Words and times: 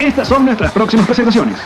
Estas 0.00 0.26
son 0.26 0.44
nuestras 0.44 0.72
próximas 0.72 1.06
presentaciones. 1.06 1.56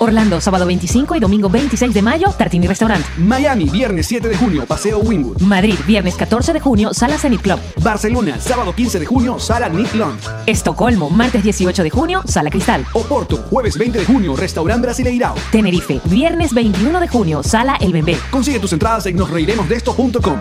Orlando, 0.00 0.40
sábado 0.40 0.64
25 0.66 1.16
y 1.16 1.20
domingo 1.20 1.48
26 1.48 1.92
de 1.92 2.02
mayo, 2.02 2.30
Tartini 2.30 2.66
Restaurant. 2.66 3.04
Miami, 3.18 3.68
viernes 3.68 4.06
7 4.06 4.28
de 4.28 4.36
junio, 4.36 4.64
Paseo 4.64 4.98
Wynwood. 5.00 5.40
Madrid, 5.40 5.74
viernes 5.86 6.14
14 6.14 6.52
de 6.52 6.60
junio, 6.60 6.94
Sala 6.94 7.18
Zenit 7.18 7.40
Club. 7.40 7.58
Barcelona, 7.82 8.40
sábado 8.40 8.72
15 8.74 9.00
de 9.00 9.06
junio, 9.06 9.38
Sala 9.40 9.68
Nick 9.68 9.92
Lounge. 9.94 10.28
Estocolmo, 10.46 11.10
martes 11.10 11.42
18 11.42 11.82
de 11.82 11.90
junio, 11.90 12.22
Sala 12.26 12.50
Cristal. 12.50 12.86
Oporto, 12.92 13.38
jueves 13.50 13.76
20 13.76 13.98
de 13.98 14.04
junio, 14.04 14.36
Restaurant 14.36 14.80
Brasileirao. 14.80 15.34
Tenerife, 15.50 16.00
viernes 16.04 16.54
21 16.54 17.00
de 17.00 17.08
junio, 17.08 17.42
Sala 17.42 17.76
El 17.80 17.92
Bembé. 17.92 18.16
Consigue 18.30 18.60
tus 18.60 18.72
entradas 18.72 19.06
en 19.06 19.16
nosreiremosdeesto.com. 19.16 20.38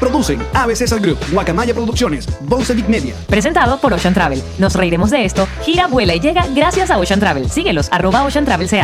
Producen 0.00 0.40
ABC 0.52 0.86
Sal 0.86 1.00
Group, 1.00 1.18
Guacamaya 1.32 1.72
Producciones, 1.72 2.28
Bonsevic 2.42 2.88
Media. 2.88 3.14
Presentado 3.26 3.78
por 3.80 3.92
Ocean 3.92 4.12
Travel. 4.12 4.42
Nos 4.58 4.74
reiremos 4.74 5.10
de 5.10 5.24
esto. 5.24 5.46
Gira, 5.62 5.86
vuela 5.86 6.14
y 6.14 6.20
llega 6.20 6.46
gracias 6.54 6.90
a 6.90 6.98
Ocean 6.98 7.20
Travel. 7.20 7.50
Síguelos, 7.50 7.88
arroba 7.90 8.24
Ocean 8.24 8.44
Travel 8.44 8.68
sea. 8.68 8.83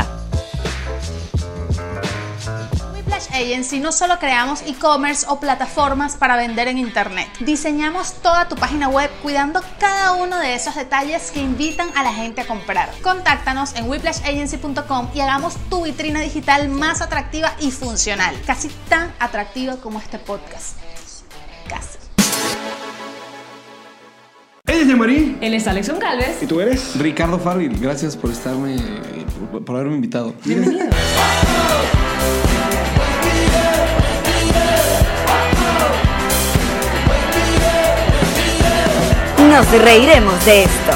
Agency 3.30 3.80
no 3.80 3.92
solo 3.92 4.18
creamos 4.18 4.62
e-commerce 4.66 5.26
o 5.28 5.38
plataformas 5.40 6.16
para 6.16 6.36
vender 6.36 6.68
en 6.68 6.78
internet, 6.78 7.28
diseñamos 7.40 8.14
toda 8.22 8.48
tu 8.48 8.56
página 8.56 8.88
web 8.88 9.10
cuidando 9.22 9.60
cada 9.78 10.12
uno 10.12 10.38
de 10.38 10.54
esos 10.54 10.74
detalles 10.74 11.30
que 11.30 11.40
invitan 11.40 11.88
a 11.96 12.02
la 12.02 12.12
gente 12.12 12.40
a 12.40 12.46
comprar. 12.46 12.90
Contáctanos 13.02 13.74
en 13.76 13.88
whiplashagency.com 13.90 15.08
y 15.14 15.20
hagamos 15.20 15.56
tu 15.68 15.84
vitrina 15.84 16.20
digital 16.20 16.68
más 16.68 17.00
atractiva 17.02 17.52
y 17.60 17.70
funcional, 17.70 18.34
casi 18.46 18.68
tan 18.88 19.12
atractiva 19.18 19.76
como 19.76 19.98
este 19.98 20.18
podcast. 20.18 20.76
Casi. 21.68 21.98
Ella 24.66 24.82
es 24.82 24.88
Yamari. 24.88 25.38
Él 25.40 25.54
es 25.54 25.66
Alexon 25.66 25.98
Galvez. 25.98 26.42
¿Y 26.42 26.46
tú 26.46 26.60
eres? 26.60 26.96
Ricardo 26.96 27.38
Farril, 27.38 27.76
gracias 27.80 28.16
por 28.16 28.30
estarme, 28.30 28.76
por- 29.50 29.64
por 29.64 29.76
haberme 29.76 29.96
invitado. 29.96 30.32
Bienvenido. 30.44 30.86
Nos 39.60 39.82
reiremos 39.82 40.46
de 40.46 40.62
esto. 40.62 40.92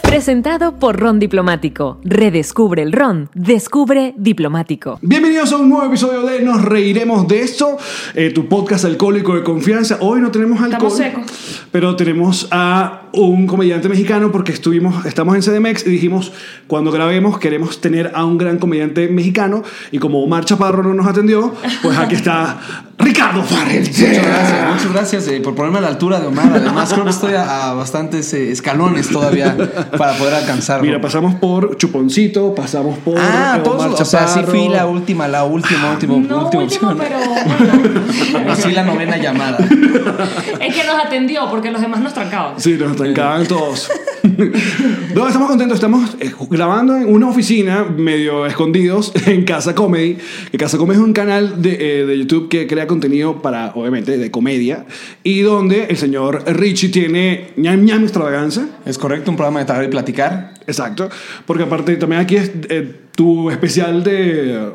Presentado 0.00 0.78
por 0.78 0.96
Ron 0.96 1.18
Diplomático. 1.18 1.98
Redescubre 2.04 2.82
el 2.82 2.92
Ron. 2.92 3.30
Descubre 3.34 4.14
Diplomático. 4.16 5.00
Bienvenidos 5.02 5.52
a 5.52 5.56
un 5.56 5.68
nuevo 5.68 5.86
episodio 5.86 6.22
de 6.22 6.40
Nos 6.42 6.64
Reiremos 6.64 7.26
de 7.26 7.40
Esto, 7.40 7.78
eh, 8.14 8.30
tu 8.30 8.48
podcast 8.48 8.84
alcohólico 8.84 9.34
de 9.34 9.42
confianza. 9.42 9.98
Hoy 10.02 10.20
no 10.20 10.30
tenemos 10.30 10.60
alcohol, 10.62 10.92
secos. 10.92 11.66
pero 11.72 11.96
tenemos 11.96 12.46
a 12.52 13.01
un 13.12 13.46
comediante 13.46 13.88
mexicano 13.88 14.32
porque 14.32 14.52
estuvimos, 14.52 15.04
estamos 15.06 15.34
en 15.34 15.42
CDMX 15.42 15.86
y 15.86 15.90
dijimos, 15.90 16.32
cuando 16.66 16.90
grabemos 16.90 17.38
queremos 17.38 17.80
tener 17.80 18.12
a 18.14 18.24
un 18.24 18.38
gran 18.38 18.58
comediante 18.58 19.08
mexicano 19.08 19.62
y 19.90 19.98
como 19.98 20.22
Omar 20.22 20.44
Chaparro 20.44 20.82
no 20.82 20.94
nos 20.94 21.06
atendió, 21.06 21.54
pues 21.82 21.98
aquí 21.98 22.14
está 22.14 22.60
Ricardo 22.98 23.42
Farrell. 23.42 23.80
Muchas 23.80 24.24
gracias, 24.24 24.68
muchas 24.72 24.92
gracias 24.92 25.28
eh, 25.28 25.40
por 25.40 25.54
ponerme 25.54 25.78
a 25.78 25.80
la 25.82 25.88
altura 25.88 26.20
de 26.20 26.26
Omar. 26.28 26.52
Además, 26.54 26.92
creo 26.92 27.04
que 27.04 27.10
estoy 27.10 27.34
a, 27.34 27.70
a 27.70 27.74
bastantes 27.74 28.32
eh, 28.32 28.50
escalones 28.50 29.08
todavía 29.08 29.56
para 29.98 30.14
poder 30.14 30.34
alcanzarlo. 30.34 30.84
Mira, 30.84 31.00
pasamos 31.00 31.34
por 31.34 31.76
Chuponcito, 31.76 32.54
pasamos 32.54 32.98
por 32.98 33.18
ah, 33.18 33.56
eh, 33.58 33.60
todos, 33.64 33.86
Omar 33.86 34.02
o 34.02 34.04
sea, 34.04 34.26
sí 34.28 34.40
Chaparro. 34.40 34.58
fui 34.58 34.68
la 34.68 34.86
última, 34.86 35.28
la 35.28 35.44
última, 35.44 35.92
última, 35.92 36.14
No 36.14 36.44
última 36.44 36.62
último, 36.62 36.62
opción. 36.62 36.98
pero 36.98 37.18
bueno, 38.32 38.54
la 38.72 38.82
novena 38.84 39.16
llamada. 39.16 39.58
es 39.58 40.74
que 40.74 40.84
nos 40.84 41.04
atendió 41.04 41.50
porque 41.50 41.70
los 41.70 41.80
demás 41.80 42.00
nos 42.00 42.14
trancaban. 42.14 42.54
Sí, 42.58 42.76
nos 42.78 42.96
trancaban 43.02 43.46
todos. 43.46 43.90
no, 45.14 45.26
estamos 45.26 45.48
contentos. 45.48 45.76
Estamos 45.76 46.16
eh, 46.20 46.32
grabando 46.50 46.96
en 46.96 47.12
una 47.12 47.28
oficina 47.28 47.84
medio 47.84 48.46
escondidos 48.46 49.12
en 49.26 49.44
Casa 49.44 49.74
Comedy. 49.74 50.18
Que 50.50 50.58
Casa 50.58 50.78
Comedy 50.78 50.98
es 50.98 51.04
un 51.04 51.12
canal 51.12 51.60
de, 51.60 52.00
eh, 52.00 52.06
de 52.06 52.18
YouTube 52.18 52.48
que 52.48 52.66
crea 52.66 52.86
contenido 52.86 53.42
para, 53.42 53.72
obviamente, 53.74 54.18
de 54.18 54.30
comedia. 54.30 54.86
Y 55.22 55.40
donde 55.40 55.86
el 55.86 55.96
señor 55.96 56.44
Richie 56.46 56.90
tiene 56.90 57.50
ñam 57.56 57.84
ñam 57.84 58.02
extravaganza. 58.02 58.68
Es 58.86 58.98
correcto, 58.98 59.30
un 59.30 59.36
programa 59.36 59.60
de 59.60 59.66
tragar 59.66 59.84
y 59.84 59.88
platicar. 59.88 60.54
Exacto. 60.66 61.10
Porque 61.46 61.64
aparte 61.64 61.96
también 61.96 62.22
aquí 62.22 62.36
es 62.36 62.50
eh, 62.68 62.94
tu 63.14 63.50
especial 63.50 64.04
de... 64.04 64.70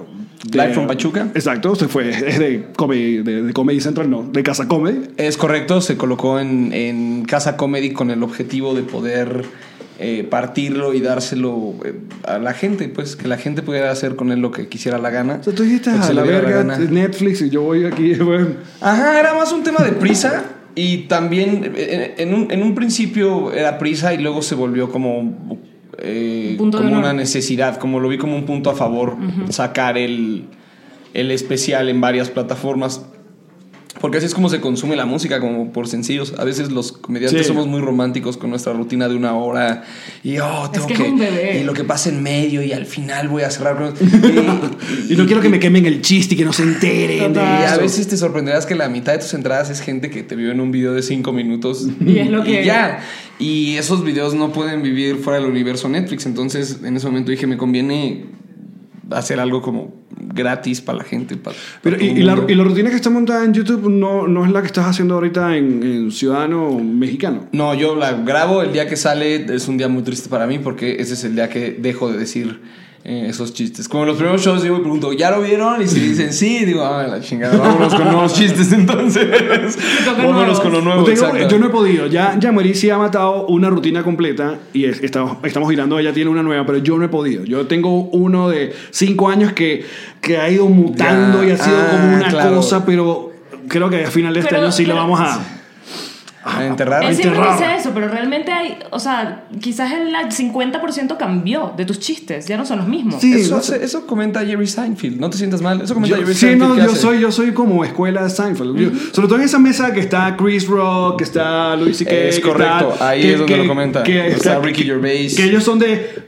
Live 0.51 0.73
from 0.73 0.87
Pachuca. 0.87 1.29
Exacto, 1.33 1.75
se 1.75 1.87
fue, 1.87 2.09
es 2.09 2.39
de 2.39 2.67
Comedy, 2.75 3.17
de, 3.23 3.43
de 3.43 3.53
Comedy 3.53 3.81
Central, 3.81 4.09
no, 4.09 4.23
de 4.23 4.43
Casa 4.43 4.67
Comedy. 4.67 5.01
Es 5.17 5.37
correcto, 5.37 5.81
se 5.81 5.97
colocó 5.97 6.39
en, 6.39 6.73
en 6.73 7.25
Casa 7.25 7.57
Comedy 7.57 7.91
con 7.91 8.11
el 8.11 8.23
objetivo 8.23 8.75
de 8.75 8.83
poder 8.83 9.45
eh, 9.99 10.27
partirlo 10.29 10.93
y 10.93 11.01
dárselo 11.01 11.73
eh, 11.83 11.95
a 12.23 12.37
la 12.37 12.53
gente, 12.53 12.87
pues 12.87 13.15
que 13.15 13.27
la 13.27 13.37
gente 13.37 13.63
pudiera 13.63 13.89
hacer 13.89 14.15
con 14.15 14.31
él 14.31 14.39
lo 14.39 14.51
que 14.51 14.67
quisiera 14.67 14.99
la 14.99 15.09
gana. 15.09 15.37
O 15.41 15.43
sea, 15.43 15.55
tú 15.55 15.63
dijiste 15.63 15.89
a 15.89 16.13
la 16.13 16.21
verga. 16.21 16.63
Netflix 16.63 17.41
y 17.41 17.49
yo 17.49 17.63
voy 17.63 17.85
aquí, 17.85 18.13
bueno. 18.15 18.49
Ajá, 18.79 19.19
era 19.19 19.33
más 19.33 19.51
un 19.51 19.63
tema 19.63 19.83
de 19.83 19.93
prisa 19.93 20.45
y 20.75 21.07
también 21.07 21.73
eh, 21.75 22.13
en 22.19 22.35
un, 22.35 22.51
en 22.51 22.61
un 22.61 22.75
principio 22.75 23.51
era 23.51 23.79
prisa 23.79 24.13
y 24.13 24.19
luego 24.19 24.43
se 24.43 24.53
volvió 24.53 24.91
como, 24.91 25.59
eh, 25.99 26.55
Punto 26.57 26.77
como 26.77 26.97
una 26.97 27.13
necesidad, 27.13 27.77
como 27.77 27.99
lo 27.99 28.09
vi 28.09 28.17
como 28.17 28.35
un 28.35 28.45
punto 28.45 28.69
a 28.69 28.75
favor, 28.75 29.17
sacar 29.49 29.97
el, 29.97 30.45
el 31.13 31.31
especial 31.31 31.89
en 31.89 32.01
varias 32.01 32.29
plataformas. 32.29 33.05
Porque 33.99 34.17
así 34.17 34.27
es 34.27 34.33
como 34.35 34.49
se 34.49 34.61
consume 34.61 34.95
la 34.95 35.05
música, 35.05 35.39
como 35.39 35.71
por 35.73 35.87
sencillos. 35.87 36.33
A 36.37 36.43
veces 36.43 36.71
los 36.71 36.91
comediantes 36.91 37.41
Sí. 37.41 37.47
somos 37.47 37.65
muy 37.67 37.81
románticos 37.81 38.37
con 38.37 38.49
nuestra 38.51 38.73
rutina 38.73 39.07
de 39.07 39.15
una 39.15 39.33
hora. 39.35 39.83
Y 40.23 40.37
oh, 40.39 40.69
tengo 40.71 40.85
que 40.87 40.93
es 40.93 40.99
un 40.99 41.17
bebé. 41.17 41.59
Y 41.61 41.63
lo 41.63 41.73
que 41.73 41.83
pasa 41.83 42.09
en 42.09 42.21
medio 42.21 42.61
y 42.61 42.73
al 42.73 42.85
final 42.85 43.27
voy 43.27 43.43
a 43.43 43.49
cerrar. 43.49 43.75
con- 43.77 43.93
Y 45.09 45.15
no 45.15 45.25
quiero 45.25 45.41
que 45.41 45.49
me 45.49 45.59
quemen 45.59 45.85
el 45.85 46.01
chiste 46.01 46.35
y 46.35 46.37
que 46.37 46.45
no 46.45 46.53
se 46.53 46.63
enteren 46.63 47.33
de 47.33 47.39
y 47.39 47.43
a 47.43 47.77
veces 47.77 48.07
te 48.07 48.17
sorprenderás 48.17 48.65
que 48.65 48.75
la 48.75 48.87
mitad 48.89 49.13
de 49.13 49.19
tus 49.19 49.33
entradas 49.33 49.69
es 49.69 49.81
gente 49.81 50.09
que 50.09 50.23
te 50.23 50.35
vio 50.35 50.51
en 50.51 50.59
un 50.59 50.71
video 50.71 50.93
de 50.93 51.01
5 51.01 51.31
minutos. 51.33 51.87
Y 52.05 52.19
es 52.19 52.29
lo 52.29 52.43
que- 52.43 52.63
ya. 52.65 52.99
Y 53.39 53.75
esos 53.77 54.03
videos 54.03 54.33
no 54.33 54.51
pueden 54.51 54.81
vivir 54.81 55.17
fuera 55.17 55.39
del 55.39 55.49
universo 55.49 55.89
Netflix. 55.89 56.25
Entonces, 56.25 56.79
en 56.83 56.95
ese 56.97 57.05
momento 57.07 57.29
dije, 57.31 57.45
me 57.47 57.57
conviene 57.57 58.25
hacer 59.11 59.39
algo 59.39 59.61
como 59.61 59.93
gratis 60.33 60.81
para 60.81 60.99
la 60.99 61.03
gente. 61.03 61.37
para- 61.37 61.55
Pero, 61.81 61.97
para 61.97 62.07
y, 62.07 62.11
y 62.19 62.23
la, 62.23 62.43
y 62.47 62.55
la 62.55 62.63
rutina 62.63 62.89
que 62.89 62.95
está 62.95 63.09
montada 63.09 63.43
en 63.45 63.53
YouTube 63.53 63.89
no, 63.89 64.27
no 64.27 64.45
es 64.45 64.51
la 64.51 64.61
que 64.61 64.67
estás 64.67 64.85
haciendo 64.85 65.15
ahorita 65.15 65.55
en, 65.57 65.83
en 65.83 66.11
Ciudadano 66.11 66.77
Mexicano. 66.79 67.47
No, 67.51 67.73
yo 67.73 67.95
la 67.95 68.11
grabo 68.13 68.61
el 68.61 68.71
día 68.73 68.87
que 68.87 68.95
sale. 68.95 69.45
Es 69.53 69.67
un 69.67 69.77
día 69.77 69.87
muy 69.87 70.03
triste 70.03 70.29
para 70.29 70.47
mí 70.47 70.59
porque 70.59 70.97
ese 70.99 71.13
es 71.13 71.23
el 71.23 71.35
día 71.35 71.49
que 71.49 71.71
dejo 71.71 72.11
de 72.11 72.17
decir 72.17 72.59
eh, 73.09 73.27
esos 73.29 73.53
chistes. 73.53 73.87
Como 73.87 74.03
en 74.03 74.09
los 74.09 74.17
primeros 74.17 74.41
shows, 74.43 74.61
yo 74.63 74.73
me 74.73 74.81
pregunto, 74.81 75.13
¿ya 75.13 75.31
lo 75.31 75.41
vieron? 75.41 75.81
Y 75.81 75.87
si 75.87 75.97
dicen 76.01 76.33
sí, 76.33 76.65
digo, 76.65 76.83
ah, 76.83 77.07
la 77.07 77.21
chingada, 77.21 77.55
vámonos 77.57 77.95
con 77.95 78.03
nuevos 78.03 78.33
chistes 78.33 78.69
entonces. 78.73 79.25
vámonos 80.05 80.33
nuevos. 80.35 80.59
con 80.59 80.71
lo 80.73 80.81
nuevo. 80.81 81.03
Te 81.05 81.11
digo, 81.11 81.25
exacto. 81.27 81.47
yo 81.47 81.57
no 81.57 81.67
he 81.67 81.69
podido. 81.69 82.07
Ya, 82.07 82.37
ya 82.37 82.51
Marí 82.51 82.73
sí 82.75 82.89
ha 82.89 82.97
matado 82.97 83.45
una 83.47 83.69
rutina 83.69 84.03
completa 84.03 84.55
y 84.73 84.83
es- 84.85 85.01
estamos, 85.01 85.37
estamos 85.43 85.69
girando. 85.69 85.97
Ella 85.97 86.11
tiene 86.11 86.29
una 86.29 86.43
nueva, 86.43 86.65
pero 86.65 86.79
yo 86.79 86.97
no 86.97 87.05
he 87.05 87.09
podido. 87.09 87.45
Yo 87.45 87.65
tengo 87.65 88.01
uno 88.09 88.49
de 88.49 88.73
cinco 88.91 89.29
años 89.29 89.53
que, 89.53 89.85
que 90.19 90.37
ha 90.37 90.49
ido 90.49 90.67
mutando 90.67 91.43
Ya, 91.43 91.49
y 91.49 91.51
ha 91.53 91.57
sido 91.57 91.77
ah, 91.77 91.87
como 91.91 92.15
una 92.17 92.27
claro. 92.27 92.55
cosa, 92.57 92.85
pero 92.85 93.31
creo 93.69 93.89
que 93.89 94.03
a 94.03 94.11
final 94.11 94.33
de 94.33 94.41
este 94.41 94.49
Pero- 94.49 94.63
año 94.63 94.71
sí 94.73 94.85
lo 94.85 94.95
vamos 94.95 95.19
a. 95.21 95.39
A 96.47 96.65
enterrar. 96.67 97.03
Él 97.03 97.15
siempre 97.15 97.41
dice 97.51 97.75
eso, 97.77 97.91
pero 97.93 98.07
realmente 98.07 98.51
hay, 98.51 98.77
o 98.91 98.99
sea, 98.99 99.45
quizás 99.59 99.91
el 99.91 100.13
50% 100.13 101.17
cambió 101.17 101.73
de 101.75 101.85
tus 101.85 101.99
chistes, 101.99 102.47
ya 102.47 102.57
no 102.57 102.65
son 102.65 102.77
los 102.79 102.87
mismos. 102.87 103.21
Sí, 103.21 103.33
Eso, 103.33 103.51
no 103.51 103.57
hace- 103.57 103.83
eso 103.83 104.05
comenta 104.07 104.45
Jerry 104.45 104.67
Seinfeld. 104.67 105.19
No 105.19 105.29
te 105.29 105.37
sientas 105.37 105.61
mal. 105.61 105.81
Eso 105.81 105.93
comenta 105.93 106.15
Yo, 106.15 106.21
Jerry 106.23 106.33
sí, 106.33 106.39
Seinfeld. 106.39 106.69
no, 106.69 106.75
que 106.75 106.81
yo 106.83 106.91
hace. 106.91 107.01
soy, 107.01 107.19
yo 107.19 107.31
soy 107.31 107.51
como 107.53 107.83
escuela 107.83 108.23
de 108.23 108.29
Seinfeld. 108.29 108.77
Yo- 108.77 108.89
sobre 109.13 109.27
todo 109.27 109.37
en 109.39 109.45
esa 109.45 109.59
mesa 109.59 109.93
que 109.93 109.99
está 109.99 110.35
Chris 110.37 110.67
Rock, 110.67 111.17
que 111.19 111.23
está 111.23 111.75
Louis 111.75 111.97
C.K. 111.97 112.11
Es 112.11 112.39
correcto, 112.39 112.93
está- 112.93 113.09
ahí 113.09 113.21
que- 113.21 113.33
es 113.33 113.39
donde 113.39 113.53
que- 113.53 113.61
lo 113.61 113.67
comenta. 113.67 114.03
que 114.03 114.27
Está 114.27 114.59
Ricky 114.59 114.83
Gervais. 114.83 115.35
Que 115.35 115.43
ellos 115.45 115.63
son 115.63 115.79
de 115.79 116.27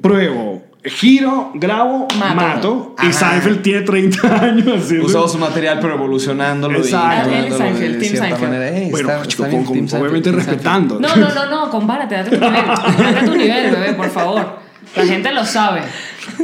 pruebo, 0.00 0.62
Giro, 0.84 1.50
grabo, 1.54 2.06
mato. 2.18 2.34
Mato. 2.34 2.96
y. 3.02 3.12
Seinfeld 3.12 3.62
tiene 3.62 3.82
30 3.82 4.42
años 4.44 4.84
haciendo. 4.84 5.28
Su 5.28 5.38
material, 5.38 5.78
pero 5.80 5.94
evolucionándolo. 5.94 6.78
Exacto. 6.78 7.30
Y 7.30 7.50
Seinfeld, 7.52 7.98
Team 8.00 8.16
Seinfeld. 8.16 8.90
bueno, 8.90 9.10
está- 9.10 9.26
chico, 9.26 9.44
está 9.44 9.48
bien, 9.48 9.64
con- 9.64 9.72
Team 9.74 9.84
con- 9.84 9.88
Seinfeld, 9.88 10.02
obviamente 10.02 10.32
respetando. 10.32 11.00
No, 11.00 11.16
no, 11.16 11.34
no, 11.34 11.50
no, 11.50 11.70
compárate, 11.70 12.14
date 12.14 12.30
tu 12.36 12.40
nivel. 12.44 12.66
Date 12.66 13.26
tu 13.26 13.34
nivel, 13.36 13.70
bebé, 13.72 13.92
por 13.94 14.08
favor. 14.10 14.68
La 14.96 15.04
gente 15.04 15.32
lo 15.32 15.44
sabe. 15.44 15.82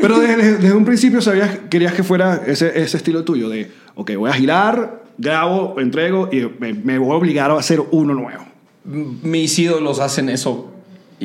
Pero 0.01 0.19
desde, 0.19 0.59
desde 0.59 0.75
un 0.77 0.85
principio 0.85 1.21
sabías, 1.23 1.51
querías 1.71 1.93
que 1.95 2.03
fuera 2.03 2.43
ese, 2.47 2.79
ese 2.83 2.97
estilo 2.97 3.25
tuyo 3.25 3.49
de, 3.49 3.71
ok, 3.95 4.13
voy 4.17 4.31
a 4.31 4.35
girar, 4.35 5.03
grabo, 5.17 5.77
entrego 5.79 6.29
y 6.33 6.47
me, 6.59 6.75
me 6.75 6.99
voy 6.99 7.13
a 7.13 7.15
obligar 7.15 7.51
a 7.53 7.59
hacer 7.59 7.81
uno 7.93 8.13
nuevo. 8.15 8.45
Mis 8.85 9.59
ídolos 9.59 10.01
hacen 10.01 10.29
eso. 10.29 10.74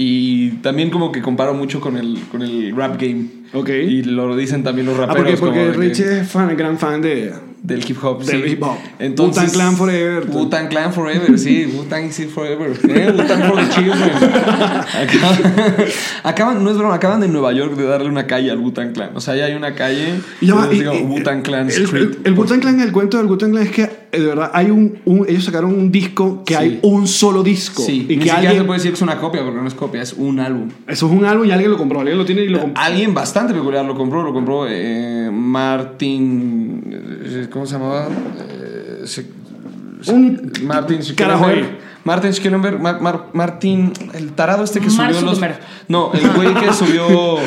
Y 0.01 0.51
también 0.61 0.91
como 0.91 1.11
que 1.11 1.21
comparo 1.21 1.53
mucho 1.53 1.81
con 1.81 1.97
el, 1.97 2.17
con 2.31 2.41
el 2.41 2.73
rap 2.73 2.97
game. 2.97 3.25
Ok. 3.53 3.69
Y 3.69 4.03
lo 4.03 4.35
dicen 4.35 4.63
también 4.63 4.87
los 4.87 4.97
Ah, 4.99 5.05
raperos. 5.07 5.39
porque, 5.39 5.59
porque 5.59 5.71
como 5.71 5.81
de 5.87 5.91
que- 5.91 6.19
es 6.21 6.27
fan, 6.27 6.55
gran 6.57 6.77
fan 6.77 7.01
de... 7.01 7.33
Del 7.61 7.83
hip 7.85 7.97
hop, 8.01 8.23
Del 8.23 8.43
sí. 8.45 8.51
hip 8.51 8.63
hop. 8.63 8.77
Entonces, 8.99 9.43
Wu-Tang 9.43 9.53
Clan 9.53 9.75
forever. 9.75 10.25
Wu-Tang 10.29 10.69
Clan 10.69 10.93
forever, 10.93 11.37
sí. 11.37 11.65
Wu-Tang 11.75 12.05
is 12.05 12.17
it 12.21 12.29
forever. 12.29 12.71
Eh, 12.87 13.11
Wu-Tang 13.13 13.43
for 13.49 13.57
the 13.57 13.69
children. 13.75 14.11
Acaban, 14.93 15.85
acaban- 16.23 16.63
no 16.63 16.71
es 16.71 16.77
broma, 16.77 16.93
acaban 16.95 17.19
de 17.19 17.27
Nueva 17.27 17.51
York 17.51 17.75
de 17.75 17.83
darle 17.85 18.07
una 18.09 18.27
calle 18.27 18.49
al 18.51 18.59
Wu-Tang 18.59 18.93
Clan. 18.93 19.09
O 19.15 19.19
sea, 19.21 19.35
ya 19.35 19.45
hay 19.45 19.55
una 19.55 19.75
calle. 19.75 20.15
Y 20.39 20.47
que 20.47 20.53
y- 20.75 20.79
digo, 20.79 20.93
y- 20.93 21.01
Wu-Tang 21.03 21.41
Clan 21.41 21.69
el, 21.69 21.83
Street. 21.83 22.01
el, 22.03 22.19
el 22.23 22.33
Wu-Tang 22.33 22.61
Clan, 22.61 22.79
el 22.79 22.91
cuento 22.93 23.17
del 23.17 23.25
Wu-Tang 23.27 23.51
Clan 23.51 23.63
es 23.65 23.71
que 23.71 23.83
eh, 24.11 24.19
de 24.19 24.25
verdad 24.25 24.51
hay 24.53 24.71
un, 24.71 24.97
un- 25.05 25.25
ellos 25.27 25.43
sacaron 25.43 25.73
un 25.73 25.91
disco 25.91 26.43
que 26.45 26.53
Sí. 26.55 26.59
hay 26.59 26.79
un 26.81 27.07
solo 27.07 27.43
disco 27.43 27.83
Sí, 27.83 27.91
y 27.91 27.97
ni 27.99 28.07
que 28.07 28.13
siquiera 28.15 28.41
se 28.41 28.47
alguien 28.47 28.65
puede 28.67 28.79
decir 28.79 28.91
que 28.91 28.95
es 28.95 29.01
una 29.01 29.17
copia 29.17 29.43
porque 29.43 29.59
no 29.61 29.67
es 29.67 29.73
copia, 29.75 30.01
es 30.01 30.13
un 30.13 30.39
álbum. 30.39 30.69
eso 30.87 31.05
es 31.07 31.11
un 31.11 31.25
álbum 31.25 31.45
y 31.45 31.51
alguien 31.51 31.69
lo 31.71 31.77
compró, 31.77 31.99
alguien 31.99 32.17
lo 32.17 32.25
tiene 32.25 32.41
y 32.43 32.47
lo 32.47 32.61
compró. 32.61 32.81
Alguien 32.81 33.13
bastante 33.13 33.38
peculiar 33.47 33.85
lo 33.85 33.95
compró, 33.95 34.23
lo 34.23 34.33
compró 34.33 34.65
eh, 34.67 35.29
Martin. 35.31 36.83
eh, 36.91 37.47
¿Cómo 37.51 37.65
se 37.65 37.73
llamaba? 37.73 38.07
Eh, 38.07 39.01
se- 39.05 39.25
se- 40.01 40.11
Un 40.13 40.51
Martin. 40.63 40.99
Martin 42.05 42.33
Schkellenberg, 42.33 42.79
Mar- 42.79 43.01
Mar- 43.01 43.25
Martin, 43.33 43.91
el 44.13 44.31
tarado 44.31 44.63
este 44.63 44.79
que 44.79 44.89
subió 44.89 45.21
los. 45.21 45.39
No, 45.89 46.11
el 46.13 46.29
güey 46.31 46.53
que 46.53 46.71
subió. 46.73 47.37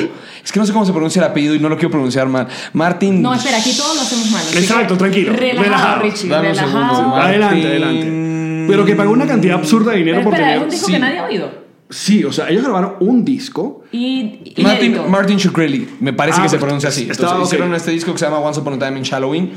Es 0.44 0.52
que 0.52 0.58
no 0.60 0.66
sé 0.66 0.72
cómo 0.72 0.84
se 0.84 0.92
pronuncia 0.92 1.20
el 1.20 1.28
apellido 1.30 1.54
y 1.54 1.58
no 1.58 1.68
lo 1.68 1.76
quiero 1.76 1.90
pronunciar 1.90 2.28
mal. 2.28 2.46
Martin. 2.74 3.22
No, 3.22 3.32
espera, 3.32 3.56
aquí 3.58 3.74
todos 3.76 3.96
lo 3.96 4.02
hacemos 4.02 4.30
mal. 4.30 4.42
Exacto, 4.54 4.94
que 4.94 4.98
tranquilo, 4.98 5.32
Relajado, 5.32 5.62
relajado. 5.64 6.02
Richie. 6.02 6.28
Dame 6.28 6.50
un 6.50 6.54
relajado. 6.56 6.96
segundo. 6.96 7.16
adelante, 7.16 7.66
adelante. 7.66 8.64
Pero 8.68 8.84
que 8.84 8.94
pagó 8.94 9.12
una 9.12 9.26
cantidad 9.26 9.56
absurda 9.56 9.92
de 9.92 9.98
dinero 9.98 10.18
Pero 10.18 10.24
por 10.30 10.34
espera, 10.34 10.48
es 10.48 10.54
tener 10.54 10.64
un 10.64 10.70
disco 10.70 10.86
sí. 10.86 10.92
que 10.92 10.98
nadie 10.98 11.18
ha 11.18 11.24
oído. 11.24 11.61
Sí, 11.92 12.24
o 12.24 12.32
sea, 12.32 12.48
ellos 12.48 12.62
grabaron 12.64 12.94
un 13.00 13.24
disco 13.24 13.84
Y, 13.92 14.54
Martin. 14.62 14.98
Martin 15.10 15.36
Shkreli, 15.36 15.88
me 16.00 16.12
parece 16.12 16.40
Ah, 16.40 16.44
que 16.44 16.48
se 16.48 16.58
pronuncia 16.58 16.88
así. 16.88 17.02
estaba 17.10 17.32
Entonces, 17.32 17.38
ok. 17.38 17.44
hicieron 17.52 17.74
este 17.74 17.90
disco 17.90 18.12
que 18.12 18.18
se 18.18 18.24
llama 18.24 18.38
Once 18.38 18.58
Upon 18.60 18.74
a 18.74 18.78
Time 18.78 18.98
in 18.98 19.04
Halloween 19.04 19.52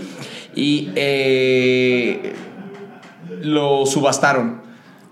y 0.56 0.90
eh, 0.96 2.34
lo 3.42 3.86
subastaron. 3.86 4.64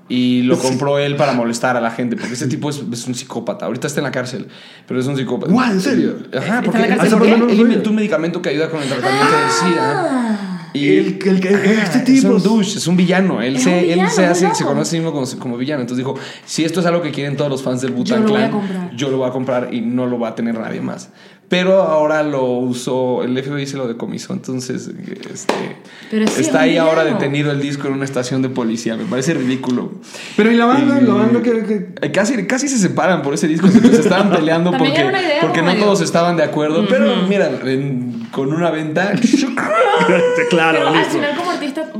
Y 0.10 0.42
lo 0.44 0.60
compró 0.60 1.00
él 1.00 1.16
para 1.16 1.32
molestar 1.34 1.78
a 1.78 1.82
la 1.82 1.90
gente, 1.92 2.18
porque 2.18 2.34
ese 2.34 2.48
tipo 2.48 2.70
es, 2.70 2.84
es 2.92 3.08
un 3.08 3.16
psicópata. 3.16 3.66
Ahorita 3.68 3.88
está 3.88 4.02
en 4.02 4.04
la 4.04 4.12
cárcel, 4.12 4.48
pero 4.86 5.00
es 5.00 5.08
un 5.08 5.16
psicópata. 5.16 5.52
Guau, 5.52 5.72
¿en 5.72 5.80
serio? 5.82 6.18
Ajá, 6.34 6.60
¿Está 6.60 6.62
porque 6.62 6.84
en 6.84 6.90
la 6.90 6.98
cárcel 6.98 7.14
él- 7.14 7.20
por 7.20 7.28
qué? 7.28 7.34
él, 7.34 7.40
No 7.40 7.46
lo 7.48 7.54
inventó 7.54 7.90
un 7.90 7.96
medicamento 7.96 8.42
que 8.42 8.50
ayuda 8.50 8.70
con 8.70 8.82
el 8.84 8.90
tratamiento 8.90 9.32
del 9.38 9.50
SIDA. 9.50 10.43
Y 10.74 10.88
El- 10.98 11.06
el 11.26 11.40
que- 11.40 11.50
este 11.50 12.00
es 12.00 12.04
tipo 12.04 12.30
un 12.30 12.38
es- 12.38 12.44
douche, 12.44 12.78
es 12.78 12.88
un 12.88 12.98
villano. 12.98 13.42
Él, 13.42 13.60
se, 13.60 13.70
un 13.70 13.76
él 13.76 13.84
villano, 13.92 14.10
se, 14.10 14.26
hace, 14.26 14.54
se 14.56 14.64
conoce 14.64 14.82
a 14.82 14.86
sí 14.92 14.96
mismo 14.98 15.12
como, 15.12 15.26
como 15.40 15.58
villano. 15.58 15.82
Entonces 15.82 16.06
dijo: 16.06 16.18
Si 16.46 16.64
esto 16.66 16.80
es 16.80 16.86
algo 16.86 17.02
que 17.02 17.12
quieren 17.12 17.38
todos 17.38 17.50
los 17.52 17.62
fans 17.62 17.82
del 17.82 17.92
Yo 17.92 17.98
Butan 17.98 18.24
lo 18.24 18.30
Clan, 18.30 18.52
comprar. 18.52 18.96
yo 18.96 19.10
lo 19.10 19.18
voy 19.18 19.30
a 19.30 19.32
comprar 19.32 19.74
y 19.74 19.82
no 19.82 20.06
lo 20.08 20.18
va 20.20 20.30
a 20.30 20.36
tener 20.36 20.56
nadie 20.58 20.82
más. 20.82 21.10
Pero 21.50 21.84
ahora 21.84 22.24
lo 22.24 22.46
usó, 22.46 23.22
el 23.24 23.38
FBI 23.38 23.68
se 23.68 23.78
lo 23.78 23.88
decomisó. 23.88 24.34
Entonces 24.34 24.88
este, 25.32 25.78
Pero 26.10 26.26
sí, 26.28 26.34
es 26.34 26.40
está 26.48 26.60
un 26.60 26.64
ahí 26.64 26.78
ahora 26.78 27.04
villano. 27.04 27.20
detenido 27.20 27.52
el 27.52 27.62
disco 27.62 27.88
en 27.88 27.94
una 27.94 28.06
estación 28.06 28.42
de 28.42 28.50
policía. 28.50 28.96
Me 28.98 29.04
parece 29.06 29.36
ridículo. 29.36 29.92
Pero 30.36 30.52
y 30.52 30.56
la 30.56 30.66
banda, 30.66 31.00
Y- 31.00 31.06
la 31.06 31.14
banda 31.14 31.42
que, 31.44 31.52
que- 31.64 31.88
Eh, 32.02 32.12
Casi, 32.12 32.48
casi 32.48 32.68
se 32.68 32.80
separan 32.80 33.22
por 33.22 33.36
ese 33.36 33.48
disco. 33.48 33.68
Se 33.68 33.78
estaban 33.88 34.32
peleando 34.36 34.72
porque, 34.72 35.06
porque 35.42 35.62
no 35.62 35.76
todos 35.76 36.02
estaban 36.02 36.38
de 36.38 36.44
acuerdo. 36.44 36.88
Pero 36.90 37.28
mira, 37.28 37.52
en- 37.66 38.13
con 38.34 38.52
una 38.52 38.72
venta. 38.72 39.12
claro, 40.50 40.78
Pero 40.80 40.88
al 40.88 40.94
listo. 40.96 41.14
final 41.14 41.36
como 41.38 41.53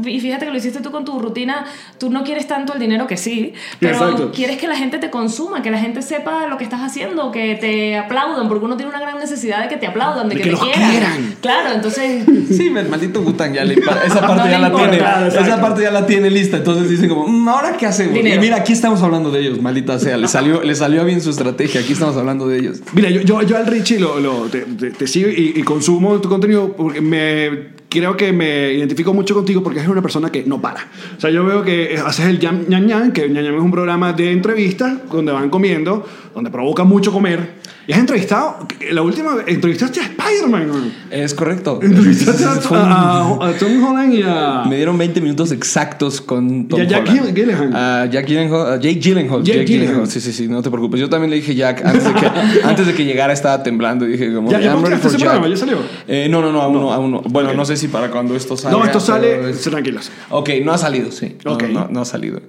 y 0.06 0.20
fíjate 0.20 0.46
que 0.46 0.52
lo 0.52 0.58
hiciste 0.58 0.80
tú 0.82 0.92
con 0.92 1.06
tu 1.06 1.20
rutina, 1.20 1.66
tú 1.98 2.10
no 2.10 2.24
quieres 2.24 2.48
tanto 2.48 2.74
el 2.74 2.80
dinero 2.80 3.08
que 3.08 3.18
sí, 3.18 3.54
pero 3.80 3.94
Exacto. 3.96 4.32
quieres 4.34 4.58
que 4.58 4.68
la 4.68 4.76
gente 4.76 4.98
te 4.98 5.10
consuma, 5.10 5.62
que 5.62 5.72
la 5.72 5.80
gente 5.80 6.02
sepa 6.02 6.48
lo 6.48 6.58
que 6.58 6.64
estás 6.64 6.82
haciendo, 6.82 7.32
que 7.32 7.56
te 7.56 7.98
aplaudan, 7.98 8.48
porque 8.48 8.66
uno 8.66 8.76
tiene 8.78 8.90
una 8.92 9.00
gran 9.00 9.18
necesidad 9.20 9.62
de 9.64 9.70
que 9.70 9.78
te 9.78 9.88
aplaudan, 9.88 10.30
de, 10.30 10.36
De 10.36 10.42
que, 10.42 10.50
que 10.50 10.56
te 10.56 10.62
los 10.62 10.64
quieran. 10.72 10.90
quieran. 10.92 11.36
Claro, 11.42 11.74
entonces... 11.76 12.26
Sí, 12.54 12.68
el 12.68 12.90
maldito 12.90 13.22
Gutan 13.24 13.54
ya 13.54 13.64
le 13.64 13.74
esa 13.76 14.20
parte 14.22 14.36
No 14.44 14.50
ya 14.50 14.60
la 14.60 14.68
importa. 14.68 14.90
tiene. 14.90 14.98
Exacto. 15.06 15.40
esa 15.40 15.62
parte 15.62 15.82
ya 15.82 15.92
la 15.92 16.06
tiene 16.06 16.30
lista. 16.30 16.58
Entonces 16.58 16.90
dicen 16.90 17.10
como, 17.10 17.28
"Mm, 17.28 17.48
ahora 17.50 17.78
qué 17.78 17.86
hacemos. 17.88 18.14
Dinero. 18.14 18.36
Y 18.36 18.40
mira, 18.40 18.58
aquí 18.58 18.74
estamos 18.74 19.02
hablando 19.02 19.32
de 19.32 19.40
ellos, 19.40 19.62
maldita 19.62 19.98
sea. 19.98 20.18
Le 20.18 20.28
salió, 20.28 20.62
le 20.62 20.76
salió 20.76 21.04
bien 21.06 21.22
su 21.22 21.30
estrategia. 21.32 21.82
Aquí 21.82 21.94
estamos 21.94 22.16
hablando 22.18 22.48
de 22.48 22.60
ellos. 22.60 22.82
Mira, 22.94 23.10
yo, 23.10 23.22
yo, 23.22 23.42
yo 23.42 23.58
al 23.58 23.66
Richie 23.66 24.00
lo, 24.00 24.20
lo- 24.20 24.44
te, 24.50 24.62
te- 24.62 24.92
te 24.92 25.08
sigo 25.08 25.30
y, 25.30 25.54
y 25.56 25.64
consumo 25.64 26.20
tu 26.22 26.30
contenido 26.30 26.74
porque 26.76 27.02
me 27.02 27.70
creo 27.94 28.18
que 28.18 28.34
me 28.34 28.74
identifico 28.74 29.14
mucho 29.14 29.36
contigo 29.36 29.62
porque 29.62 29.78
eres 29.78 29.92
una 29.92 30.02
persona 30.02 30.32
que 30.32 30.44
no 30.44 30.60
para. 30.60 30.88
O 31.16 31.22
sea, 31.22 31.30
yo 31.30 31.46
veo 31.46 31.62
que 31.64 31.96
haces 32.04 32.26
el 32.26 32.40
Ñam 32.40 32.66
Ñam, 32.68 33.12
que 33.12 33.30
Ñam 33.30 33.44
Ñam 33.44 33.56
es 33.56 33.62
un 33.62 33.72
programa 33.72 34.14
de 34.14 34.32
entrevistas 34.32 34.98
donde 35.12 35.32
van 35.32 35.52
comiendo, 35.52 36.04
donde 36.34 36.50
provoca 36.50 36.84
mucho 36.84 37.12
comer. 37.12 37.62
Y 37.86 37.92
has 37.92 38.00
entrevistado, 38.00 38.66
la 38.92 39.02
última 39.02 39.36
vez, 39.36 39.46
entrevistaste 39.48 40.00
a 40.00 40.04
Spider-Man. 40.04 40.68
man. 40.70 40.94
Es 41.12 41.34
correcto. 41.34 41.80
Entrevistaste 41.82 42.46
a, 42.48 42.60
Tom 42.62 43.84
Holland 43.84 44.14
y 44.14 44.24
a... 44.24 44.64
Me 44.70 44.78
dieron 44.78 44.98
20 44.98 45.20
minutos 45.20 45.52
exactos 45.52 46.22
con 46.22 46.70
Tom 46.70 46.80
Y 46.80 46.84
a 46.84 46.86
Jack 46.88 47.10
Holland. 47.10 47.36
Gyllenhaal. 47.36 47.76
A 47.76 48.06
Jack 48.06 48.26
Gyllenhaal. 48.26 48.74
a 48.74 48.76
Jake 48.78 49.00
Gyllenhaal. 49.02 49.44
Jake 49.44 49.60
Jake 49.60 49.66
Gyllenhaal. 49.66 49.88
Gyllenhaal. 49.88 50.08
Sí, 50.08 50.22
sí, 50.22 50.32
sí, 50.32 50.48
no 50.48 50.62
te 50.62 50.70
preocupes. 50.70 51.02
Yo 51.02 51.10
también 51.10 51.30
le 51.30 51.36
dije 51.36 51.56
Jack 51.56 51.86
antes 51.86 52.06
de 52.06 52.14
que, 52.14 52.26
antes 52.64 52.88
de 52.88 52.94
que 52.94 53.04
llegara 53.04 53.34
estaba 53.34 53.62
temblando. 53.64 54.08
y 54.08 54.14
Dije 54.14 54.34
como, 54.34 54.50
¿Ya- 54.50 54.62
ya 54.62 54.78
programa? 54.78 55.48
¿Ya 55.50 55.58
salió? 55.58 55.78
Eh, 56.08 56.28
no, 56.30 56.42
no, 56.42 56.54
no, 56.54 56.62
aún 56.62 56.74
no, 56.76 56.94
aún 56.94 57.12
no. 57.12 57.22
Bueno, 57.22 57.54
no 57.54 57.66
sé 57.66 57.76
si 57.76 57.90
para 57.90 58.10
cuando 58.10 58.34
esto 58.36 58.56
salga. 58.56 58.78
no, 58.78 58.86
esto 58.86 59.02
sale... 59.02 59.40
pero 59.42 59.58
Tranquilos. 59.58 60.10
Ok, 60.30 60.52
no 60.64 60.72
ha 60.72 60.78
salido, 60.78 61.12
sí. 61.12 61.36
No. 61.44 61.58
No, 61.58 61.88
no 61.90 62.02
ha 62.02 62.06
salido. 62.06 62.40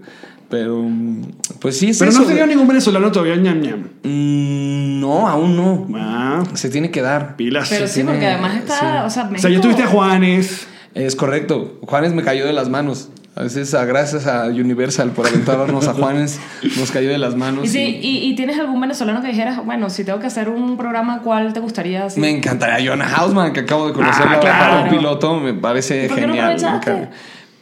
Pero, 0.50 0.82
mm, 0.82 1.23
pues 1.61 1.79
sí, 1.79 1.91
es 1.91 1.99
Pero 1.99 2.11
eso. 2.11 2.19
no 2.20 2.25
has 2.25 2.29
tenido 2.29 2.46
ningún 2.46 2.69
venezolano 2.69 3.11
todavía 3.11 3.37
Ñam 3.37 3.61
Ñam. 3.61 3.81
Mm, 4.02 5.00
no, 5.00 5.26
aún 5.29 5.56
no. 5.56 5.87
Ah, 5.99 6.43
Se 6.55 6.69
tiene 6.70 6.91
que 6.91 7.00
dar. 7.02 7.37
pilas. 7.37 7.69
Pero 7.70 7.87
sí, 7.88 7.94
tiene- 7.94 8.12
porque 8.12 8.26
además 8.26 8.56
está, 8.56 8.75
o 8.76 8.81
sea, 8.81 9.05
O 9.05 9.11
sea, 9.11 9.25
ya 9.25 9.31
México- 9.49 9.61
tuviste 9.62 9.82
a 9.82 9.87
Juanes. 9.87 10.67
Es 10.94 11.17
correcto. 11.17 11.79
Juanes 11.82 12.12
me 12.14 12.23
cayó 12.23 12.46
de 12.46 12.52
las 12.52 12.69
manos. 12.69 13.08
A 13.37 13.43
veces, 13.43 13.75
a- 13.75 13.85
gracias 13.85 14.29
a 14.29 14.44
Universal 14.46 15.11
por 15.11 15.26
aventarnos 15.26 15.88
a 15.88 15.93
Juanes, 15.94 16.39
nos 16.79 16.93
cayó 16.93 17.08
de 17.08 17.19
las 17.19 17.34
manos. 17.34 17.65
Y, 17.65 17.69
sí, 17.69 17.81
y- 18.01 18.19
y, 18.19 18.31
y 18.31 18.36
tienes 18.36 18.56
algún 18.60 18.81
venezolano 18.81 19.20
que 19.22 19.27
dijeras, 19.29 19.65
bueno, 19.65 19.91
si 19.91 20.05
tengo 20.05 20.20
que 20.20 20.29
hacer 20.29 20.48
un 20.48 20.77
programa, 20.77 21.20
¿cuál 21.22 21.53
te 21.53 21.58
gustaría? 21.58 22.06
Me 22.17 22.31
encantaría 22.31 22.89
Jonah 22.93 23.08
Hausman, 23.13 23.53
que 23.53 23.60
acabo 23.60 23.89
de 23.89 23.93
conocer 23.93 24.27
Ah, 24.29 24.39
claro. 24.39 24.82
un 24.84 24.89
piloto. 24.96 25.41
Me 25.41 25.53
parece 25.55 26.05
¿Y 26.05 26.08
por 26.08 26.17
qué 26.17 26.27
no 26.29 26.34
genial. 26.34 26.53
encanta. 26.60 27.10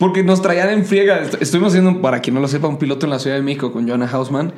Porque 0.02 0.24
nos 0.24 0.42
traían 0.42 0.70
en 0.70 0.84
friega. 0.84 1.20
Est- 1.22 1.40
Estuvimos 1.40 1.72
haciendo, 1.72 2.00
para 2.02 2.18
quien 2.20 2.34
no 2.34 2.40
lo 2.40 2.48
sepa, 2.48 2.66
un 2.66 2.76
piloto 2.78 3.06
en 3.06 3.10
la 3.10 3.20
Ciudad 3.20 3.36
de 3.36 3.42
México 3.42 3.70
con 3.72 3.88
Jonah 3.88 4.08
Hausman. 4.08 4.52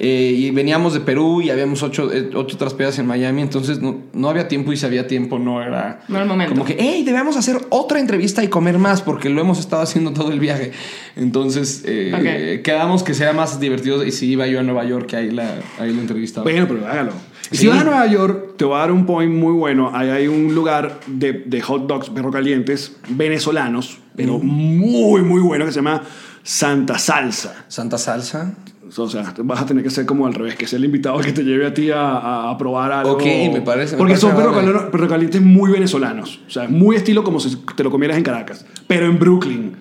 Eh, 0.00 0.34
y 0.36 0.50
veníamos 0.50 0.92
de 0.94 1.00
Perú 1.00 1.40
y 1.42 1.50
habíamos 1.50 1.82
ocho, 1.82 2.12
eh, 2.12 2.30
ocho 2.34 2.54
otras 2.56 2.74
pedas 2.74 2.98
en 3.00 3.06
Miami. 3.06 3.42
Entonces 3.42 3.80
no, 3.80 3.98
no 4.12 4.28
había 4.28 4.46
tiempo 4.46 4.72
y 4.72 4.76
si 4.76 4.86
había 4.86 5.06
tiempo 5.08 5.38
no 5.40 5.60
era. 5.62 6.00
No 6.08 6.14
era 6.16 6.22
el 6.24 6.28
momento. 6.28 6.52
Como 6.54 6.64
que, 6.64 6.76
hey, 6.78 7.02
debemos 7.04 7.36
hacer 7.36 7.58
otra 7.70 7.98
entrevista 7.98 8.42
y 8.44 8.48
comer 8.48 8.78
más 8.78 9.02
porque 9.02 9.28
lo 9.30 9.40
hemos 9.40 9.58
estado 9.58 9.82
haciendo 9.82 10.12
todo 10.12 10.30
el 10.32 10.38
viaje. 10.40 10.70
Entonces 11.16 11.82
eh, 11.86 12.60
quedamos 12.64 13.02
que 13.02 13.14
sea 13.14 13.32
más 13.32 13.60
divertido 13.60 14.04
y 14.04 14.10
si 14.12 14.26
iba 14.30 14.46
yo 14.46 14.60
a 14.60 14.62
Nueva 14.62 14.84
York, 14.84 15.06
que 15.06 15.16
ahí 15.16 15.30
la, 15.30 15.48
ahí 15.78 15.92
la 15.92 16.00
entrevistaba. 16.00 16.44
Bueno, 16.44 16.66
pero 16.68 16.86
hágalo. 16.86 17.12
Sí. 17.50 17.56
si 17.58 17.66
vas 17.68 17.80
a 17.80 17.84
Nueva 17.84 18.06
York, 18.06 18.54
te 18.56 18.64
voy 18.64 18.76
a 18.76 18.78
dar 18.80 18.92
un 18.92 19.06
point 19.06 19.32
muy 19.34 19.52
bueno. 19.52 19.90
Ahí 19.94 20.08
hay 20.10 20.26
un 20.28 20.54
lugar 20.54 21.00
de, 21.06 21.32
de 21.46 21.60
hot 21.60 21.86
dogs 21.86 22.10
perro 22.10 22.30
calientes 22.30 22.96
venezolanos, 23.08 23.98
pero 24.16 24.38
muy, 24.38 25.22
muy 25.22 25.40
bueno, 25.40 25.64
que 25.64 25.72
se 25.72 25.76
llama 25.76 26.02
Santa 26.42 26.98
Salsa. 26.98 27.64
Santa 27.68 27.98
Salsa. 27.98 28.54
O 28.96 29.08
sea, 29.08 29.34
vas 29.42 29.62
a 29.62 29.66
tener 29.66 29.82
que 29.82 29.90
ser 29.90 30.06
como 30.06 30.26
al 30.26 30.34
revés, 30.34 30.54
que 30.56 30.66
sea 30.68 30.78
el 30.78 30.84
invitado 30.84 31.18
que 31.18 31.32
te 31.32 31.42
lleve 31.42 31.66
a 31.66 31.74
ti 31.74 31.90
a, 31.90 32.00
a- 32.02 32.50
a 32.50 32.58
probar 32.58 32.92
algo. 32.92 33.12
Ok, 33.12 33.24
me 33.24 33.60
parece- 33.62 33.92
me 33.92 33.98
Porque 33.98 34.12
parece 34.14 34.20
son 34.20 34.36
perro, 34.36 34.90
perro 34.90 35.08
calientes 35.08 35.40
muy 35.42 35.72
venezolanos. 35.72 36.40
O 36.46 36.50
sea, 36.50 36.68
muy 36.68 36.94
estilo 36.96 37.24
como 37.24 37.40
si 37.40 37.56
te 37.74 37.82
lo 37.82 37.90
comieras 37.90 38.16
en 38.18 38.22
Caracas, 38.22 38.64
pero 38.86 39.06
en 39.06 39.18
Brooklyn. 39.18 39.72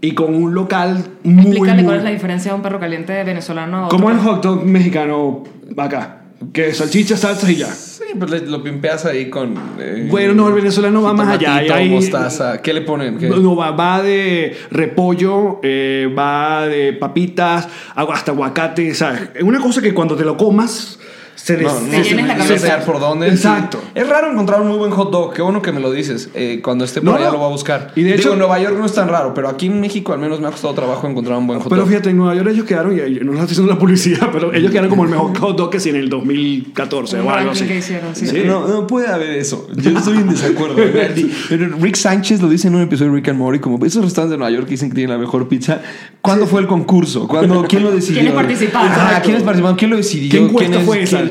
Y 0.00 0.12
con 0.14 0.34
un 0.34 0.54
local 0.54 1.04
muy, 1.22 1.42
Explícale 1.48 1.74
muy... 1.82 1.84
cuál 1.84 1.98
es 1.98 2.04
la 2.04 2.10
diferencia 2.10 2.50
de 2.52 2.56
un 2.56 2.62
perro 2.62 2.80
caliente 2.80 3.22
venezolano 3.24 3.76
a 3.76 3.86
otro. 3.86 3.98
Como 3.98 4.10
el 4.10 4.18
hot 4.18 4.42
dog 4.42 4.64
mexicano 4.64 5.44
acá. 5.76 6.21
Que 6.52 6.72
salchicha, 6.74 7.16
salsas 7.16 7.50
y 7.50 7.56
ya. 7.56 7.66
Sí, 7.72 8.04
pues 8.18 8.42
lo 8.48 8.62
pimpeas 8.62 9.04
ahí 9.06 9.30
con. 9.30 9.54
eh, 9.78 10.06
Bueno, 10.10 10.34
no, 10.34 10.48
el 10.48 10.54
venezolano 10.54 11.02
va 11.02 11.12
más 11.12 11.28
allá. 11.28 11.56
Hay- 11.56 11.88
mostaza. 11.90 12.60
¿Qué 12.62 12.72
le 12.72 12.82
ponen? 12.82 13.18
¿Qué? 13.18 13.28
No, 13.28 13.54
va, 13.56 13.70
va 13.70 14.02
de 14.02 14.56
repollo, 14.70 15.60
eh, 15.62 16.12
va 16.16 16.66
de 16.66 16.92
papitas, 16.94 17.68
hasta 17.94 18.32
aguacate, 18.32 18.94
¿sabes? 18.94 19.30
Es 19.34 19.42
una 19.42 19.60
cosa 19.60 19.80
que 19.80 19.94
cuando 19.94 20.16
te 20.16 20.24
lo 20.24 20.36
comas, 20.36 20.98
se 21.34 21.56
les 21.56 21.66
No, 21.66 21.80
no, 21.80 22.26
la 22.26 22.36
cabeza. 22.36 22.78
sé 22.80 22.86
por 22.86 23.00
dónde. 23.00 23.28
Exacto. 23.28 23.78
Sí. 23.82 23.90
Es 23.96 24.08
raro 24.08 24.30
encontrar 24.30 24.60
un 24.60 24.68
muy 24.68 24.78
buen 24.78 24.90
hot 24.92 25.10
dog. 25.10 25.32
Qué 25.34 25.42
bueno 25.42 25.60
que 25.62 25.72
me 25.72 25.80
lo 25.80 25.90
dices. 25.90 26.30
Eh, 26.34 26.60
cuando 26.62 26.84
esté 26.84 27.00
por 27.00 27.10
No, 27.10 27.16
allá 27.16 27.26
no. 27.26 27.32
lo 27.32 27.38
voy 27.38 27.46
a 27.48 27.50
buscar. 27.50 27.92
Y 27.96 28.02
de 28.02 28.10
Digo, 28.10 28.20
hecho- 28.20 28.32
en 28.34 28.38
Nueva 28.38 28.60
York 28.60 28.76
no 28.78 28.86
es 28.86 28.92
tan 28.94 29.08
raro, 29.08 29.34
pero 29.34 29.48
aquí 29.48 29.66
en 29.66 29.80
México 29.80 30.12
al 30.12 30.18
menos 30.20 30.40
me 30.40 30.46
ha 30.46 30.50
costado 30.50 30.72
trabajo 30.74 31.08
encontrar 31.08 31.38
un 31.38 31.46
buen 31.46 31.58
hot 31.60 31.68
Pero 31.68 31.82
dog. 31.82 31.88
fíjate, 31.90 32.10
en 32.10 32.16
Nueva 32.18 32.34
York 32.34 32.48
ellos 32.52 32.64
quedaron, 32.66 32.92
y 32.92 32.96
no 32.96 33.32
les 33.32 33.40
estoy 33.40 33.52
haciendo 33.52 33.72
la 33.72 33.78
publicidad, 33.78 34.28
pero 34.32 34.52
ellos 34.54 34.70
quedaron 34.70 34.90
como 34.90 35.04
el 35.04 35.10
mejor 35.10 35.36
hot 35.38 35.56
dog 35.56 35.70
que 35.70 35.80
si 35.80 35.88
en 35.90 35.96
el 35.96 36.08
2014 36.08 37.20
Un 37.20 37.26
o 37.26 37.30
algo 37.32 37.50
así. 37.52 37.64
que 37.66 37.76
hicieron, 37.78 38.14
sí. 38.14 38.26
No, 38.46 38.66
no 38.68 38.86
puede 38.86 39.08
haber 39.08 39.30
eso. 39.30 39.68
Yo 39.74 39.90
estoy 39.98 40.18
en 40.18 40.28
desacuerdo. 40.28 40.76
Pero 41.48 41.68
Rick 41.80 41.96
Sánchez 41.96 42.40
lo 42.42 42.48
dice 42.48 42.68
en 42.68 42.74
un 42.74 42.82
episodio 42.82 43.10
de 43.10 43.16
Rick 43.16 43.28
and 43.28 43.38
Morty, 43.38 43.58
como 43.58 43.84
esos 43.84 44.04
restaurantes 44.04 44.32
de 44.32 44.38
Nueva 44.38 44.50
York 44.52 44.64
que 44.66 44.72
dicen 44.72 44.88
que 44.90 44.94
tienen 44.94 45.10
la 45.10 45.18
mejor 45.18 45.48
pizza. 45.48 45.80
¿Cuándo 46.20 46.46
fue 46.46 46.60
el 46.60 46.66
concurso? 46.66 47.26
¿Cuándo, 47.26 47.64
¿Quién 47.68 47.82
lo 47.82 47.90
decidió? 47.94 48.20
¿Quiénes 48.20 48.34
participaron? 48.34 48.92
Ajá, 48.92 49.22
¿Quiénes 49.22 49.42
participaron? 49.42 49.76
¿Quién 49.76 49.90
lo 49.90 49.96
decidió? 49.96 50.30
¿Qué 50.30 50.38
encuesta 50.38 50.70
¿Quién 50.70 50.80
es- 50.80 50.86
fue 50.86 51.02
esa? 51.02 51.21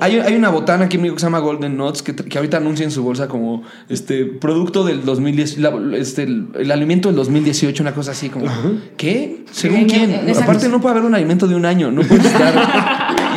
Hay, 0.00 0.18
hay 0.18 0.34
una 0.34 0.48
botana 0.50 0.84
aquí 0.86 0.96
en 0.96 1.02
México 1.02 1.16
que 1.16 1.20
se 1.20 1.26
llama 1.26 1.38
Golden 1.40 1.76
Nuts 1.76 2.02
que, 2.02 2.14
que 2.14 2.38
ahorita 2.38 2.56
anuncia 2.58 2.84
en 2.84 2.90
su 2.90 3.02
bolsa 3.02 3.28
como 3.28 3.62
este 3.88 4.24
producto 4.24 4.84
del 4.84 5.04
2010, 5.04 5.58
la- 5.58 5.72
este, 5.96 6.22
el, 6.24 6.48
el 6.58 6.70
alimento 6.70 7.08
del 7.08 7.16
2018, 7.16 7.82
una 7.82 7.94
cosa 7.94 8.12
así 8.12 8.28
como 8.28 8.46
¿qué? 8.96 9.44
¿Según 9.50 9.78
En- 9.80 9.88
quién? 9.88 10.10
en-. 10.28 10.36
Aparte 10.42 10.68
no 10.68 10.80
puede 10.80 10.92
haber 10.94 11.04
un 11.04 11.14
alimento 11.14 11.46
de 11.46 11.54
un 11.54 11.64
año, 11.64 11.90
no 11.90 12.02
puede 12.02 12.26
estar 12.26 12.54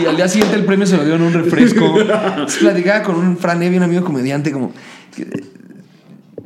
y 0.01 0.05
al 0.05 0.15
día 0.15 0.27
siguiente 0.27 0.55
el 0.55 0.65
premio 0.65 0.85
se 0.87 0.95
lo 0.95 1.03
dieron 1.03 1.21
un 1.21 1.33
refresco. 1.33 1.99
Entonces, 1.99 2.59
platicaba 2.59 3.03
con 3.03 3.15
un 3.15 3.37
Fran 3.37 3.61
un 3.61 3.83
amigo 3.83 4.03
comediante 4.03 4.51
como 4.51 4.71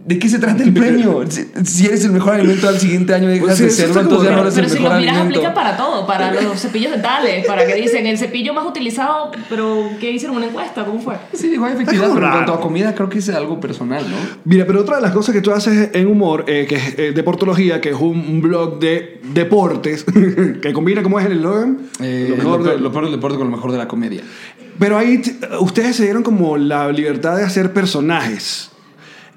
¿De 0.05 0.19
qué 0.19 0.27
se 0.27 0.37
trata 0.37 0.61
el 0.63 0.73
premio? 0.73 1.23
Si, 1.29 1.45
si 1.63 1.85
eres 1.85 2.03
el 2.03 2.11
mejor 2.11 2.33
alimento 2.33 2.67
al 2.67 2.77
siguiente 2.77 3.13
año 3.13 3.29
dejas 3.29 3.45
Pues 3.45 3.57
sí, 3.57 3.63
de 3.63 3.69
serlo, 3.69 4.01
entonces 4.01 4.29
ya 4.29 4.35
no 4.35 4.41
eres 4.41 4.53
Pero 4.53 4.65
el 4.67 4.71
si 4.73 4.77
mejor 4.79 4.91
lo 4.95 4.99
miras, 4.99 5.15
alimento. 5.15 5.39
aplica 5.39 5.53
para 5.53 5.77
todo, 5.77 6.05
para 6.05 6.31
los 6.41 6.59
cepillos 6.59 6.91
dentales, 6.91 7.45
para 7.47 7.65
que 7.65 7.73
dicen 7.75 8.05
el 8.05 8.17
cepillo 8.17 8.53
más 8.53 8.65
utilizado, 8.65 9.31
pero 9.47 9.89
¿qué 10.01 10.11
hicieron 10.11 10.35
una 10.35 10.47
encuesta? 10.47 10.83
¿Cómo 10.83 10.99
fue? 10.99 11.15
Sí, 11.33 11.47
digo, 11.47 11.63
hay 11.65 11.73
efectividad, 11.73 12.11
pero 12.13 12.25
en 12.25 12.31
cuanto 12.33 12.53
a 12.53 12.59
comida 12.59 12.93
creo 12.93 13.07
que 13.07 13.19
es 13.19 13.29
algo 13.29 13.61
personal, 13.61 14.03
¿no? 14.09 14.17
Mira, 14.43 14.65
pero 14.67 14.81
otra 14.81 14.97
de 14.97 15.03
las 15.03 15.11
cosas 15.11 15.33
que 15.33 15.41
tú 15.41 15.51
haces 15.51 15.91
en 15.93 16.07
humor, 16.07 16.43
eh, 16.47 16.65
que 16.67 16.75
es 16.75 16.99
eh, 16.99 17.11
Deportología, 17.15 17.79
que 17.79 17.91
es 17.91 17.95
un, 17.95 18.19
un 18.19 18.41
blog 18.41 18.79
de 18.79 19.21
deportes, 19.33 20.03
que 20.61 20.73
combina, 20.73 21.01
¿cómo 21.01 21.17
es 21.19 21.25
el 21.27 21.33
eslogan? 21.33 21.77
Eh, 22.01 22.27
Lo 22.29 22.35
mejor 22.35 22.61
peor, 22.63 22.75
de- 22.75 22.81
lo 22.81 22.91
peor 22.91 23.03
del 23.05 23.13
deporte 23.13 23.37
con 23.37 23.49
lo 23.49 23.55
mejor 23.55 23.71
de 23.71 23.77
la 23.77 23.87
comedia. 23.87 24.21
Pero 24.79 24.97
ahí 24.97 25.21
ustedes 25.61 25.95
se 25.95 26.03
dieron 26.03 26.23
como 26.23 26.57
la 26.57 26.91
libertad 26.91 27.37
de 27.37 27.43
hacer 27.43 27.71
personajes. 27.71 28.69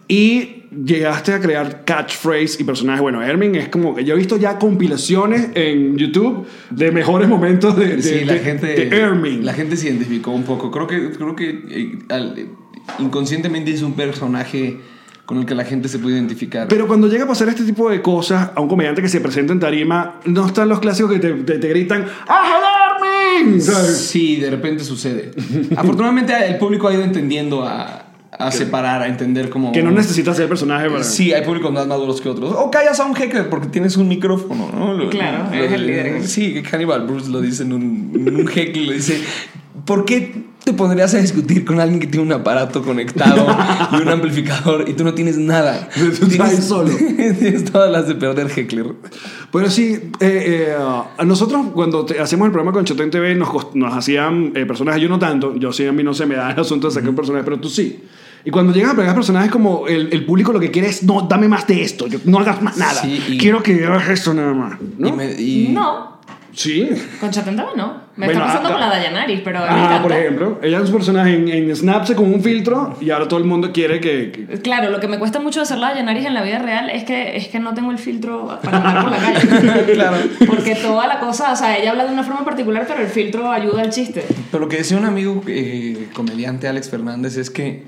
Y 0.09 0.63
llegaste 0.85 1.33
a 1.33 1.41
crear 1.41 1.85
catchphrase 1.85 2.57
y 2.61 2.65
personajes. 2.65 3.01
Bueno, 3.03 3.23
Hermin 3.23 3.55
es 3.57 3.69
como 3.69 3.95
que 3.95 4.05
yo 4.05 4.15
he 4.15 4.19
visto 4.19 4.37
ya 4.37 4.59
compilaciones 4.59 5.49
en 5.55 5.97
YouTube 5.97 6.47
de 6.71 6.93
mejores 6.93 7.29
momentos 7.29 7.77
de, 7.77 7.97
de, 7.97 8.03
sí, 8.03 8.25
la 8.25 8.35
de- 8.35 8.39
gente, 8.41 8.67
de 8.67 8.89
Hermin. 8.97 9.45
la 9.45 9.53
gente 9.55 9.77
se 9.77 9.89
identificó 9.89 10.31
un 10.33 10.45
poco. 10.45 10.71
Creo 10.71 10.87
que, 10.87 11.11
creo 11.11 11.35
que 11.35 11.51
eh, 11.71 11.99
al- 12.09 12.39
eh, 12.39 12.47
inconscientemente 13.01 13.73
es 13.73 13.83
un 13.83 13.95
personaje 13.95 14.79
con 15.25 15.39
el 15.39 15.47
que 15.47 15.57
la 15.57 15.65
gente 15.65 15.89
se 15.89 15.99
puede 15.99 16.15
identificar. 16.15 16.69
Pero 16.69 16.87
cuando 16.87 17.09
llega 17.09 17.25
a 17.25 17.27
pasar 17.27 17.49
este 17.49 17.65
tipo 17.65 17.91
de 17.91 18.01
cosas 18.01 18.51
a 18.55 18.61
un 18.61 18.69
comediante 18.69 19.03
que 19.03 19.09
se 19.09 19.21
presenta 19.21 19.53
en 19.53 19.59
tarima, 19.61 20.21
no 20.25 20.47
están 20.47 20.69
los 20.69 20.79
clásicos 20.79 21.11
que 21.13 21.19
te, 21.19 21.33
te- 21.33 21.59
te 21.59 21.69
gritan 21.69 22.07
¡Ah, 22.29 22.97
Hermin! 23.41 23.61
Sí, 23.61 24.37
de 24.37 24.51
repente 24.51 24.85
sucede. 24.85 25.33
Afortunadamente 25.77 26.33
el 26.47 26.59
público 26.59 26.87
ha 26.87 26.95
ido 26.95 27.03
entendiendo 27.03 27.65
a, 27.65 28.06
a 28.39 28.51
separar, 28.51 29.03
a 29.03 29.09
entender 29.09 29.49
cómo... 29.51 29.73
Que 29.73 29.83
no 29.83 29.91
necesitas 29.91 30.37
ser 30.37 30.49
personaje 30.49 30.89
para... 30.91 31.05
Sí, 31.05 31.33
hay 31.33 31.45
públicos 31.45 31.73
más 31.73 31.87
maduros 31.87 32.21
que 32.21 32.29
otros. 32.29 32.53
O 32.57 32.71
callas 32.71 32.99
a 33.01 33.05
un 33.07 33.17
heckler 33.17 33.49
porque 33.49 33.69
tienes 33.69 33.97
un 33.97 34.09
micrófono, 34.09 34.71
¿no? 34.73 34.93
Lo- 34.95 35.09
Claro, 35.11 35.49
lo- 35.51 35.57
es 35.65 35.73
el 35.73 35.87
líder. 35.87 36.27
Sí, 36.27 36.53
que 36.55 36.63
Hannibal 36.65 37.07
Bruce 37.07 37.31
lo 37.31 37.41
dice 37.41 37.63
en 37.63 37.73
un, 37.73 38.13
en 38.15 38.37
un 38.37 38.49
heckler. 38.49 38.87
Le 38.89 38.95
dice, 38.95 39.21
¿por 39.85 40.05
qué 40.05 40.45
te 40.65 40.73
pondrías 40.73 41.15
a 41.15 41.19
discutir 41.19 41.65
con 41.65 41.79
alguien 41.81 42.01
que 42.01 42.09
tiene 42.09 42.27
un 42.27 42.33
aparato 42.33 42.83
conectado 42.83 43.47
y 43.93 43.97
un 44.03 44.09
amplificador 44.09 44.85
y 44.89 44.95
tú 44.95 45.05
no 45.05 45.15
tienes 45.15 45.39
nada? 45.39 45.89
Tú 45.97 46.07
estás 46.27 46.51
ahí 46.51 46.57
solo. 46.61 46.91
tienes 46.97 47.65
todas 47.65 47.91
las 47.91 48.09
de 48.09 48.17
perder 48.17 48.51
heckler. 48.55 48.87
Pero 49.53 49.71
sí, 49.71 49.93
eh, 50.21 50.67
eh, 50.69 50.75
a 51.17 51.25
nosotros 51.25 51.67
cuando 51.73 52.05
te- 52.05 52.19
hacemos 52.21 52.47
el 52.47 52.53
programa 52.53 52.73
con 52.73 52.85
Chotén 52.85 53.11
TV 53.11 53.35
nos, 53.37 53.75
nos 53.75 53.95
hacían 53.95 54.53
eh, 54.57 54.67
personajes, 54.67 55.01
yo 55.01 55.09
no 55.09 55.19
tanto, 55.21 55.57
yo 55.57 55.73
sí 55.73 55.87
a 55.87 55.93
mí 55.93 56.03
no 56.03 56.13
se 56.13 56.27
me 56.27 56.35
da 56.35 56.51
el 56.51 56.61
asunto 56.61 56.89
de 56.89 56.95
sacar 56.95 57.09
un 57.11 57.17
personaje, 57.17 57.45
pero 57.45 57.61
tú 57.61 57.69
sí. 57.71 58.03
Y 58.47 58.51
cuando 58.51 58.73
llegan 58.73 58.93
a 58.93 58.97
pegar 58.97 59.15
personajes 59.15 59.51
como 59.51 59.89
el, 59.89 60.09
el 60.13 60.25
público 60.25 60.53
lo 60.53 60.61
que 60.61 60.71
quiere 60.71 60.89
es, 60.89 61.03
no, 61.03 61.23
dame 61.23 61.49
más 61.49 61.67
de 61.67 61.83
esto, 61.83 62.07
yo- 62.07 62.21
no 62.25 62.39
hagas 62.39 62.63
más 62.63 62.77
nada, 62.79 63.03
Sí, 63.03 63.21
y- 63.29 63.39
quiero 63.39 63.61
que 63.63 63.85
hagas 63.85 64.09
esto 64.09 64.33
nada 64.33 64.55
más. 64.55 64.79
¿no? 64.97 65.09
Y 65.09 65.13
me- 65.13 65.33
y- 65.33 65.69
No, 65.73 66.17
Sí. 66.53 66.89
con 67.21 67.31
Chatentaba 67.31 67.73
no. 67.77 68.07
Me 68.17 68.25
Bueno, 68.27 68.41
está 68.41 68.47
pasando 68.47 68.69
ah, 68.69 68.73
con 68.73 68.81
la 68.81 68.89
Dayanari, 68.89 69.43
pero 69.45 69.59
Ah, 69.69 69.99
por 70.01 70.11
ejemplo, 70.13 70.59
ella 70.63 70.79
es 70.81 70.89
un 70.89 70.95
personaje 70.95 71.35
en, 71.35 71.49
en 71.49 71.77
Snapse 71.77 72.15
con 72.15 72.33
un 72.33 72.41
filtro 72.41 72.97
y 72.99 73.11
ahora 73.11 73.29
todo 73.29 73.39
el 73.41 73.45
mundo 73.45 73.73
quiere 73.73 74.01
que... 74.01 74.31
que- 74.33 74.61
Claro, 74.63 74.89
lo 74.91 74.99
que 75.01 75.07
me 75.09 75.19
cuesta 75.19 75.39
mucho 75.41 75.61
hacer 75.61 75.77
la 75.79 75.89
Dayanari 75.91 76.25
en 76.25 76.33
la 76.33 76.43
vida 76.43 76.59
real 76.61 76.89
es 76.89 77.05
que, 77.05 77.37
es 77.37 77.49
que 77.49 77.59
no 77.59 77.75
tengo 77.75 77.91
el 77.91 77.99
filtro 77.99 78.59
para 78.63 78.77
andar 78.79 79.03
por 79.03 79.11
la 79.11 79.19
calle. 79.19 79.85
Claro. 79.93 80.17
Porque 80.47 80.77
toda 80.77 81.07
la 81.09 81.19
cosa, 81.21 81.53
o 81.53 81.57
sea, 81.57 81.77
ella 81.77 81.91
habla 81.91 82.07
de 82.07 82.13
una 82.13 82.23
forma 82.23 82.43
particular, 82.45 82.85
pero 82.89 83.03
el 83.03 83.09
filtro 83.09 83.51
ayuda 83.51 83.83
al 83.83 83.91
chiste. 83.91 84.25
Pero 84.53 84.63
lo 84.65 84.69
que 84.71 84.79
decía 84.79 84.97
un 84.97 85.05
amigo 85.05 85.43
eh, 85.49 86.09
comediante, 86.15 86.69
Alex 86.69 86.89
Fernández, 86.89 87.37
es 87.37 87.51
que 87.51 87.83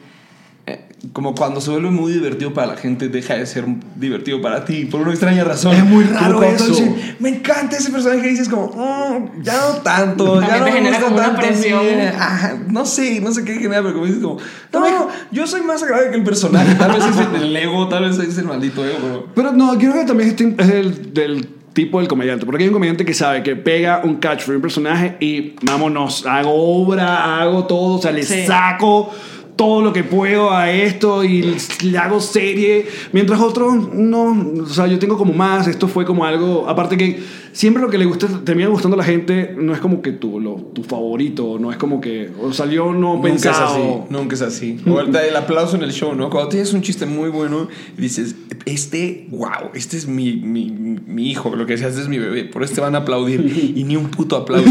como 1.13 1.35
cuando 1.35 1.61
se 1.61 1.71
vuelve 1.71 1.91
muy 1.91 2.13
divertido 2.13 2.53
para 2.53 2.67
la 2.69 2.77
gente, 2.77 3.09
deja 3.09 3.35
de 3.35 3.47
ser 3.47 3.65
divertido 3.97 4.43
para 4.43 4.65
ti, 4.65 4.85
por 4.87 5.01
una 5.03 5.11
extraña 5.13 5.45
razón. 5.45 5.75
Es 5.77 5.85
muy 5.85 6.03
raro 6.05 6.43
eso. 6.43 6.75
me 7.21 7.29
encanta 7.29 7.77
ese 7.77 7.91
personaje 7.91 8.21
que 8.23 8.29
dices 8.31 8.49
como, 8.49 8.67
"Mm, 8.67 9.43
ya 9.43 9.55
no 9.55 9.77
tanto, 9.83 10.41
ya 10.41 10.59
no 10.59 10.65
te 10.65 10.73
genera 10.73 11.01
como 11.01 11.15
una 11.17 11.25
tanto 11.27 11.39
a 11.41 11.43
mí". 11.43 11.49
presión. 11.49 11.85
Ajá, 12.19 12.59
no 12.69 12.85
sé, 12.85 13.21
no 13.21 13.31
sé 13.33 13.45
qué 13.45 13.55
genera, 13.55 13.81
pero 13.83 13.95
como 13.95 14.07
dices 14.07 14.21
como, 14.23 14.39
no, 14.73 15.09
yo 15.31 15.47
soy 15.47 15.63
más 15.63 15.83
agradable 15.83 16.11
que 16.11 16.17
el 16.17 16.25
personaje. 16.25 16.75
Tal 16.79 16.93
vez 16.93 17.05
es 17.07 17.43
el 17.43 17.57
ego, 17.57 17.89
tal 17.89 18.05
vez 18.09 18.19
es 18.19 18.37
el 18.39 18.45
maldito 18.47 18.85
ego, 18.85 18.99
pero... 19.01 19.27
Pero 19.35 19.53
no, 19.53 19.79
creo 19.79 19.93
que 19.95 20.05
también 20.05 20.35
es 20.59 20.69
el 20.69 21.15
del 21.15 21.49
tipo 21.75 22.01
del 22.01 22.09
comediante. 22.09 22.45
Porque 22.45 22.65
hay 22.65 22.69
un 22.69 22.75
comediante 22.75 23.05
que 23.05 23.15
sabe 23.15 23.45
que 23.45 23.55
pega 23.55 24.01
un 24.03 24.17
catch 24.17 24.41
for 24.43 24.57
un 24.57 24.63
personaje 24.63 25.17
y 25.21 25.55
vámonos, 25.63 26.27
hago 26.27 26.51
obra, 26.53 27.41
hago 27.41 27.67
todo, 27.67 27.99
o 27.99 28.03
sea, 28.03 28.11
le 28.11 28.25
Sí. 28.25 28.47
saco 28.47 29.13
todo 29.59 29.83
lo 29.83 29.93
que 29.93 30.05
puedo 30.05 30.53
a 30.53 30.71
esto 30.71 31.25
y 31.25 31.57
le 31.83 31.99
hago 31.99 32.21
serie. 32.21 32.87
Mientras 33.11 33.41
otros, 33.41 33.93
no, 33.93 34.63
o 34.63 34.67
sea, 34.67 34.87
yo 34.87 35.01
tengo 35.01 35.19
como 35.19 35.33
más, 35.33 35.67
esto 35.67 35.89
fue 35.89 36.05
como 36.05 36.25
algo, 36.25 36.69
aparte 36.69 36.97
que 36.97 37.19
siempre 37.53 37.83
lo 37.83 37.91
que 37.91 37.99
le 37.99 38.05
gusta, 38.05 38.29
termina 38.45 38.69
gustando 38.69 38.95
a 38.95 38.99
la 38.99 39.05
gente, 39.05 39.57
no 39.59 39.75
es 39.75 39.81
como 39.81 40.01
que 40.01 40.13
tu, 40.13 40.39
lo, 40.39 40.55
tu 40.55 40.85
favorito, 40.85 41.59
no 41.59 41.73
es 41.73 41.77
como 41.77 42.01
que 42.01 42.31
o 42.41 42.53
salió 42.53 42.93
no 42.93 43.17
Nunca 43.17 43.29
es 43.31 43.33
pensado. 43.43 43.67
así, 43.67 43.83
nunca 44.11 44.37
es 44.37 44.43
así. 44.43 44.81
O 44.89 45.01
el, 45.01 45.15
el 45.15 45.35
aplauso 45.35 45.75
en 45.75 45.83
el 45.83 45.93
show, 45.93 46.15
¿no? 46.15 46.31
Cuando 46.31 46.51
tienes 46.51 46.73
un 46.73 46.83
chiste 46.83 47.05
muy 47.05 47.29
bueno 47.29 47.67
dices, 47.97 48.37
este, 48.65 49.27
wow, 49.31 49.73
este 49.75 49.97
es 49.97 50.07
mi, 50.07 50.35
mi, 50.35 50.71
mi 50.71 51.31
hijo, 51.31 51.57
lo 51.57 51.67
que 51.67 51.73
decías, 51.73 51.91
este 51.91 52.03
es 52.03 52.09
mi 52.09 52.19
bebé, 52.19 52.45
por 52.45 52.63
este 52.63 52.81
van 52.81 52.95
a 52.95 52.99
aplaudir 52.99 53.73
y 53.75 53.83
ni 53.83 53.97
un 53.97 54.09
puto 54.09 54.37
aplauso. 54.37 54.71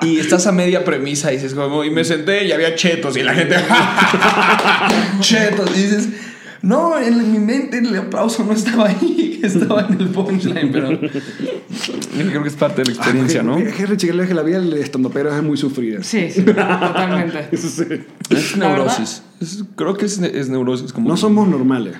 y 0.00 0.16
estás 0.16 0.46
a 0.46 0.52
media 0.52 0.84
premisa 0.86 1.32
y 1.32 1.36
dices, 1.36 1.52
como, 1.52 1.84
y 1.84 1.90
me 1.90 2.04
senté 2.04 2.46
y 2.46 2.52
había 2.52 2.74
chetos 2.76 3.14
y 3.18 3.22
la 3.22 3.34
gente, 3.34 3.56
chetos, 5.20 5.70
y 5.76 5.82
dices, 5.82 6.08
no, 6.62 6.98
en 6.98 7.32
mi 7.32 7.38
mente 7.38 7.78
el 7.78 7.94
aplauso 7.96 8.44
no 8.44 8.52
estaba 8.52 8.88
ahí, 8.88 9.40
estaba 9.44 9.86
en 9.88 10.00
el 10.00 10.08
punchline, 10.08 10.70
pero 10.72 10.98
creo 10.98 12.42
que 12.42 12.48
es 12.48 12.54
parte 12.56 12.82
de 12.82 12.88
la 12.90 12.94
experiencia, 12.96 13.42
¿no? 13.42 13.58
Es 13.58 13.74
que 13.74 13.86
Richie 13.86 14.08
Gere, 14.12 14.26
que 14.26 14.34
la 14.34 14.42
vida 14.42 14.60
del 14.60 14.72
estandopero 14.74 15.34
es 15.36 15.42
muy 15.42 15.56
sufrida. 15.56 16.02
Sí, 16.02 16.30
sí, 16.30 16.42
totalmente. 16.42 17.48
Eso 17.52 17.68
sí. 17.68 17.84
Es 18.30 18.56
neurosis. 18.56 19.22
Es- 19.40 19.64
creo 19.76 19.94
que 19.94 20.06
es, 20.06 20.18
es 20.18 20.48
neurosis. 20.48 20.92
Como 20.92 21.08
No 21.08 21.16
somos 21.16 21.46
normales. 21.48 21.94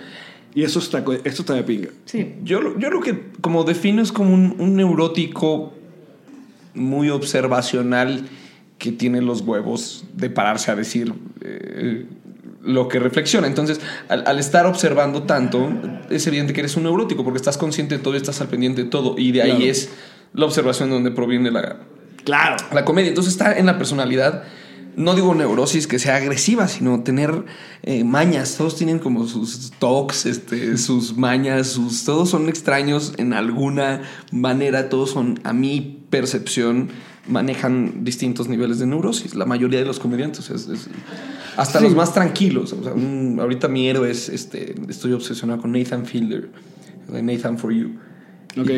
Y 0.54 0.62
eso 0.62 0.78
está, 0.78 1.04
esto 1.24 1.42
está 1.42 1.52
de 1.52 1.62
pinga. 1.64 1.88
Sí. 2.06 2.36
Yo, 2.42 2.62
lo- 2.62 2.78
yo 2.78 2.88
lo 2.88 3.00
que 3.02 3.26
como 3.42 3.62
defino 3.64 4.00
es 4.00 4.10
como 4.10 4.32
un, 4.32 4.56
un 4.58 4.74
neurótico 4.74 5.74
muy 6.72 7.10
observacional 7.10 8.22
que 8.78 8.92
tiene 8.92 9.22
los 9.22 9.40
huevos 9.42 10.04
de 10.14 10.28
pararse 10.30 10.70
a 10.70 10.76
decir 10.76 11.12
eh, 11.40 12.06
lo 12.62 12.88
que 12.88 12.98
reflexiona. 12.98 13.46
Entonces, 13.46 13.80
al, 14.08 14.26
al 14.26 14.38
estar 14.38 14.66
observando 14.66 15.22
tanto, 15.22 15.68
es 16.10 16.26
evidente 16.26 16.52
que 16.52 16.60
eres 16.60 16.76
un 16.76 16.82
neurótico 16.82 17.24
porque 17.24 17.38
estás 17.38 17.56
consciente 17.58 17.96
de 17.96 18.02
todo 18.02 18.14
y 18.14 18.16
estás 18.18 18.40
al 18.40 18.48
pendiente 18.48 18.84
de 18.84 18.90
todo. 18.90 19.14
Y 19.18 19.32
de 19.32 19.42
ahí 19.42 19.50
Claro. 19.50 19.64
es 19.64 19.88
la 20.34 20.44
observación 20.46 20.90
donde 20.90 21.10
proviene 21.10 21.50
la, 21.50 21.78
Claro. 22.24 22.56
la 22.72 22.84
comedia. 22.84 23.08
Entonces 23.08 23.32
está 23.32 23.56
en 23.56 23.66
la 23.66 23.78
personalidad. 23.78 24.42
No 24.96 25.14
digo 25.14 25.34
neurosis 25.34 25.86
que 25.86 25.98
sea 25.98 26.16
agresiva, 26.16 26.68
sino 26.68 27.02
tener 27.02 27.44
eh, 27.82 28.02
mañas. 28.02 28.56
Todos 28.56 28.76
tienen 28.76 28.98
como 28.98 29.26
sus 29.28 29.70
talks, 29.78 30.24
este, 30.26 30.76
sus 30.78 31.16
mañas, 31.16 31.68
sus. 31.68 32.04
Todos 32.04 32.30
son 32.30 32.48
extraños 32.48 33.12
en 33.18 33.32
alguna 33.34 34.02
manera. 34.32 34.88
Todos 34.88 35.10
son, 35.10 35.38
a 35.44 35.52
mi 35.52 36.02
percepción, 36.08 36.88
manejan 37.28 38.04
distintos 38.04 38.48
niveles 38.48 38.78
de 38.78 38.86
neurosis. 38.86 39.34
La 39.34 39.46
mayoría 39.46 39.78
de 39.80 39.84
los 39.86 39.98
comediantes. 39.98 40.50
es- 40.50 40.68
es- 40.68 40.88
hasta 41.56 41.78
Sí. 41.78 41.84
los 41.86 41.94
más 41.94 42.12
tranquilos. 42.12 42.72
O 42.72 42.82
sea, 42.82 42.92
un- 42.92 43.38
ahorita 43.40 43.68
mi 43.68 43.88
héroe 43.88 44.10
es. 44.10 44.28
Este, 44.28 44.74
estoy 44.88 45.12
obsesionado 45.12 45.60
con 45.62 45.72
Nathan 45.72 46.04
Fielder. 46.06 46.50
de 47.12 47.22
Nathan 47.22 47.56
for 47.56 47.72
You. 47.72 47.90
Ok. 48.60 48.70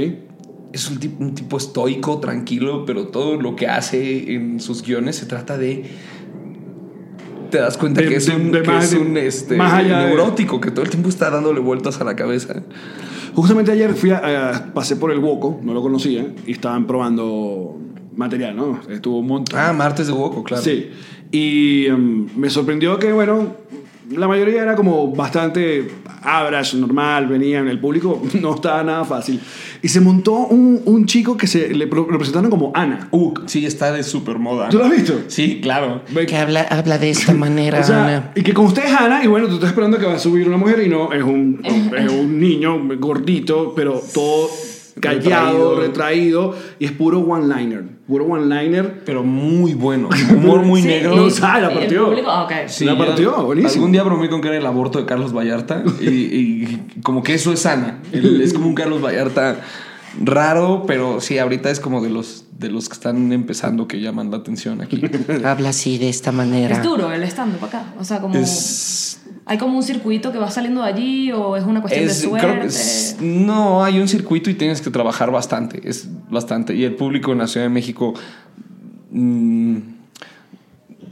es 0.71 0.91
un 0.91 0.99
tipo, 0.99 1.25
un 1.25 1.35
tipo 1.35 1.57
estoico, 1.57 2.19
tranquilo, 2.21 2.85
pero 2.85 3.07
todo 3.09 3.41
lo 3.41 3.57
que 3.57 3.67
hace 3.69 4.35
en 4.35 4.61
sus 4.61 4.83
guiones 4.83 5.17
se 5.17 5.25
trata 5.25 5.57
de. 5.57 5.85
Te 7.51 7.57
das 7.59 7.79
cuenta 7.79 8.03
De- 8.03 8.09
que 8.09 8.17
es 8.17 8.27
de- 8.27 8.37
un, 8.37 8.53
de 8.53 8.63
que 8.63 8.77
es 8.77 8.93
un, 8.93 9.17
este, 9.17 9.57
neurótico, 9.57 10.61
que 10.61 10.71
todo 10.71 10.83
el 10.85 10.91
tiempo 10.91 11.09
está 11.09 11.31
dándole 11.31 11.61
vueltas 11.61 11.99
a 12.03 12.05
la 12.05 12.15
cabeza. 12.15 12.63
Justamente 13.35 13.73
ayer 13.73 13.95
fui 13.95 14.11
a- 14.11 14.51
a- 14.57 14.75
pasé 14.75 14.97
por 14.97 15.11
el 15.11 15.19
Woco, 15.21 15.59
no 15.63 15.73
lo 15.73 15.81
conocía, 15.81 16.27
y 16.47 16.53
estaban 16.53 16.87
probando 16.87 17.79
material, 18.19 18.55
¿no? 18.57 18.81
Estuvo 18.91 19.21
un 19.21 19.27
montón. 19.29 19.59
Ah, 19.59 19.73
martes 19.73 20.07
de 20.09 20.13
Woco, 20.13 20.43
claro. 20.45 20.63
Sí. 20.63 20.91
Y 21.31 21.87
em, 21.87 22.27
me 22.37 22.51
sorprendió 22.51 22.99
que, 22.99 23.13
bueno, 23.13 23.55
la 24.11 24.27
mayoría 24.27 24.63
era 24.63 24.75
como 24.75 25.15
bastante 25.15 25.89
average, 26.23 26.77
normal, 26.79 27.27
venían, 27.29 27.69
el 27.69 27.79
público 27.79 28.21
no 28.41 28.55
estaba 28.55 28.83
nada 28.83 29.05
fácil. 29.05 29.39
Y 29.83 29.89
se 29.89 30.01
montó 30.01 30.33
un, 30.33 30.81
un 30.87 31.07
chico 31.07 31.37
que 31.37 31.47
se 31.47 31.73
le 31.73 31.87
pro- 31.87 32.09
lo 32.11 32.19
presentaron 32.19 32.51
como 32.51 32.73
Ana. 32.75 33.09
Uh, 33.13 33.33
sí, 33.47 33.65
está 33.65 33.93
de 33.93 34.03
super 34.03 34.39
moda. 34.39 34.69
¿Tú 34.71 34.79
lo 34.79 34.87
has 34.87 34.91
visto? 34.91 35.21
Sí, 35.29 35.61
claro. 35.63 36.03
Ve- 36.11 36.27
Que 36.27 36.37
habla, 36.37 36.63
habla 36.63 36.99
de 36.99 37.11
esta 37.11 37.33
manera, 37.45 37.81
O 37.81 37.85
sea, 37.85 38.05
Ana. 38.05 38.33
y 38.35 38.43
que 38.43 38.53
con 38.53 38.67
usted 38.67 38.85
es 38.87 38.93
Ana, 38.93 39.23
y 39.23 39.29
bueno, 39.29 39.47
tú 39.47 39.55
estás 39.55 39.69
esperando 39.71 39.99
que 39.99 40.07
va 40.07 40.15
a 40.15 40.19
subir 40.19 40.49
una 40.49 40.57
mujer 40.57 40.83
y 40.85 40.89
no, 40.89 41.13
es 41.13 41.23
un, 41.23 41.61
es 41.97 42.11
un 42.11 42.41
niño 42.41 42.81
gordito, 42.99 43.75
pero 43.77 44.03
todo 44.13 44.49
callado, 45.01 45.77
Retraído. 45.77 45.81
retraído, 45.81 46.55
y 46.79 46.85
es 46.87 46.93
puro 46.93 47.21
one-liner. 47.21 47.85
Puro 48.07 48.25
one-liner. 48.27 49.03
Pero 49.05 49.23
muy 49.25 49.75
bueno. 49.75 50.09
Humor 50.35 50.63
muy 50.63 50.81
Sí, 50.83 50.89
negro. 50.89 51.17
No 51.17 51.31
sabe, 51.31 51.63
la 51.63 51.75
partió. 51.75 52.07
público- 52.07 52.31
ok. 52.45 52.53
Sí, 52.67 52.85
La 52.85 52.97
partió, 52.97 53.45
buenísimo. 53.45 53.75
Algún 53.75 53.93
día 53.93 54.03
bromeé 54.03 54.29
con 54.31 54.41
que 54.41 54.49
era 54.49 54.57
el 54.57 54.67
aborto 54.67 54.99
de 54.99 55.07
Carlos 55.07 55.33
Vallarta 55.35 55.83
y, 56.01 56.07
y 56.09 56.83
como 57.03 57.23
que 57.23 57.35
eso 57.35 57.53
es 57.53 57.61
sana. 57.61 57.99
El- 58.13 58.41
es 58.41 58.53
como 58.53 58.67
un 58.67 58.75
Carlos 58.75 59.03
Vallarta 59.03 59.61
raro, 60.25 60.85
pero 60.87 61.21
sí, 61.21 61.39
ahorita 61.39 61.71
es 61.71 61.81
como 61.81 62.01
de 62.03 62.11
los, 62.11 62.45
de 62.59 62.71
los 62.71 62.89
que 62.89 62.95
están 62.95 63.31
empezando 63.33 63.87
que 63.87 64.01
llaman 64.01 64.31
la 64.31 64.39
atención 64.39 64.81
aquí. 64.81 65.01
Habla 65.45 65.69
así, 65.69 65.99
de 65.99 66.09
esta 66.09 66.33
manera. 66.33 66.77
Es 66.77 66.83
duro 66.83 67.13
el 67.13 67.23
stand-up 67.25 67.65
acá. 67.65 67.93
O 68.01 68.05
sea, 68.05 68.21
como. 68.21 68.35
Es, 68.35 69.21
¿Hay 69.49 69.57
como 69.59 69.77
un 69.79 69.83
circuito 69.83 70.31
que 70.31 70.39
va 70.39 70.51
saliendo 70.51 70.83
de 70.83 70.89
allí 70.89 71.33
o 71.33 71.57
es 71.57 71.65
una 71.65 71.81
cuestión 71.81 72.05
es- 72.07 72.21
de 72.23 72.29
suerte? 72.29 72.47
creo 72.47 72.61
que 72.61 72.67
es- 72.67 73.17
no, 73.21 73.83
hay 73.83 73.99
un 73.99 74.07
circuito 74.07 74.51
y 74.51 74.55
tienes 74.55 74.81
que 74.83 74.91
trabajar 74.91 75.31
bastante, 75.31 75.81
es 75.89 76.07
bastante. 76.31 76.75
Y 76.75 76.85
el 76.85 76.95
público 76.95 77.33
en 77.33 77.39
la 77.39 77.47
Ciudad 77.47 77.65
de 77.67 77.71
México 77.71 78.13
mm, 79.11 79.77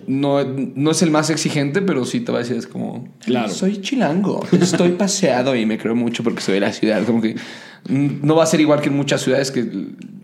no, 0.06 0.44
no 0.44 0.90
es 0.90 1.02
el 1.02 1.10
más 1.10 1.30
exigente, 1.30 1.82
pero 1.82 2.04
sí 2.04 2.20
te 2.20 2.30
va 2.30 2.38
a 2.38 2.42
decir, 2.42 2.56
es 2.56 2.66
como, 2.66 3.08
Claro. 3.24 3.48
soy 3.48 3.80
chilango, 3.80 4.44
estoy 4.52 4.90
paseado 4.90 5.56
y 5.56 5.66
me 5.66 5.78
creo 5.78 5.96
mucho 5.96 6.22
porque 6.22 6.40
soy 6.42 6.54
de 6.54 6.60
la 6.60 6.72
ciudad. 6.72 7.02
Como 7.04 7.20
que 7.20 7.34
mm, 7.88 8.08
no 8.22 8.36
va 8.36 8.44
a 8.44 8.46
ser 8.46 8.60
igual 8.60 8.80
que 8.80 8.88
en 8.88 8.96
muchas 8.96 9.22
ciudades 9.22 9.50
que, 9.50 9.68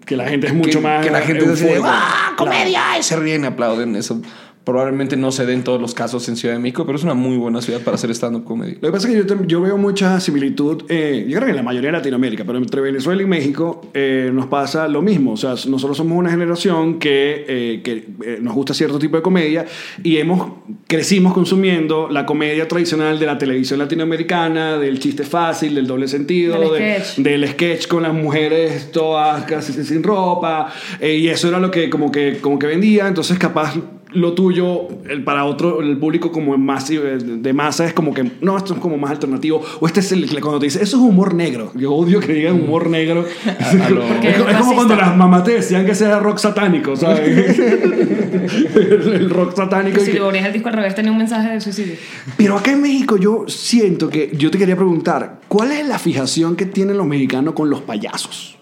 Que 0.05 0.17
la 0.17 0.29
gente 0.29 0.49
es 0.49 0.55
mucho 0.55 0.79
que- 0.81 0.85
más 0.87 1.05
Que 1.05 1.11
la 1.13 1.21
gente 1.23 1.45
es 1.45 1.51
así 1.51 1.65
de, 1.65 1.75
eufórica. 1.77 1.97
¡ah, 1.99 2.33
comedia! 2.37 2.99
Y 2.99 3.03
se 3.03 3.17
ríen 3.17 3.43
y 3.45 3.47
aplauden. 3.47 3.97
Eso 3.97 4.21
probablemente 4.65 5.17
no 5.17 5.33
se 5.33 5.45
dé 5.47 5.55
en 5.55 5.65
todos 5.65 5.81
los 5.81 5.95
casos 5.95 6.29
en 6.29 6.37
Ciudad 6.37 6.55
de 6.55 6.61
México, 6.61 6.85
pero 6.87 6.97
es 6.97 7.05
una 7.05 7.15
muy 7.15 7.37
buena 7.37 7.61
ciudad 7.61 7.81
para 7.81 7.97
hacer 7.97 8.11
stand-up 8.11 8.45
comedy. 8.45 8.75
Lo 8.81 8.89
que 8.89 8.93
pasa 8.93 9.09
es 9.11 9.25
que 9.27 9.47
yo, 9.47 9.61
veo 9.61 9.77
mucha 9.77 10.21
similitud, 10.21 10.85
eh, 10.89 11.25
yo 11.29 11.35
creo 11.37 11.47
que 11.47 11.51
en 11.51 11.57
la 11.57 11.63
mayoría 11.63 11.91
de 11.91 11.97
Latinoamérica, 11.99 12.45
pero 12.45 12.59
entre 12.59 12.81
Venezuela 12.81 13.23
y 13.23 13.27
México 13.27 13.81
eh, 13.95 14.31
nos 14.33 14.47
pasa 14.47 14.87
lo 14.89 15.03
mismo. 15.03 15.33
O 15.33 15.37
sea, 15.37 15.51
nosotros 15.67 15.97
somos 15.97 16.17
una 16.17 16.31
generación 16.31 16.99
que, 16.99 17.45
eh, 17.49 17.81
que 17.83 18.07
eh, 18.25 18.39
nos 18.41 18.55
gusta 18.55 18.73
cierto 18.75 18.99
tipo 18.99 19.17
de 19.17 19.23
comedia 19.23 19.67
y 20.03 20.17
hemos 20.19 20.53
crecimos 20.87 21.33
consumiendo 21.35 22.09
la 22.09 22.25
comedia 22.27 22.69
tradicional 22.69 23.19
de 23.19 23.27
la 23.27 23.39
televisión 23.39 23.79
latinoamericana, 23.81 24.79
del 24.79 24.99
chiste 25.01 25.25
fácil, 25.25 25.75
del 25.75 25.87
doble 25.87 26.07
sentido, 26.09 26.59
Del 26.61 26.71
de- 26.71 27.01
sketch. 27.01 27.17
del 27.25 27.49
sketch 27.49 27.87
con 27.89 28.03
las 28.03 28.15
mujeres 28.15 28.93
todas 28.93 29.45
casi 29.45 29.73
sin 29.85 30.03
ropa 30.03 30.73
eh, 31.01 31.17
y 31.17 31.29
eso 31.29 31.49
era 31.49 31.59
lo 31.59 31.71
que 31.71 31.91
como 31.91 32.13
que 32.13 32.39
como 32.41 32.59
que 32.59 32.67
vendía. 32.67 33.09
Entonces 33.09 33.39
capaz 33.39 33.75
lo 34.15 34.33
tuyo 34.35 34.89
el, 35.09 35.25
para 35.25 35.45
otro 35.45 35.81
el 35.83 35.97
público 35.99 36.33
como 36.33 36.57
más 36.59 36.91
eh, 36.91 36.97
de 36.99 37.53
masa 37.53 37.85
es 37.87 37.93
como 37.93 38.13
que 38.15 38.31
no 38.41 38.57
esto 38.57 38.75
es 38.75 38.81
como 38.81 38.97
más 38.99 39.11
alternativo 39.11 39.63
o 39.81 39.87
este 39.87 40.01
es 40.01 40.13
el 40.13 40.29
cuando 40.41 40.59
te 40.61 40.67
dice 40.67 40.83
eso 40.83 40.97
es 40.97 41.03
humor 41.03 41.35
negro 41.35 41.73
yo 41.75 41.93
odio 41.93 42.21
que 42.21 42.33
digan 42.33 42.55
humor 42.63 42.89
negro 42.91 43.25
a 43.83 43.89
lo- 43.91 44.03
Porque 44.07 44.31
es, 44.31 44.37
es 44.37 44.43
como- 44.43 44.51
es 44.51 44.57
como 44.57 44.71
racista. 44.71 44.75
cuando 44.75 44.97
las 44.97 45.17
mamás 45.17 45.45
te 45.45 45.53
decían 45.53 45.87
que 45.87 45.95
sea 45.95 46.19
rock 46.19 46.39
satánico 46.39 46.97
¿sabes? 46.97 47.59
el 47.59 49.31
rock 49.31 49.55
satánico 49.57 49.99
y 50.01 50.05
Si 50.05 50.07
que- 50.13 50.19
le 50.19 50.25
ponías 50.25 50.47
el 50.47 50.53
disco 50.53 50.69
al 50.69 50.75
revés, 50.75 50.95
tenía 50.95 51.13
un 51.13 51.19
mensaje 51.19 51.51
de 51.51 51.61
suicidio. 51.61 51.95
pero 52.37 52.57
acá 52.57 52.73
en 52.73 52.83
México 52.83 53.17
yo 53.17 53.45
siento 53.49 54.09
que 54.09 54.31
yo 54.37 54.51
te 54.51 54.59
quería 54.59 54.77
preguntar, 54.77 55.41
¿cuál 55.49 55.73
es 55.73 55.87
la 55.87 55.99
fijación 55.99 56.57
que 56.57 56.67
tienen 56.67 56.97
los 56.97 57.07
mexicanos 57.07 57.55
con 57.55 57.71
los 57.71 57.81
payasos? 57.83 58.59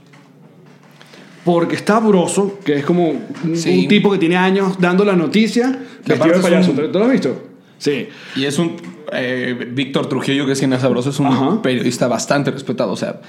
Porque 1.44 1.74
está 1.76 1.98
Broso, 2.00 2.59
que 2.64 2.76
es 2.76 2.85
como 2.85 3.09
un, 3.09 3.57
Sí. 3.57 3.81
un 3.83 3.88
tipo 3.88 4.11
que 4.12 4.18
tiene 4.18 4.37
años 4.37 4.76
dando 4.79 5.05
la 5.05 5.14
noticia, 5.16 5.79
Que 6.05 6.12
vestido 6.14 6.37
de 6.37 6.42
payaso. 6.42 6.70
un- 6.70 6.76
¿Te, 6.76 6.88
te 6.88 6.98
lo 6.98 7.05
has 7.05 7.11
visto? 7.12 7.42
Sí. 7.79 8.09
Y 8.37 8.44
es 8.44 8.59
un. 8.59 8.76
eh, 9.12 9.68
Víctor 9.72 10.07
Trujillo, 10.09 10.46
que 10.46 10.53
es 10.53 10.59
quien 10.59 10.72
es 10.72 10.83
sabroso, 10.83 11.11
es 11.11 11.18
un 11.18 11.26
Ajá. 11.29 11.62
periodista 11.62 12.07
bastante 12.09 12.50
respetado. 12.50 12.92
O 12.92 12.96
sea, 12.96 13.20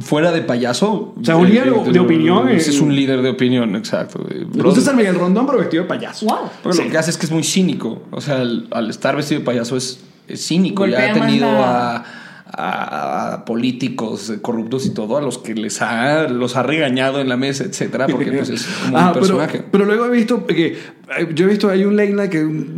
fuera 0.00 0.32
de 0.32 0.40
payaso. 0.42 1.14
O 1.20 1.24
sea, 1.24 1.36
un 1.36 1.48
líder 1.48 1.72
de- 1.72 1.92
de 1.92 2.00
opinión 2.00 2.48
Es, 2.48 2.80
un 2.80 2.94
líder 2.94 3.22
de 3.22 3.30
opinión, 3.30 3.76
exacto. 3.76 4.20
Eh, 4.30 4.44
brother. 4.44 4.62
gusta 4.64 4.80
ser 4.80 4.94
Miguel 4.96 5.14
Rondón, 5.14 5.46
pero 5.46 5.58
vestido 5.58 5.82
de 5.84 5.88
payaso. 5.88 6.26
¡Wow! 6.26 6.38
Porque 6.62 6.78
Sí. 6.78 6.84
lo 6.84 6.90
que 6.90 6.98
hace 6.98 7.10
es 7.10 7.18
que 7.18 7.26
es 7.26 7.32
muy 7.32 7.44
cínico. 7.44 8.02
O 8.10 8.20
sea, 8.20 8.36
al, 8.40 8.66
al 8.70 8.90
estar 8.90 9.14
vestido 9.14 9.40
de 9.40 9.44
payaso 9.46 9.76
es, 9.76 10.00
es 10.26 10.44
cínico. 10.46 10.82
Golpea 10.82 11.06
ya 11.06 11.10
ha 11.10 11.14
tenido 11.26 11.46
la- 11.52 11.96
a, 11.98 12.04
a- 12.48 13.25
a 13.25 13.25
políticos 13.46 14.28
eh, 14.28 14.38
corruptos 14.42 14.84
y 14.84 14.90
todo, 14.90 15.16
a 15.16 15.22
los 15.22 15.38
que 15.38 15.54
les 15.54 15.80
ha, 15.80 16.24
los 16.28 16.56
ha 16.56 16.62
regañado 16.62 17.20
en 17.20 17.28
la 17.30 17.36
mesa, 17.38 17.64
etcétera, 17.64 18.06
porque 18.06 18.30
pues 18.32 18.50
es 18.50 18.66
como 18.84 18.98
Ah, 18.98 19.06
un 19.06 19.12
pero, 19.14 19.20
personaje. 19.26 19.64
pero 19.70 19.84
luego 19.86 20.04
he 20.06 20.10
visto 20.10 20.44
que 20.46 20.66
eh, 20.66 21.28
yo 21.34 21.46
he 21.46 21.48
visto 21.48 21.70
hay 21.70 21.84
un 21.84 21.96
late 21.96 22.12
night 22.12 22.30
que 22.30 22.44
un, 22.44 22.74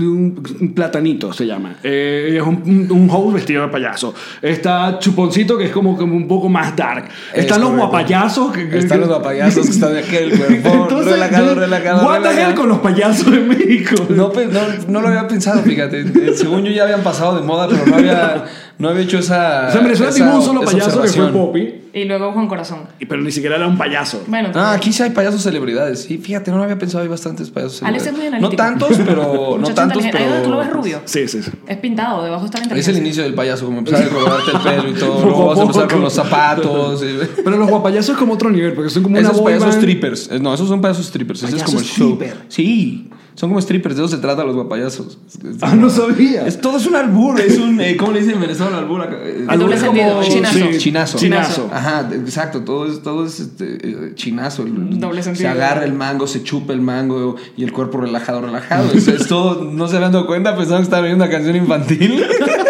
un- 0.60 0.74
platanito 0.74 1.32
se 1.32 1.46
llama. 1.46 1.76
Eh, 1.82 2.36
es 2.40 2.42
un, 2.46 2.86
un- 2.90 3.08
host 3.10 3.34
vestido 3.34 3.62
de 3.62 3.68
payaso. 3.68 4.14
Está 4.42 4.98
chuponcito 5.00 5.56
que 5.58 5.64
es 5.64 5.70
como, 5.70 5.96
como 5.96 6.14
un 6.14 6.28
poco 6.28 6.48
más 6.48 6.76
dark. 6.76 7.08
Es 7.32 7.40
están 7.40 7.60
los 7.62 7.74
guapayazos 7.74 8.52
que, 8.52 8.68
que- 8.68 8.78
Están 8.78 9.00
los 9.00 9.08
guapayazos 9.08 9.64
que 9.66 9.72
están 9.72 9.92
de 9.94 10.00
aquel 10.00 10.30
cuerpo, 10.38 11.00
relajado, 11.00 11.54
relajado, 11.54 12.06
what 12.06 12.22
the 12.22 12.40
hell 12.42 12.54
con 12.54 12.68
los 12.68 12.78
payasos 12.80 13.30
de 13.30 13.40
México 13.40 13.94
No, 14.10 14.30
pe- 14.30 14.46
no, 14.46 14.60
no 14.88 15.00
lo 15.00 15.08
había 15.08 15.26
pensado, 15.26 15.62
fíjate. 15.62 16.00
Eh, 16.02 16.32
Según 16.34 16.64
yo 16.64 16.70
ya 16.70 16.84
habían 16.84 17.02
pasado 17.02 17.36
de 17.36 17.42
moda, 17.42 17.66
pero 17.68 17.86
no 17.86 17.96
había, 17.96 18.44
no 18.78 18.88
había 18.88 19.02
hecho 19.02 19.18
esa. 19.18 19.68
o 19.68 19.70
sea 19.72 19.78
en 19.80 19.84
Venezuela 19.84 20.10
esa- 20.10 20.18
tuvimos 20.18 20.38
un 20.40 20.44
solo 20.44 20.60
payaso 20.64 21.02
que 21.02 21.08
fue. 21.08 21.32
Poppy 21.32 21.74
Y 21.94 22.04
luego 22.04 22.32
Juan 22.32 22.46
Corazón. 22.48 22.80
y- 23.00 23.06
pero 23.06 23.20
ni 23.22 23.32
siquiera 23.32 23.56
era 23.56 23.66
un 23.66 23.76
payaso 23.76 24.22
Bueno, 24.28 24.50
Ah, 24.54 24.72
aquí 24.74 24.92
sí 24.92 25.02
hay 25.02 25.10
payasos 25.10 25.42
celebridades. 25.42 26.02
Sí, 26.02 26.18
fíjate, 26.18 26.50
no 26.50 26.58
lo 26.58 26.62
había 26.64 26.78
pensado. 26.78 27.02
Hay 27.02 27.08
bastantes 27.08 27.50
payasos 27.50 27.82
Alex 27.82 28.04
celebridades. 28.04 28.34
es 28.34 28.40
muy 28.40 28.56
no 28.56 28.62
analítico. 28.62 28.62
tantos, 28.62 29.06
pero. 29.06 29.58
no 29.60 29.74
tantos, 29.74 30.02
pero. 30.04 30.18
Ahí 30.18 30.24
donde 30.28 30.42
tú 30.44 30.50
lo 30.50 30.58
ves 30.58 30.70
rubio. 30.70 31.00
sí 31.06 31.26
sí 31.26 31.42
sí 31.42 31.50
Es 31.66 31.76
pintado, 31.78 32.22
debajo 32.22 32.44
está 32.44 32.60
la 32.64 32.76
Es 32.76 32.88
el 32.88 32.98
inicio 32.98 33.22
del 33.24 33.34
payaso, 33.34 33.64
como 33.64 33.78
empezar 33.78 34.02
a 34.02 34.08
colgarte 34.08 34.50
el 34.52 34.58
pelo 34.58 34.88
y 34.90 34.94
todo. 34.94 35.24
Luego 35.24 35.46
vas 35.46 35.58
a 35.58 35.62
empezar 35.62 35.88
con 35.88 36.00
los 36.02 36.12
zapatos. 36.12 37.02
y- 37.02 37.18
pero 37.44 37.56
los 37.56 37.68
guapayazos 37.68 38.10
es 38.10 38.16
como 38.16 38.34
otro 38.34 38.50
nivel 38.50 38.74
porque 38.74 38.90
son 38.90 39.02
como 39.02 39.16
una 39.18 39.26
Esos 39.26 39.38
boy 39.40 39.52
payasos 39.54 39.68
band. 39.70 39.78
strippers. 39.82 40.30
Eh, 40.30 40.38
No, 40.38 40.54
esos 40.54 40.68
son 40.68 40.80
payasos 40.80 41.06
strippers. 41.06 41.42
Ese 41.42 41.56
es 41.56 41.62
como 41.64 41.78
el 41.80 41.84
show. 41.84 42.18
Sí, 42.48 43.08
son 43.38 43.50
como 43.50 43.60
strippers. 43.60 43.94
De 43.96 44.02
eso 44.04 44.16
se 44.16 44.20
trata 44.20 44.42
los 44.44 44.54
guapayazos. 44.56 45.18
Es- 45.28 45.34
es 45.44 45.56
ah 45.62 45.74
no 45.76 45.88
sabía 45.90 46.46
Es, 46.46 46.60
todo 46.60 46.76
es 46.78 46.86
un 46.86 46.96
albur, 46.96 47.40
es 47.40 47.56
un. 47.58 47.80
eh, 47.80 47.96
¿Cómo 47.96 48.12
le 48.12 48.18
dicen 48.20 48.34
en 48.34 48.40
Venezuela 48.40 48.76
al 48.76 48.82
albur? 48.84 49.02
acá? 49.02 49.16
Eh, 49.22 49.46
El 49.48 49.58
doble 49.58 49.76
Es 49.76 49.80
sentido, 49.80 50.08
como- 50.16 50.22
chinazo. 50.28 50.58
sí, 50.58 50.78
Chinazo. 50.78 51.18
chinazo 51.18 51.70
Ajá, 51.72 52.08
exacto, 52.12 52.62
todo 52.62 52.86
es, 52.90 53.02
todo 53.02 53.24
es 53.26 53.38
este, 53.40 53.78
eh, 53.82 54.12
chinazo. 54.14 54.62
el- 54.64 54.98
Doble 54.98 55.22
Se 55.22 55.26
sentido. 55.30 55.50
agarra 55.50 55.84
el 55.84 55.92
mango, 55.92 56.26
se 56.26 56.42
chupa 56.42 56.72
el 56.72 56.80
mango 56.80 57.36
y 57.56 57.62
el 57.64 57.72
cuerpo 57.72 57.98
relajado, 58.00 58.40
relajado. 58.40 58.92
Es, 58.92 59.06
es 59.08 59.28
todo, 59.28 59.64
no 59.64 59.86
se 59.88 59.96
habían 59.96 60.12
dado 60.12 60.26
cuenta, 60.26 60.56
pensaban 60.56 60.80
que 60.82 60.84
estaban 60.84 61.04
viendo 61.04 61.24
una 61.24 61.30
canción 61.32 61.54
infantil. 61.56 62.24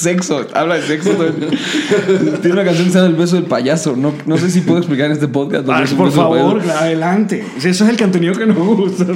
sexo, 0.00 0.46
habla 0.54 0.76
de 0.76 0.82
sexo. 0.82 1.10
Tiene 2.40 2.52
una 2.52 2.64
canción 2.64 2.86
que 2.86 2.92
se 2.92 2.98
llama 2.98 3.10
El 3.10 3.16
beso 3.16 3.36
del 3.36 3.44
payaso. 3.44 3.96
No, 3.96 4.12
no 4.26 4.38
sé 4.38 4.50
si 4.50 4.60
puedo 4.60 4.78
explicar 4.78 5.06
en 5.06 5.12
este 5.12 5.28
podcast. 5.28 5.68
Ah, 5.68 5.82
es 5.82 5.94
por 5.94 6.10
favor, 6.10 6.60
adelante. 6.60 7.44
Eso 7.56 7.68
es 7.68 7.80
el 7.80 7.96
contenido 7.96 8.34
que 8.34 8.46
nos 8.46 8.56
gusta. 8.56 9.06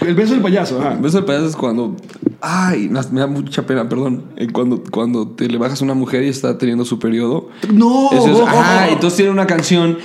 El 0.00 0.14
beso 0.14 0.34
del 0.34 0.42
payaso, 0.42 0.80
ajá. 0.80 0.94
El 0.94 1.00
beso 1.00 1.16
del 1.18 1.24
payaso 1.24 1.46
es 1.46 1.56
cuando. 1.56 1.96
Ay, 2.40 2.88
me 2.88 3.20
da 3.20 3.26
mucha 3.26 3.66
pena, 3.66 3.88
perdón. 3.88 4.24
Eh, 4.36 4.48
Cuando, 4.52 4.82
cuando 4.90 5.28
te 5.28 5.48
le 5.48 5.58
bajas 5.58 5.80
a 5.82 5.84
una 5.84 5.94
mujer 5.94 6.22
y 6.22 6.28
está 6.28 6.56
teniendo 6.56 6.84
su 6.84 6.98
periodo. 6.98 7.48
No. 7.72 8.10
Eso 8.12 8.42
es, 8.42 8.48
ajá, 8.48 8.88
entonces 8.88 9.16
tiene 9.16 9.32
una 9.32 9.46
canción 9.46 9.98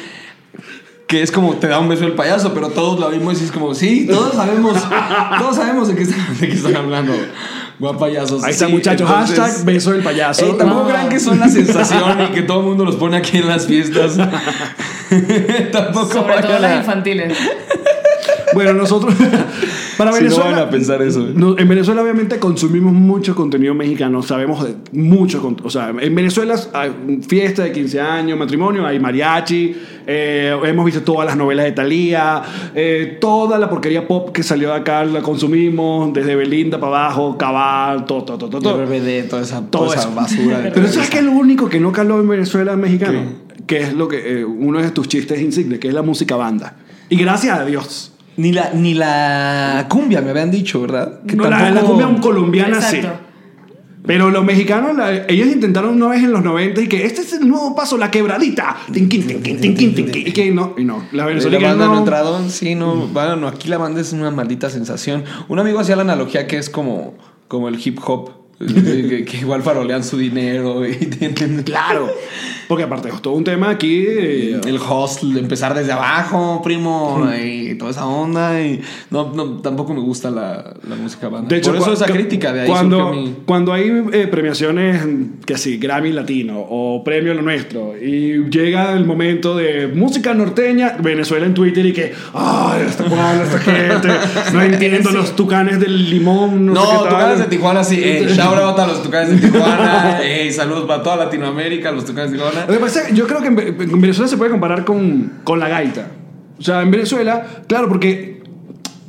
que 1.07 1.21
es 1.21 1.31
como 1.31 1.53
te 1.53 1.67
da 1.67 1.79
un 1.79 1.87
beso 1.87 2.05
el 2.05 2.13
payaso, 2.13 2.53
pero 2.53 2.69
todos 2.69 2.99
la 2.99 3.09
vimos 3.09 3.39
y 3.41 3.45
es 3.45 3.51
como, 3.51 3.75
sí, 3.75 4.07
todos 4.09 4.33
sabemos, 4.33 4.75
todos 5.39 5.55
sabemos 5.55 5.87
de 5.87 5.95
qué 5.95 6.03
están, 6.03 6.37
de 6.39 6.47
qué 6.47 6.53
están 6.53 6.75
hablando. 6.75 7.13
Guapayazos. 7.79 8.43
Ahí 8.43 8.51
está, 8.51 8.67
Sí, 8.67 8.71
muchachos. 8.73 9.09
entonces- 9.09 9.39
Hashtag 9.39 9.65
beso 9.65 9.91
del 9.91 10.01
payaso. 10.03 10.45
Eh, 10.45 10.55
tampoco 10.57 10.87
crean 10.87 11.09
que 11.09 11.19
son 11.19 11.39
la 11.39 11.49
sensación 11.49 12.21
y 12.21 12.27
que 12.33 12.41
todo 12.43 12.59
el 12.61 12.65
mundo 12.67 12.85
los 12.85 12.95
pone 12.95 13.17
aquí 13.17 13.37
en 13.37 13.47
las 13.47 13.65
fiestas. 13.67 14.17
tampoco 15.71 16.13
Sobre 16.13 16.41
todo 16.41 16.59
las 16.59 16.77
infantiles. 16.77 17.37
Bueno, 18.55 18.73
nosotros, 18.73 19.13
Para 19.97 20.11
Si 20.11 20.17
no 20.17 20.23
Venezuela, 20.29 20.51
van 20.51 20.67
a 20.67 20.69
pensar 20.69 21.01
eso. 21.01 21.25
no, 21.33 21.57
en 21.57 21.67
Venezuela 21.69 22.01
obviamente 22.01 22.37
consumimos 22.39 22.91
mucho 22.91 23.33
contenido 23.35 23.73
mexicano, 23.73 24.21
sabemos 24.23 24.65
de 24.65 24.75
mucho, 24.91 25.55
o 25.63 25.69
sea, 25.69 25.93
en 25.97 26.13
Venezuela 26.15 26.55
hay 26.73 27.19
fiesta 27.27 27.63
de 27.63 27.71
15 27.71 28.01
años, 28.01 28.37
matrimonio, 28.37 28.85
hay 28.85 28.99
mariachi, 28.99 29.75
eh, 30.07 30.57
hemos 30.65 30.85
visto 30.85 31.01
todas 31.03 31.25
las 31.25 31.37
novelas 31.37 31.65
de 31.65 31.71
Thalía, 31.71 32.41
eh, 32.73 33.17
toda 33.21 33.57
la 33.57 33.69
porquería 33.69 34.07
pop 34.07 34.31
que 34.33 34.43
salió 34.43 34.69
de 34.69 34.75
acá 34.75 35.05
la 35.05 35.21
consumimos, 35.21 36.13
desde 36.13 36.35
Belinda 36.35 36.79
para 36.79 37.05
abajo, 37.05 37.37
Cabal, 37.37 38.05
todo, 38.05 38.23
todo, 38.23 38.37
todo, 38.37 38.49
todo. 38.49 38.61
Todo 38.61 38.85
RBD, 38.85 39.29
toda 39.29 39.43
esa, 39.43 39.61
Todo 39.61 39.83
toda 39.85 39.95
esa 39.95 40.07
eso. 40.09 40.15
basura. 40.15 40.59
de 40.59 40.71
Pero 40.73 40.87
¿sabes 40.87 41.09
qué 41.09 41.19
es 41.19 41.23
lo 41.23 41.31
único 41.31 41.69
que 41.69 41.79
no 41.79 41.91
caló 41.91 42.19
en 42.19 42.27
Venezuela 42.27 42.75
mexicano? 42.75 43.21
Que 43.65 43.81
es 43.81 43.93
lo 43.93 44.07
que 44.07 44.41
eh, 44.41 44.45
uno 44.45 44.81
de 44.81 44.91
tus 44.91 45.07
chistes 45.07 45.39
insignes, 45.41 45.79
que 45.79 45.87
es 45.87 45.93
la 45.93 46.01
música 46.01 46.35
banda. 46.35 46.75
Y 47.09 47.15
gracias 47.17 47.57
a 47.59 47.65
Dios. 47.65 48.11
Ni 48.37 48.51
la, 48.51 48.71
ni 48.73 48.93
la 48.93 49.85
cumbia 49.89 50.21
me 50.21 50.31
habían 50.31 50.51
dicho, 50.51 50.81
¿verdad? 50.81 51.21
Que 51.25 51.35
No, 51.35 51.49
la, 51.49 51.69
la 51.71 51.81
cumbia 51.81 52.09
colombiana 52.21 52.81
sí. 52.81 53.01
Pero 54.05 54.29
los 54.29 54.45
mexicanos, 54.45 54.95
la- 54.95 55.25
ellos 55.27 55.47
intentaron 55.47 55.95
una 55.95 56.09
vez 56.09 56.23
en 56.23 56.31
los 56.31 56.43
90 56.43 56.79
y 56.81 56.87
que 56.87 57.05
este 57.05 57.21
es 57.21 57.33
el 57.33 57.47
nuevo 57.47 57.75
paso, 57.75 57.97
la 57.97 58.11
quebradita. 58.11 58.77
Tinquín, 58.93 59.25
tinquín, 59.25 59.59
tinquín, 59.59 59.95
tinquín. 59.95 60.27
Y 60.27 60.31
que 60.31 60.51
no, 60.51 60.75
y 60.77 60.83
no. 60.83 60.99
La 61.11 61.23
La 61.23 61.25
venezolana 61.25 61.69
banda 61.69 61.85
no 61.87 61.93
no. 61.93 61.99
entraron, 61.99 62.49
sí, 62.51 62.75
no, 62.75 63.07
bueno, 63.07 63.47
aquí 63.47 63.67
la 63.67 63.79
banda 63.79 64.01
es 64.01 64.13
una 64.13 64.29
maldita 64.29 64.69
sensación. 64.69 65.23
Un 65.47 65.57
amigo 65.57 65.79
hacía 65.79 65.95
la 65.95 66.03
analogía 66.03 66.45
que 66.45 66.57
es 66.59 66.69
como, 66.69 67.15
como 67.47 67.67
el 67.67 67.79
hip 67.83 67.97
hop, 68.05 68.29
que, 68.59 69.25
que 69.25 69.37
igual 69.37 69.63
farolean 69.63 70.03
su 70.03 70.17
dinero 70.19 70.85
y 70.87 70.93
tienen 70.93 71.63
Claro. 71.63 72.07
Porque 72.67 72.83
aparte 72.83 73.09
es 73.09 73.21
todo 73.21 73.33
un 73.33 73.43
tema 73.43 73.69
aquí. 73.69 74.05
eh, 74.07 74.59
el 74.65 74.77
hustle, 74.79 75.39
empezar 75.39 75.73
desde 75.75 75.91
abajo, 75.91 76.61
primo, 76.63 77.27
y 77.41 77.75
toda 77.75 77.91
esa 77.91 78.05
onda. 78.05 78.59
Y 78.61 78.81
no, 79.11 79.31
no, 79.33 79.57
tampoco 79.61 79.93
me 79.93 79.99
gusta 80.01 80.29
la, 80.31 80.73
la 80.87 80.95
música 80.95 81.29
banda. 81.29 81.47
De 81.49 81.57
hecho, 81.57 81.71
Por 81.71 81.81
eso 81.81 81.93
esa 81.93 82.05
crítica 82.05 82.51
de 82.53 82.61
ahí 82.61 82.67
cuando, 82.67 83.11
mi- 83.13 83.35
cuando 83.45 83.73
hay 83.73 84.03
eh, 84.13 84.27
premiaciones, 84.27 85.03
que 85.45 85.57
sí, 85.57 85.77
Grammy 85.77 86.11
Latino 86.11 86.59
o 86.59 87.03
Premio 87.03 87.33
Lo 87.33 87.41
Nuestro, 87.41 87.93
y 87.97 88.49
llega 88.49 88.93
el 88.93 89.05
momento 89.05 89.55
de 89.55 89.87
música 89.87 90.33
norteña, 90.33 90.97
Venezuela 90.99 91.45
en 91.45 91.53
Twitter 91.53 91.85
y 91.85 91.93
que, 91.93 92.13
ay, 92.33 92.81
esta 92.87 93.03
cuadra, 93.05 93.43
esta 93.43 93.59
gente, 93.59 94.07
no 94.53 94.61
entiendo 94.61 95.11
los 95.11 95.35
tucanes 95.35 95.79
del 95.79 96.09
limón, 96.09 96.65
no, 96.65 96.73
No, 96.73 96.81
sé 96.85 96.91
qué 96.91 96.95
tal". 96.97 97.09
Tucanes 97.09 97.39
de 97.39 97.45
Tijuana 97.45 97.83
sí. 97.83 98.01
Eh, 98.03 98.25
shout 98.35 98.57
out 98.57 98.79
a 98.79 98.87
los 98.87 99.03
Tucanes 99.03 99.29
de 99.41 99.47
Tijuana. 99.49 100.19
Ey, 100.23 100.51
saludos 100.51 100.85
para 100.85 101.03
toda 101.03 101.15
Latinoamérica, 101.17 101.91
los 101.91 102.05
Tucanes 102.05 102.31
de 102.31 102.37
Tijuana. 102.37 102.54
Lo 102.67 102.73
que 102.73 102.79
pasa 102.79 103.09
yo 103.09 103.27
creo 103.27 103.41
que 103.41 103.47
en 103.47 103.59
en 103.59 104.01
Venezuela 104.01 104.27
se 104.27 104.37
puede 104.37 104.51
comparar 104.51 104.85
con, 104.85 105.39
con 105.43 105.59
la 105.59 105.67
gaita. 105.69 106.07
O 106.57 106.61
sea, 106.61 106.81
en 106.81 106.91
Venezuela, 106.91 107.45
claro, 107.67 107.87
porque 107.87 108.41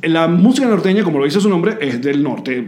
la 0.01 0.27
música 0.27 0.67
norteña, 0.67 1.03
como 1.03 1.19
lo 1.19 1.25
dice 1.25 1.39
su 1.39 1.49
nombre, 1.49 1.77
es 1.81 2.01
del 2.01 2.21
norte. 2.21 2.65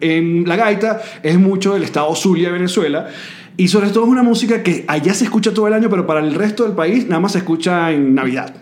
En 0.00 0.48
la 0.48 0.56
gaita 0.56 1.00
es 1.22 1.38
mucho 1.38 1.74
del 1.74 1.82
estado 1.82 2.14
Zulia 2.14 2.48
de 2.48 2.54
Venezuela. 2.54 3.08
Y 3.56 3.68
sobre 3.68 3.88
todo 3.88 4.04
es 4.04 4.10
una 4.10 4.22
música 4.22 4.62
que 4.62 4.84
allá 4.86 5.12
se 5.14 5.24
escucha 5.24 5.52
todo 5.52 5.66
el 5.66 5.74
año, 5.74 5.90
pero 5.90 6.06
para 6.06 6.20
el 6.20 6.34
resto 6.34 6.62
del 6.64 6.72
país 6.74 7.06
nada 7.08 7.20
más 7.20 7.32
se 7.32 7.38
escucha 7.38 7.90
en 7.90 8.14
Navidad. 8.14 8.54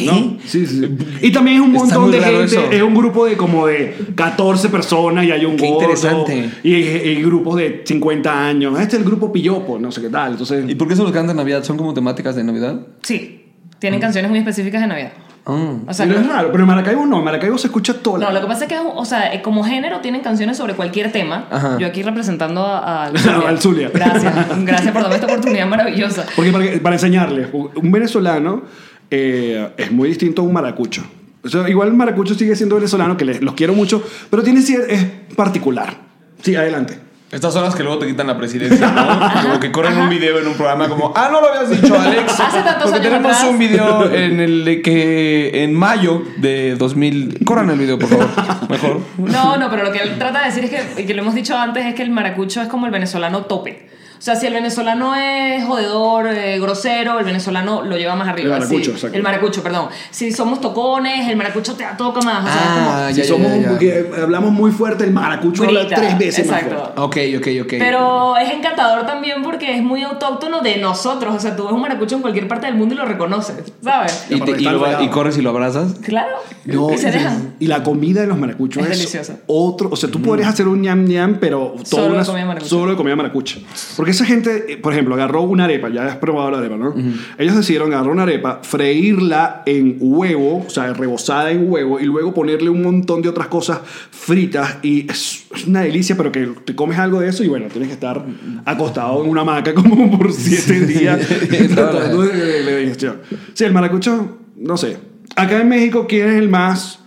¿Qué? 0.00 0.06
¿no? 0.06 0.36
Sí, 0.44 0.66
sí, 0.66 0.80
sí. 0.80 0.88
Y 1.22 1.32
también 1.32 1.58
es 1.58 1.62
un 1.62 1.72
montón 1.72 2.10
de 2.10 2.20
gente, 2.20 2.44
eso. 2.44 2.70
es 2.70 2.82
un 2.82 2.94
grupo 2.94 3.26
de 3.26 3.36
como 3.36 3.66
de 3.66 3.96
14 4.14 4.68
personas 4.68 5.24
y 5.24 5.30
hay 5.30 5.44
un 5.44 5.56
Qué 5.56 5.66
gordo, 5.68 5.80
interesante. 5.82 6.50
Y, 6.62 6.74
y 6.74 7.22
grupos 7.22 7.56
de 7.56 7.82
50 7.86 8.46
años. 8.46 8.78
Este 8.80 8.96
es 8.96 9.02
el 9.02 9.04
grupo 9.04 9.32
Pillopo, 9.32 9.78
no 9.78 9.90
sé 9.92 10.00
qué 10.00 10.08
tal. 10.08 10.32
Entonces, 10.32 10.64
¿Y 10.68 10.74
por 10.74 10.88
qué 10.88 10.96
se 10.96 11.02
los 11.02 11.12
cantan 11.12 11.30
en 11.30 11.36
Navidad? 11.38 11.62
¿Son 11.64 11.76
como 11.76 11.94
temáticas 11.94 12.34
de 12.36 12.44
Navidad? 12.44 12.80
Sí, 13.02 13.52
tienen 13.78 14.00
canciones 14.00 14.30
muy 14.30 14.38
específicas 14.40 14.80
de 14.80 14.86
Navidad. 14.88 15.12
Ah. 15.46 15.74
O 15.86 15.92
sea, 15.92 16.06
Pero 16.06 16.20
es 16.20 16.26
no, 16.26 16.32
raro, 16.32 16.48
pero 16.52 16.62
en 16.64 16.68
Maracaibo 16.68 17.04
no, 17.04 17.18
en 17.18 17.24
Maracaibo 17.24 17.58
se 17.58 17.66
escucha 17.66 17.92
todo. 17.92 18.16
no, 18.16 18.30
lo 18.30 18.40
que 18.40 18.46
pasa 18.46 18.64
es 18.64 18.68
que, 18.70 18.78
o 18.78 19.04
sea, 19.04 19.34
eh, 19.34 19.42
como 19.42 19.62
género 19.62 20.00
tienen 20.00 20.22
canciones 20.22 20.56
sobre 20.56 20.72
cualquier 20.72 21.12
tema. 21.12 21.46
Ajá. 21.50 21.76
Yo 21.78 21.86
aquí 21.86 22.02
representando 22.02 22.64
a- 22.64 23.04
al 23.04 23.14
Al 23.46 23.60
Zulia. 23.60 23.90
Gracias, 23.92 24.34
gracias 24.64 24.90
por 24.90 25.02
darme 25.02 25.16
esta 25.16 25.26
oportunidad 25.26 25.66
maravillosa. 25.66 26.24
Porque 26.34 26.50
para, 26.50 26.64
para 26.82 26.94
enseñarles, 26.96 27.48
un 27.52 27.92
venezolano 27.92 28.62
eh, 29.10 29.68
es 29.76 29.90
muy 29.92 30.08
distinto 30.08 30.42
a 30.42 30.44
un 30.44 30.52
maracucho. 30.52 31.02
O 31.42 31.48
sea, 31.48 31.68
igual 31.68 31.88
el 31.88 31.94
maracucho 31.94 32.34
sigue 32.34 32.56
siendo 32.56 32.76
venezolano, 32.76 33.16
que 33.16 33.24
les- 33.24 33.42
los 33.42 33.54
quiero 33.54 33.74
mucho, 33.74 34.02
pero 34.30 34.42
tiene 34.42 34.60
es 34.60 35.06
particular. 35.36 35.94
Sí, 36.42 36.56
adelante. 36.56 36.98
Estas 37.30 37.52
son 37.52 37.64
las 37.64 37.74
que 37.74 37.82
luego 37.82 37.98
te 37.98 38.06
quitan 38.06 38.28
la 38.28 38.38
presidencia, 38.38 38.88
¿no? 38.92 39.42
Como 39.42 39.58
que 39.60 39.72
corren 39.72 39.98
un 39.98 40.08
video 40.08 40.38
en 40.38 40.46
un 40.46 40.54
programa 40.54 40.88
como, 40.88 41.12
ah, 41.16 41.28
no 41.32 41.40
lo 41.40 41.48
habías 41.48 41.68
dicho, 41.68 41.98
Alex. 41.98 42.32
Hace 42.40 42.62
tantos 42.62 42.90
Porque 42.92 42.96
años 42.96 43.02
tenemos 43.02 43.32
atrás. 43.36 43.50
un 43.50 43.58
video 43.58 44.10
en 44.14 44.40
el 44.40 44.64
de 44.64 44.80
que 44.82 45.64
en 45.64 45.74
mayo 45.74 46.22
de 46.36 46.76
2000. 46.76 47.40
Corran 47.44 47.70
el 47.70 47.78
video, 47.78 47.98
por 47.98 48.08
favor. 48.08 48.28
Mejor. 48.70 49.00
No, 49.18 49.56
no, 49.56 49.68
pero 49.68 49.82
lo 49.82 49.90
que 49.90 49.98
él 49.98 50.16
trata 50.16 50.40
de 50.40 50.46
decir 50.46 50.64
es 50.64 50.70
que, 50.70 51.02
y 51.02 51.06
que 51.06 51.14
lo 51.14 51.22
hemos 51.22 51.34
dicho 51.34 51.56
antes, 51.58 51.84
es 51.84 51.94
que 51.96 52.02
el 52.02 52.10
maracucho 52.10 52.62
es 52.62 52.68
como 52.68 52.86
el 52.86 52.92
venezolano 52.92 53.46
tope. 53.46 53.88
O 54.24 54.26
sea, 54.26 54.36
si 54.36 54.46
el 54.46 54.54
venezolano 54.54 55.14
es 55.14 55.62
jodedor, 55.66 56.28
eh, 56.28 56.58
grosero, 56.58 57.18
el 57.18 57.26
venezolano 57.26 57.82
lo 57.82 57.98
lleva 57.98 58.16
más 58.16 58.26
arriba. 58.26 58.54
El 58.54 58.60
maracucho, 58.62 58.84
Sí, 58.84 58.90
exacto. 58.92 59.16
El 59.18 59.22
maracucho, 59.22 59.62
perdón. 59.62 59.88
Si 60.10 60.32
somos 60.32 60.62
tocones, 60.62 61.28
el 61.28 61.36
maracucho 61.36 61.74
te 61.74 61.84
toca 61.98 62.22
más. 62.22 62.42
O 62.42 62.48
sea, 62.48 62.72
como- 62.74 62.90
Ah, 62.90 63.08
Si 63.10 63.16
ya, 63.16 63.22
ya, 63.22 63.28
somos 63.28 63.50
ya, 63.50 63.56
ya. 63.58 63.68
porque 63.68 64.10
hablamos 64.22 64.50
muy 64.52 64.70
fuerte, 64.70 65.04
el 65.04 65.10
maracucho 65.12 65.64
habla 65.64 65.86
tres 65.86 66.16
veces 66.16 66.46
más 66.46 66.62
exacto. 66.62 66.94
fuerte. 66.94 67.00
Ok, 67.36 67.38
ok, 67.38 67.64
ok. 67.66 67.74
Pero 67.78 68.36
es 68.38 68.50
encantador 68.50 69.04
también 69.04 69.42
porque 69.42 69.76
es 69.76 69.82
muy 69.82 70.02
autóctono 70.02 70.62
de 70.62 70.78
nosotros. 70.78 71.34
O 71.34 71.38
sea, 71.38 71.54
tú 71.54 71.64
ves 71.64 71.72
un 71.74 71.82
maracucho 71.82 72.16
en 72.16 72.22
cualquier 72.22 72.48
parte 72.48 72.64
del 72.64 72.76
mundo 72.76 72.94
y 72.94 72.96
lo 72.96 73.04
reconoces, 73.04 73.56
¿sabes? 73.82 74.24
¿Y, 74.30 74.40
te- 74.40 74.52
y 74.58 74.64
lo 74.64 74.80
va- 74.80 75.02
y 75.02 75.08
corres 75.10 75.36
y 75.36 75.42
lo 75.42 75.50
abrazas? 75.50 75.96
Claro. 76.02 76.36
No, 76.64 76.90
y 76.90 76.96
se 76.96 77.10
dejan. 77.10 77.56
y 77.60 77.66
la 77.66 77.82
comida 77.82 78.22
de 78.22 78.26
los 78.26 78.38
maracuchos 78.38 78.82
Es 78.84 78.90
es, 78.90 78.96
deliciosa. 78.98 79.36
otro. 79.48 79.90
O 79.92 79.96
sea, 79.96 80.10
tú 80.10 80.22
podrías 80.22 80.48
hacer 80.48 80.66
un 80.66 80.80
ñam 80.80 81.04
ñam, 81.04 81.36
pero 81.38 81.74
todo 81.76 81.84
Solo 81.84 82.04
de 82.04 82.10
una- 82.14 82.24
comida 82.24 82.44
maracucha. 82.46 82.70
solo 82.70 82.90
de 82.92 82.96
comida 82.96 83.16
maracucha. 83.16 83.58
Porque 83.96 84.13
esa 84.14 84.24
gente, 84.24 84.64
eh, 84.72 84.76
por 84.76 84.92
ejemplo, 84.92 85.14
agarró 85.14 85.42
una 85.42 85.64
arepa, 85.64 85.88
ya 85.90 86.06
has 86.06 86.16
probado 86.16 86.50
la 86.52 86.58
arepa, 86.58 86.76
¿no? 86.76 86.94
Ellos 87.38 87.56
decidieron 87.56 87.92
agarrar 87.92 88.10
una 88.12 88.22
arepa, 88.22 88.60
freírla 88.62 89.62
en 89.66 89.96
huevo, 90.00 90.64
o 90.66 90.70
sea, 90.70 90.92
rebozada 90.94 91.50
en 91.50 91.70
huevo, 91.70 92.00
y 92.00 92.04
luego 92.04 92.32
ponerle 92.32 92.70
un 92.70 92.82
montón 92.82 93.22
de 93.22 93.28
otras 93.28 93.48
cosas 93.48 93.80
fritas. 94.10 94.78
Y 94.82 95.10
es, 95.10 95.44
una 95.66 95.82
delicia, 95.82 96.16
pero 96.16 96.32
que 96.32 96.48
te 96.64 96.74
comes 96.74 96.98
algo 96.98 97.20
de 97.20 97.28
eso 97.28 97.44
y 97.44 97.48
bueno, 97.48 97.66
tienes 97.68 97.88
que 97.88 97.94
estar 97.94 98.24
acostado 98.64 99.22
en 99.24 99.30
una 99.30 99.42
hamaca 99.42 99.72
como 99.74 100.18
por 100.18 100.32
siete 100.32 100.80
días 100.86 101.20
tratando 101.74 102.22
de, 102.22 102.34
de- 102.36 102.62
de 102.64 102.78
digestión. 102.80 103.16
Sí, 103.52 103.64
el 103.64 103.72
maracucho, 103.72 104.38
no 104.56 104.76
sé. 104.76 104.96
Acá 105.36 105.60
en 105.60 105.68
México, 105.68 106.06
¿quién 106.08 106.28
es 106.28 106.34
el 106.36 106.48
más 106.48 107.00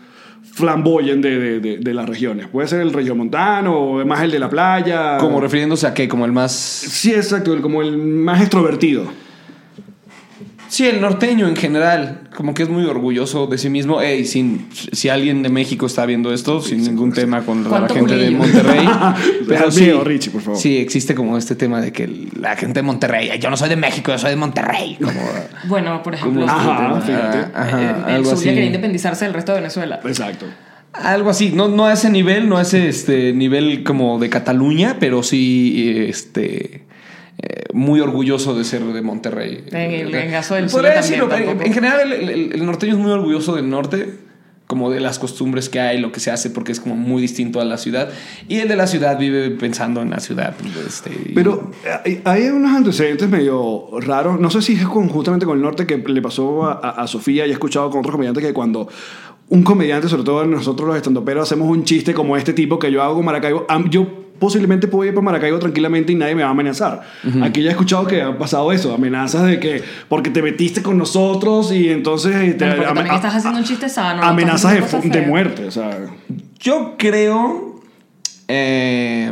flamboyant 0.58 1.22
de, 1.24 1.38
de, 1.39 1.60
de- 1.60 1.78
de 1.78 1.93
las 1.93 2.08
regiones? 2.10 2.48
Puede 2.48 2.67
ser 2.67 2.82
el 2.82 2.91
regiomontano 2.91 3.78
o 3.78 4.06
más 4.06 4.22
el 4.24 4.32
de 4.32 4.39
la 4.39 4.50
playa. 4.50 5.17
Como 5.17 5.39
refiriéndose 5.39 5.86
a 5.88 5.93
qué, 5.93 6.08
como 6.08 6.26
el 6.26 6.32
más. 6.32 6.52
Sí, 6.54 7.13
exacto, 7.13 7.54
el- 7.54 7.62
como 7.62 7.82
el 7.82 7.98
más 7.98 8.41
extrovertido. 8.41 9.04
Sí, 10.69 10.86
el 10.86 10.99
norteño 10.99 11.47
en 11.47 11.56
general, 11.56 12.27
como 12.36 12.53
que 12.53 12.63
es 12.63 12.69
muy 12.69 12.86
orgulloso 12.86 13.47
de 13.47 13.58
sí 13.58 13.69
mismo. 13.69 14.01
Ey, 14.01 14.25
sin, 14.25 14.67
si 14.71 15.10
alguien 15.10 15.43
de 15.43 15.49
México 15.49 15.86
está 15.86 16.06
viendo 16.06 16.34
esto, 16.34 16.62
sin 16.62 16.84
ningún 16.84 17.13
tema 17.13 17.41
con 17.43 17.63
la 17.63 17.69
¿Cuánto 17.69 17.93
gente 17.93 18.15
de? 18.17 18.32
Monterrey. 18.32 18.88
El 19.49 19.71
video, 19.71 20.03
Richie, 20.03 20.32
por 20.32 20.41
favor. 20.41 20.60
Sí, 20.60 20.77
existe 20.77 21.15
como 21.15 21.38
este 21.38 21.56
tema 21.56 21.80
de 21.82 21.91
que 21.91 22.08
la 22.39 22.56
gente 22.56 22.80
de 22.80 22.84
Monterrey, 22.84 23.32
yo 23.39 23.49
no 23.49 23.58
soy 23.58 23.69
de 23.69 23.77
México, 23.77 24.12
yo 24.12 24.17
soy 24.17 24.32
de 24.32 24.36
Monterrey. 24.36 24.97
Como, 25.01 25.19
Bueno, 25.67 26.03
por 26.03 26.13
ejemplo, 26.15 26.41
este 26.41 26.53
Ajá, 26.53 27.01
fíjate. 27.01 27.38
Ah, 27.53 27.62
ajá, 27.62 27.82
el 28.10 28.15
algo 28.15 28.30
Zulia 28.32 28.34
así. 28.34 28.45
quería 28.45 28.65
independizarse 28.65 29.25
del 29.25 29.34
resto 29.34 29.53
de 29.53 29.60
Venezuela. 29.60 29.99
Exacto. 30.03 30.45
Algo 30.93 31.30
así, 31.30 31.51
no, 31.53 31.67
no 31.67 31.86
a 31.86 31.93
ese 31.93 32.10
nivel, 32.10 32.49
no 32.49 32.58
a 32.58 32.63
ese 32.63 32.89
este, 32.89 33.32
nivel 33.34 33.84
como 33.84 34.19
de 34.19 34.30
Cataluña, 34.30 34.97
pero 34.99 35.21
sí 35.21 36.06
este, 36.08 36.87
eh, 37.41 37.63
muy 37.73 38.00
orgulloso 38.00 38.56
de 38.58 38.63
ser 38.63 38.84
de 38.84 39.02
Monterrey. 39.02 39.63
En 39.71 39.91
el- 39.91 40.15
en 40.15 40.32
caso 40.32 40.56
del 40.56 40.69
Zulia 40.69 40.89
decirlo, 41.02 41.28
también, 41.28 41.58
en, 41.67 41.73
general 41.73 42.12
el, 42.13 42.30
el- 42.30 42.54
el 42.54 42.65
norteño 42.65 42.93
es 42.93 43.00
muy 43.00 43.12
orgulloso 43.12 43.56
del 43.56 43.69
norte, 43.69 44.13
como 44.65 44.89
de 44.91 45.00
las 45.00 45.17
costumbres 45.17 45.69
que 45.69 45.80
hay, 45.80 45.97
lo 45.97 46.12
que 46.12 46.19
se 46.19 46.30
hace, 46.30 46.50
porque 46.50 46.73
es 46.73 46.82
como 46.82 46.95
muy 46.95 47.21
distinto 47.21 47.62
a 47.62 47.63
la 47.65 47.78
ciudad. 47.78 48.10
Y 48.50 48.58
el 48.58 48.67
de 48.67 48.76
la 48.76 48.86
ciudad 48.86 49.17
vive 49.17 49.50
pensando 49.52 50.02
en 50.02 50.10
la 50.10 50.19
ciudad. 50.19 50.56
este, 50.86 51.10
y- 51.30 51.34
Pero 51.34 51.71
hay, 52.04 52.21
hay 52.26 52.47
unos 52.50 52.76
antecedentes 52.76 53.30
medio 53.30 53.88
raros. 54.02 54.39
No 54.41 54.50
sé 54.50 54.62
si 54.62 54.73
es 54.73 54.86
con, 54.86 55.08
justamente 55.08 55.45
con 55.45 55.56
el 55.58 55.63
norte 55.63 55.86
que 55.86 55.97
le 55.97 56.21
pasó 56.21 56.65
a, 56.65 56.73
a- 56.73 56.89
a 57.04 57.08
Sofía 57.08 57.45
y 57.47 57.50
he 57.52 57.54
escuchado 57.54 57.89
con 57.89 58.00
otros 58.00 58.12
comediantes 58.12 58.43
que 58.43 58.52
cuando 58.52 58.89
un 59.50 59.63
comediante, 59.63 60.10
sobre 60.10 60.23
todo 60.23 60.43
nosotros 60.45 60.86
los 60.86 60.97
estandoperos, 60.97 61.43
hacemos 61.50 61.69
un 61.69 61.86
chiste 61.86 62.13
como 62.13 62.36
este 62.36 62.52
tipo 62.52 62.78
que 62.78 62.91
yo 62.91 63.02
hago 63.02 63.15
con 63.15 63.23
Maracaibo, 63.26 63.65
yo 63.89 64.06
posiblemente 64.39 64.88
puedo 64.88 65.08
ir 65.08 65.13
para 65.13 65.26
Maracaibo 65.26 65.60
tranquilamente 65.60 66.12
y 66.13 66.15
nadie 66.15 66.36
me 66.36 66.41
va 66.43 66.50
a 66.50 66.52
amenazar. 66.52 67.02
Aquí 67.43 67.62
ya 67.63 67.69
he 67.69 67.71
escuchado 67.71 68.06
que 68.08 68.21
ha 68.21 68.38
pasado 68.38 68.71
eso, 68.71 68.93
amenazas 68.93 69.43
de 69.45 69.60
que 69.60 69.84
porque 70.10 70.30
te 70.30 70.41
metiste 70.41 70.82
con 70.82 70.97
nosotros 70.97 71.71
y 71.71 71.89
entonces 71.89 72.36
eh, 72.36 72.54
te 72.54 72.65
Bueno, 72.65 72.76
porque 72.78 72.93
también 72.95 73.15
estás 73.15 73.36
haciendo 73.36 73.60
un 73.60 73.65
chiste 73.65 73.89
sano. 73.89 74.21
no 74.21 74.28
amenazas 74.28 75.02
de, 75.04 75.10
de 75.10 75.21
muerte. 75.26 75.65
O 75.65 75.71
sea, 75.71 75.97
Yo 76.60 76.95
creo. 76.97 77.82
eh, 78.47 79.32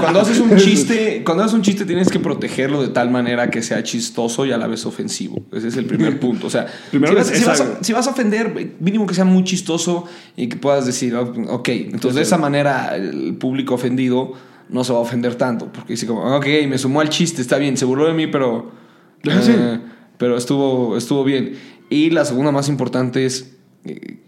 cuando 0.00 0.20
haces 0.20 0.38
un 0.38 0.56
chiste, 0.56 1.22
cuando 1.24 1.42
haces 1.42 1.54
un 1.54 1.62
chiste 1.62 1.84
tienes 1.84 2.08
que 2.08 2.20
protegerlo 2.20 2.82
de 2.82 2.88
tal 2.88 3.10
manera 3.10 3.50
que 3.50 3.62
sea 3.62 3.82
chistoso 3.82 4.46
y 4.46 4.52
a 4.52 4.58
la 4.58 4.66
vez 4.66 4.86
ofensivo. 4.86 5.44
Ese 5.52 5.68
es 5.68 5.76
el 5.76 5.86
primer 5.86 6.20
punto. 6.20 6.46
O 6.46 6.50
sea, 6.50 6.66
Primero 6.90 7.12
si, 7.12 7.18
vas, 7.18 7.30
es 7.30 7.38
si 7.38 7.44
vas 7.44 7.60
a, 7.60 7.64
algo. 7.64 7.76
si 7.80 7.92
vas 7.92 8.06
a 8.06 8.10
ofender, 8.10 8.74
mínimo 8.78 9.06
que 9.06 9.14
sea 9.14 9.24
muy 9.24 9.44
chistoso 9.44 10.04
y 10.36 10.48
que 10.48 10.56
puedas 10.56 10.86
decir, 10.86 11.14
"Oh, 11.16 11.32
ok, 11.48 11.68
entonces 11.68 12.14
de 12.14 12.22
esa 12.22 12.38
manera 12.38 12.96
el 12.96 13.36
público 13.38 13.74
ofendido 13.74 14.34
no 14.68 14.84
se 14.84 14.92
va 14.92 14.98
a 14.98 15.02
ofender 15.02 15.34
tanto, 15.34 15.70
porque 15.72 15.94
dice 15.94 16.06
como, 16.06 16.36
ok, 16.36 16.46
me 16.68 16.78
sumó 16.78 17.00
al 17.00 17.08
chiste, 17.08 17.42
está 17.42 17.58
bien, 17.58 17.76
se 17.76 17.84
burló 17.84 18.06
de 18.06 18.14
mí, 18.14 18.26
pero, 18.26 18.70
sí. 19.22 19.30
eh, 19.54 19.80
pero 20.18 20.36
estuvo, 20.36 20.96
estuvo 20.96 21.24
bien. 21.24 21.56
Y 21.90 22.10
la 22.10 22.24
segunda 22.24 22.50
más 22.50 22.68
importante 22.68 23.26
es, 23.26 23.54
eh, 23.84 24.18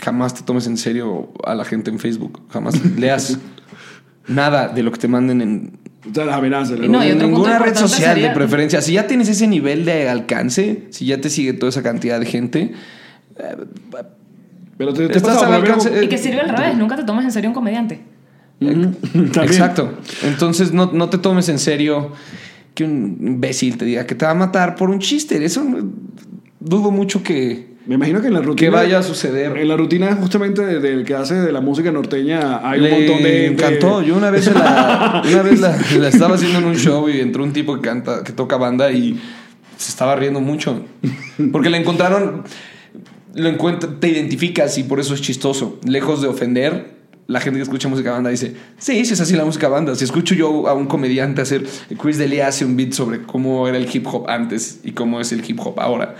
jamás 0.00 0.34
te 0.34 0.42
tomes 0.42 0.66
en 0.66 0.76
serio 0.76 1.32
a 1.44 1.54
la 1.54 1.64
gente 1.64 1.90
en 1.90 1.98
Facebook, 1.98 2.42
jamás 2.50 2.74
leas 2.96 3.38
nada 4.28 4.68
de 4.68 4.82
lo 4.82 4.92
que 4.92 4.98
te 4.98 5.08
manden 5.08 5.40
en, 5.40 5.78
O 6.10 6.14
sea, 6.14 6.24
las 6.24 6.36
amenazas. 6.36 6.78
Y 6.82 6.88
no, 6.88 7.04
y 7.04 7.08
en 7.08 7.16
otro 7.16 7.28
punto 7.28 7.42
ninguna 7.42 7.58
red 7.58 7.74
social 7.76 8.14
sería- 8.14 8.28
de 8.28 8.34
preferencia. 8.34 8.80
Si 8.82 8.92
ya 8.94 9.06
tienes 9.06 9.28
ese 9.28 9.46
nivel 9.46 9.84
de 9.84 10.08
alcance, 10.08 10.84
si 10.90 11.06
ya 11.06 11.20
te 11.20 11.30
sigue 11.30 11.52
toda 11.52 11.70
esa 11.70 11.82
cantidad 11.82 12.18
de 12.20 12.26
gente, 12.26 12.72
Pero 14.78 14.92
te, 14.94 15.06
te 15.08 15.16
Estás 15.18 15.34
pasa, 15.34 15.46
al 15.46 15.54
alcance- 15.62 16.04
Y 16.04 16.08
que 16.08 16.18
sirve 16.18 16.40
al 16.40 16.48
revés, 16.48 16.76
nunca 16.76 16.96
te 16.96 17.04
tomes 17.04 17.24
en 17.24 17.30
serio 17.32 17.50
un 17.50 17.54
comediante. 17.54 18.00
Exacto. 19.42 19.98
Entonces 20.24 20.72
no, 20.72 20.90
no 20.92 21.08
te 21.08 21.18
tomes 21.18 21.48
en 21.48 21.58
serio 21.58 22.12
que 22.74 22.84
un 22.84 23.18
imbécil 23.20 23.76
te 23.76 23.84
diga 23.84 24.06
que 24.06 24.14
te 24.14 24.24
va 24.24 24.30
a 24.32 24.34
matar 24.34 24.74
por 24.76 24.88
un 24.90 24.98
chiste. 24.98 25.42
Eso 25.44 25.64
dudo 26.58 26.90
mucho 26.90 27.22
que, 27.22 27.71
Me 27.86 27.96
imagino 27.96 28.20
que 28.20 28.28
en 28.28 28.34
la 28.34 28.40
rutina. 28.40 28.56
que 28.56 28.70
vaya 28.70 28.98
a 29.00 29.02
suceder. 29.02 29.56
En 29.56 29.66
la 29.68 29.76
rutina 29.76 30.14
justamente 30.14 30.64
de- 30.64 30.78
del 30.80 31.04
que 31.04 31.14
hace 31.14 31.34
de 31.34 31.50
la 31.52 31.60
música 31.60 31.90
norteña 31.90 32.60
hay 32.68 32.80
Le 32.80 32.92
un 32.92 32.98
montón 32.98 33.22
de. 33.24 33.30
gente- 33.30 33.46
encantó. 33.66 34.02
Yo 34.02 34.16
una 34.16 34.30
vez, 34.30 34.52
la, 34.54 35.22
una 35.28 35.42
vez 35.42 35.60
la, 35.60 35.76
la 35.98 36.08
estaba 36.08 36.36
haciendo 36.36 36.58
en 36.58 36.64
un 36.66 36.76
show 36.76 37.08
y 37.08 37.20
entró 37.20 37.42
un 37.42 37.52
tipo 37.52 37.74
que 37.76 37.80
canta, 37.82 38.22
que 38.22 38.32
toca 38.32 38.56
banda 38.56 38.92
y 38.92 39.20
se 39.76 39.88
estaba 39.90 40.14
riendo 40.14 40.40
mucho. 40.40 40.84
Porque 41.50 41.70
le 41.70 41.78
encontraron, 41.78 42.44
lo 43.34 43.48
encuentra, 43.48 43.90
te 43.98 44.08
identificas 44.08 44.78
y 44.78 44.84
por 44.84 45.00
eso 45.00 45.14
es 45.14 45.20
chistoso. 45.22 45.80
Lejos 45.84 46.22
de 46.22 46.28
ofender, 46.28 46.90
la 47.26 47.40
gente 47.40 47.58
que 47.58 47.62
escucha 47.64 47.88
música 47.88 48.12
banda 48.12 48.30
dice, 48.30 48.54
sí, 48.78 49.04
sí 49.04 49.14
es 49.14 49.20
así 49.20 49.34
la 49.34 49.44
música 49.44 49.66
banda. 49.68 49.96
Si 49.96 50.04
escucho 50.04 50.34
yo 50.36 50.68
a 50.68 50.74
un 50.74 50.86
comediante 50.86 51.40
hacer, 51.42 51.64
Chris 52.00 52.18
D'Elia 52.18 52.46
hace 52.46 52.64
un 52.64 52.76
beat 52.76 52.92
sobre 52.92 53.22
cómo 53.22 53.66
era 53.66 53.76
el 53.76 53.88
hip 53.92 54.06
hop 54.06 54.28
antes 54.28 54.78
y 54.84 54.92
cómo 54.92 55.20
es 55.20 55.32
el 55.32 55.42
hip 55.44 55.58
hop 55.64 55.80
ahora. 55.80 56.14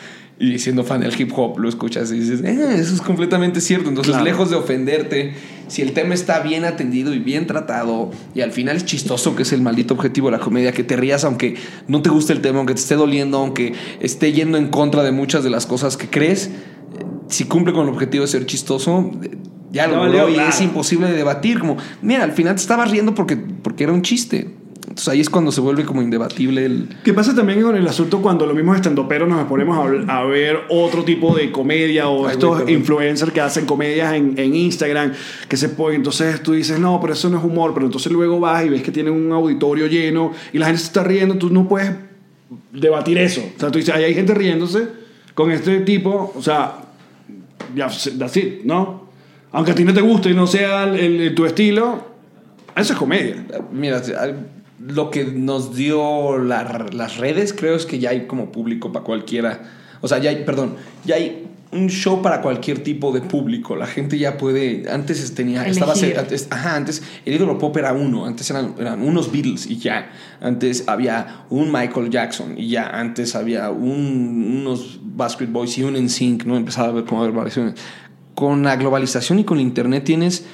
Y 0.44 0.58
siendo 0.58 0.82
fan 0.82 1.00
del 1.02 1.14
hip 1.16 1.30
hop, 1.36 1.60
lo 1.60 1.68
escuchas 1.68 2.10
y 2.10 2.18
dices, 2.18 2.42
eh, 2.42 2.74
eso 2.74 2.94
es 2.94 3.00
completamente 3.00 3.60
cierto. 3.60 3.88
Entonces, 3.88 4.10
Claro. 4.10 4.24
lejos 4.24 4.50
de 4.50 4.56
ofenderte, 4.56 5.34
si 5.68 5.82
el 5.82 5.92
tema 5.92 6.14
está 6.14 6.40
bien 6.40 6.64
atendido 6.64 7.14
y 7.14 7.20
bien 7.20 7.46
tratado, 7.46 8.10
y 8.34 8.40
al 8.40 8.50
final 8.50 8.76
es 8.76 8.84
chistoso, 8.84 9.36
que 9.36 9.44
es 9.44 9.52
el 9.52 9.62
maldito 9.62 9.94
objetivo 9.94 10.32
de 10.32 10.38
la 10.38 10.40
comedia, 10.40 10.72
que 10.72 10.82
te 10.82 10.96
rías 10.96 11.22
aunque 11.22 11.54
no 11.86 12.02
te 12.02 12.10
guste 12.10 12.32
el 12.32 12.40
tema, 12.40 12.58
aunque 12.58 12.74
te 12.74 12.80
esté 12.80 12.96
doliendo, 12.96 13.38
aunque 13.38 13.74
esté 14.00 14.32
yendo 14.32 14.58
en 14.58 14.66
contra 14.66 15.04
de 15.04 15.12
muchas 15.12 15.44
de 15.44 15.50
las 15.50 15.64
cosas 15.64 15.96
que 15.96 16.08
crees, 16.08 16.50
si 17.28 17.44
cumple 17.44 17.72
con 17.72 17.86
el 17.86 17.94
objetivo 17.94 18.22
de 18.22 18.28
ser 18.28 18.44
chistoso, 18.44 19.12
ya 19.70 19.86
lo 19.86 19.94
logró 19.94 20.10
valió, 20.10 20.28
y 20.28 20.34
claro. 20.34 20.50
es 20.50 20.60
imposible 20.60 21.06
de 21.08 21.16
debatir. 21.16 21.60
Como, 21.60 21.76
mira, 22.02 22.24
al 22.24 22.32
final 22.32 22.56
te 22.56 22.62
estabas 22.62 22.90
riendo 22.90 23.14
porque, 23.14 23.36
porque 23.36 23.84
era 23.84 23.92
un 23.92 24.02
chiste. 24.02 24.50
Entonces 24.92 25.08
ahí 25.08 25.20
es 25.22 25.30
cuando 25.30 25.50
se 25.50 25.62
vuelve 25.62 25.86
como 25.86 26.02
indebatible 26.02 26.66
el... 26.66 26.86
¿Qué 27.02 27.14
pasa 27.14 27.34
también 27.34 27.62
con 27.62 27.74
el 27.74 27.88
asunto 27.88 28.20
cuando 28.20 28.44
los 28.44 28.54
mismos 28.54 28.76
estandoperos 28.76 29.26
nos 29.26 29.48
ponemos 29.48 29.78
a, 30.06 30.18
a 30.18 30.24
ver 30.24 30.58
otro 30.68 31.02
tipo 31.02 31.34
de 31.34 31.50
comedia 31.50 32.08
o 32.10 32.26
Ay, 32.26 32.32
estos 32.34 32.68
influencers 32.68 33.32
que 33.32 33.40
hacen 33.40 33.64
comedias 33.64 34.12
en, 34.12 34.34
en 34.38 34.54
Instagram 34.54 35.14
que 35.48 35.56
se 35.56 35.70
ponen, 35.70 35.96
entonces 35.96 36.42
tú 36.42 36.52
dices, 36.52 36.78
no, 36.78 37.00
pero 37.00 37.14
eso 37.14 37.30
no 37.30 37.38
es 37.38 37.44
humor, 37.44 37.72
pero 37.72 37.86
entonces 37.86 38.12
luego 38.12 38.38
vas 38.38 38.66
y 38.66 38.68
ves 38.68 38.82
que 38.82 38.92
tienen 38.92 39.14
un 39.14 39.32
auditorio 39.32 39.86
lleno 39.86 40.32
y 40.52 40.58
la 40.58 40.66
gente 40.66 40.80
se 40.80 40.86
está 40.88 41.02
riendo, 41.02 41.36
tú 41.36 41.48
no 41.48 41.66
puedes 41.66 41.90
debatir 42.70 43.16
eso. 43.16 43.40
O 43.56 43.58
sea, 43.58 43.70
tú 43.70 43.78
dices, 43.78 43.94
ahí 43.94 44.04
hay 44.04 44.14
gente 44.14 44.34
riéndose 44.34 44.88
con 45.32 45.50
este 45.50 45.80
tipo, 45.80 46.34
o 46.36 46.42
sea, 46.42 46.80
ya, 47.74 47.88
that's 48.18 48.36
it, 48.36 48.62
¿no? 48.64 49.06
Aunque 49.52 49.70
a 49.72 49.74
ti 49.74 49.84
no 49.84 49.94
te 49.94 50.02
guste 50.02 50.28
y 50.28 50.34
no 50.34 50.46
sea 50.46 50.84
el- 50.84 51.18
el- 51.22 51.34
tu 51.34 51.46
estilo, 51.46 52.08
eso 52.76 52.92
es 52.92 52.98
comedia. 52.98 53.42
Mira, 53.72 54.02
lo 54.86 55.10
que 55.10 55.24
nos 55.24 55.74
dio 55.76 56.38
la- 56.38 56.86
las 56.92 57.16
redes 57.18 57.52
creo 57.52 57.76
es 57.76 57.86
que 57.86 57.98
ya 57.98 58.10
hay 58.10 58.26
como 58.26 58.50
público 58.52 58.92
para 58.92 59.04
cualquiera. 59.04 59.62
O 60.00 60.08
sea, 60.08 60.18
ya 60.18 60.30
hay, 60.30 60.44
perdón, 60.44 60.74
ya 61.04 61.14
hay 61.16 61.46
un 61.70 61.88
show 61.88 62.20
para 62.20 62.42
cualquier 62.42 62.82
tipo 62.82 63.12
de 63.12 63.22
público. 63.22 63.76
La 63.76 63.86
gente 63.86 64.18
ya 64.18 64.36
puede. 64.36 64.90
Antes 64.90 65.34
tenía. 65.34 65.66
Estaba, 65.66 65.94
antes, 66.20 66.48
ajá, 66.50 66.76
antes 66.76 67.02
el 67.24 67.34
ídolo 67.34 67.56
pop 67.58 67.74
era 67.78 67.92
uno. 67.94 68.26
Antes 68.26 68.50
eran, 68.50 68.74
eran 68.78 69.00
unos 69.00 69.32
Beatles 69.32 69.66
y 69.70 69.78
ya. 69.78 70.10
Antes 70.40 70.84
había 70.86 71.44
un 71.48 71.72
Michael 71.72 72.10
Jackson 72.10 72.58
y 72.58 72.68
ya. 72.68 72.88
Antes 72.88 73.34
había 73.36 73.70
un- 73.70 74.58
unos 74.60 75.00
Basket 75.02 75.46
Boys 75.46 75.78
y 75.78 75.84
un 75.84 75.96
NSYNC. 75.96 76.44
¿no? 76.44 76.56
Empezaba 76.56 76.88
a 76.88 76.92
ver 76.92 77.04
como 77.04 77.22
a 77.22 77.24
ver 77.26 77.34
variaciones. 77.34 77.74
Con 78.34 78.64
la 78.64 78.76
globalización 78.76 79.38
y 79.38 79.44
con 79.44 79.58
el 79.58 79.64
internet 79.64 80.04
tienes 80.04 80.44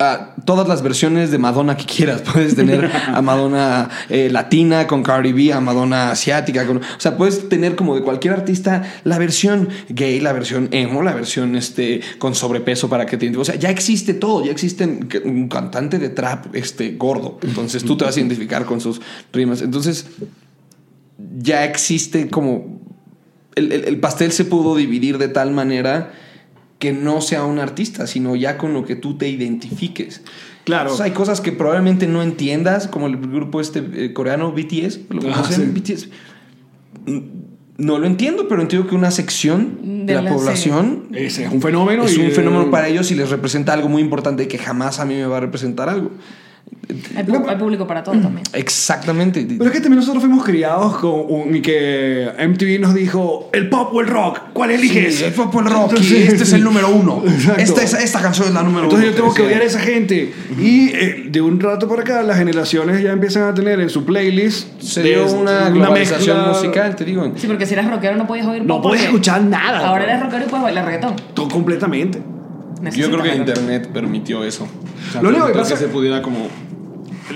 a 0.00 0.34
todas 0.44 0.68
las 0.68 0.82
versiones 0.82 1.30
de 1.30 1.38
Madonna 1.38 1.76
que 1.76 1.84
quieras. 1.84 2.22
Puedes 2.32 2.54
tener 2.54 2.90
a 3.06 3.20
Madonna 3.20 3.88
eh, 4.08 4.28
latina 4.30 4.86
con 4.86 5.02
Cardi 5.02 5.32
B, 5.32 5.52
a 5.52 5.60
Madonna 5.60 6.10
asiática. 6.12 6.64
O 6.70 7.00
sea, 7.00 7.16
puedes 7.16 7.48
tener 7.48 7.74
como 7.74 7.96
de 7.96 8.02
cualquier 8.02 8.34
artista 8.34 8.82
la 9.04 9.18
versión 9.18 9.68
gay, 9.88 10.20
la 10.20 10.32
versión 10.32 10.68
emo, 10.70 11.02
la 11.02 11.14
versión 11.14 11.56
este, 11.56 12.00
con 12.18 12.34
sobrepeso 12.34 12.88
para 12.88 13.06
que 13.06 13.16
te... 13.16 13.36
O 13.36 13.44
sea, 13.44 13.56
ya 13.56 13.70
existe 13.70 14.14
todo. 14.14 14.44
Ya 14.44 14.52
existe 14.52 14.84
un 15.24 15.48
cantante 15.48 15.98
de 15.98 16.10
trap 16.10 16.54
este, 16.54 16.92
gordo. 16.92 17.38
Entonces 17.42 17.82
tú 17.84 17.96
te 17.96 18.04
vas 18.04 18.16
a 18.16 18.20
identificar 18.20 18.64
con 18.64 18.80
sus 18.80 19.00
rimas. 19.32 19.62
Entonces 19.62 20.06
ya 21.38 21.64
existe 21.64 22.28
como... 22.28 22.80
El- 23.54 23.72
el 23.72 23.98
pastel 23.98 24.30
se 24.30 24.44
pudo 24.44 24.76
dividir 24.76 25.18
de 25.18 25.26
tal 25.26 25.50
manera 25.50 26.12
que 26.78 26.92
no 26.92 27.20
sea 27.20 27.44
un 27.44 27.58
artista, 27.58 28.06
sino 28.06 28.36
ya 28.36 28.56
con 28.58 28.72
lo 28.72 28.84
que 28.84 28.94
tú 28.96 29.16
te 29.18 29.28
identifiques. 29.28 30.22
Claro. 30.64 30.94
Hay 31.00 31.10
cosas 31.12 31.40
que 31.40 31.50
probablemente 31.52 32.06
no 32.06 32.22
entiendas, 32.22 32.86
como 32.88 33.06
el 33.06 33.16
grupo 33.16 33.60
este 33.60 33.82
eh, 33.94 34.12
coreano 34.12 34.52
BTS, 34.52 35.00
¿lo 35.10 35.22
Ah, 35.34 35.44
sí. 35.50 35.62
BTS. 35.62 36.08
Mm, 37.06 37.18
No 37.78 37.98
lo 37.98 38.06
entiendo, 38.08 38.48
pero 38.48 38.60
entiendo 38.60 38.88
que 38.88 38.94
una 38.96 39.10
sección 39.12 39.78
de, 39.82 40.04
De 40.06 40.14
la, 40.14 40.22
la- 40.22 40.30
población 40.34 41.08
es 41.14 41.38
un 41.50 41.62
fenómeno. 41.62 42.04
es 42.04 42.16
y- 42.16 42.20
un 42.22 42.32
fenómeno 42.32 42.70
para 42.72 42.88
ellos 42.88 43.10
y 43.12 43.14
les 43.14 43.30
representa 43.30 43.72
algo 43.72 43.88
muy 43.88 44.02
importante 44.02 44.48
que 44.48 44.58
jamás 44.58 44.98
a 44.98 45.04
mí 45.04 45.14
me 45.14 45.26
va 45.26 45.36
a 45.36 45.40
representar 45.40 45.88
algo. 45.88 46.10
Hay, 47.16 47.24
hay 47.48 47.56
público 47.56 47.86
para 47.86 48.02
todo 48.02 48.14
también. 48.18 48.42
Exactamente. 48.52 49.44
Pero 49.46 49.64
es 49.66 49.70
que 49.72 49.80
también 49.80 50.00
nosotros 50.00 50.22
fuimos 50.22 50.44
criados 50.44 50.96
con 50.96 51.12
un, 51.28 51.54
y 51.54 51.60
que 51.60 52.28
MTV 52.38 52.80
nos 52.80 52.94
dijo 52.94 53.50
el 53.52 53.68
pop 53.68 53.90
o 53.92 54.00
el 54.00 54.06
rock, 54.06 54.40
¿cuál 54.52 54.70
eliges? 54.70 55.16
Sí, 55.16 55.24
el 55.24 55.32
pop 55.32 55.54
o 55.54 55.60
el 55.60 55.66
rock, 55.66 55.92
y 55.92 55.96
Entonces- 55.96 56.28
este 56.32 56.42
es 56.44 56.52
el 56.54 56.64
número 56.64 56.88
uno. 56.88 57.22
Esta, 57.58 57.82
es- 57.82 57.94
esta 57.94 58.20
canción 58.22 58.48
es 58.48 58.54
la 58.54 58.62
número 58.62 58.84
Entonces 58.84 59.08
uno. 59.08 59.16
yo 59.16 59.22
tengo 59.22 59.34
que 59.34 59.42
odiar 59.42 59.60
a 59.62 59.64
esa 59.64 59.80
gente. 59.80 60.32
Y 60.58 60.88
eh, 60.94 61.24
de 61.30 61.40
un 61.40 61.60
rato 61.60 61.88
para 61.88 62.02
acá, 62.02 62.22
las 62.22 62.38
generaciones 62.38 63.02
ya 63.02 63.12
empiezan 63.12 63.42
a 63.44 63.54
tener 63.54 63.80
en 63.80 63.90
su 63.90 64.04
playlist 64.04 64.80
Se 64.80 65.02
dio 65.02 65.26
una 65.32 65.68
globalización 65.70 66.36
mezcla- 66.38 66.52
musical, 66.52 66.96
te 66.96 67.04
digo. 67.04 67.32
Sí, 67.36 67.46
porque 67.46 67.66
si 67.66 67.74
eras 67.74 67.90
rockero 67.90 68.16
no 68.16 68.26
podías 68.26 68.46
oír 68.46 68.64
No 68.64 68.80
porque 68.80 69.04
escuchar 69.04 69.42
nada. 69.42 69.86
Ahora 69.88 70.04
eres 70.04 70.20
rockero 70.20 70.44
y 70.44 70.48
puedes 70.48 70.62
bailar 70.64 70.84
reggaetón. 70.86 71.14
Todo 71.34 71.48
completamente. 71.48 72.18
Yo 72.94 73.10
creo 73.10 73.22
que 73.22 73.34
internet 73.34 73.88
permitió 73.92 74.44
eso. 74.44 74.64
O 74.64 75.12
sea, 75.12 75.22
Lo 75.22 75.28
único 75.30 75.46
que 75.46 75.52
pasa- 75.54 75.76
se 75.76 75.88
pudiera 75.88 76.22
como 76.22 76.48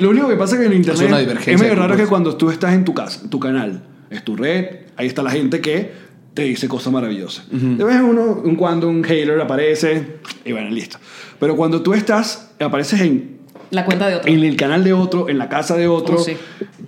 Lo 0.00 0.10
único 0.10 0.28
que 0.28 0.36
pasa 0.36 0.54
es 0.54 0.60
que 0.60 0.66
en 0.66 0.72
internet 0.74 1.02
Es 1.02 1.08
una 1.08 1.18
divergencia 1.18 1.54
es 1.54 1.60
medio 1.60 1.74
raro 1.74 1.96
que 1.96 2.06
cuando 2.06 2.36
tú 2.36 2.50
estás 2.50 2.72
en 2.74 2.84
tu 2.84 2.94
casa, 2.94 3.28
tu 3.28 3.38
canal, 3.40 3.82
es 4.10 4.24
tu 4.24 4.36
red, 4.36 4.66
ahí 4.96 5.06
está 5.06 5.22
la 5.22 5.30
gente 5.30 5.60
que 5.60 5.92
te 6.34 6.42
dice 6.44 6.66
cosas 6.68 6.92
maravillosas. 6.92 7.44
De 7.50 7.84
vez 7.84 7.96
en 7.96 8.04
uno, 8.04 8.40
un 8.44 8.56
cuando 8.56 8.88
un 8.88 9.02
hater 9.04 9.38
aparece 9.40 10.16
y 10.46 10.52
bueno, 10.52 10.70
listo. 10.70 10.98
Pero 11.38 11.56
cuando 11.56 11.82
tú 11.82 11.92
estás, 11.92 12.50
apareces 12.58 13.00
en, 13.02 13.38
La 13.70 13.84
cuenta 13.84 14.08
de 14.08 14.14
otro. 14.16 14.32
en 14.32 14.42
el 14.42 14.56
canal 14.56 14.82
de 14.82 14.94
otro, 14.94 15.28
en 15.28 15.36
la 15.38 15.48
casa 15.50 15.76
de 15.76 15.88
otro, 15.88 16.16
Oh, 16.16 16.24
sí. 16.24 16.36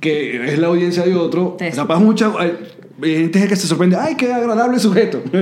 que 0.00 0.46
es 0.52 0.58
la 0.58 0.68
audiencia 0.68 1.02
de 1.02 1.14
otro, 1.14 1.56
Te- 1.58 1.72
capaz 1.72 1.98
mucha... 1.98 2.32
gente 3.04 3.46
que 3.48 3.56
se 3.56 3.66
sorprende, 3.66 3.96
ay, 4.00 4.14
qué 4.16 4.32
agradable 4.32 4.78
sujeto. 4.78 5.22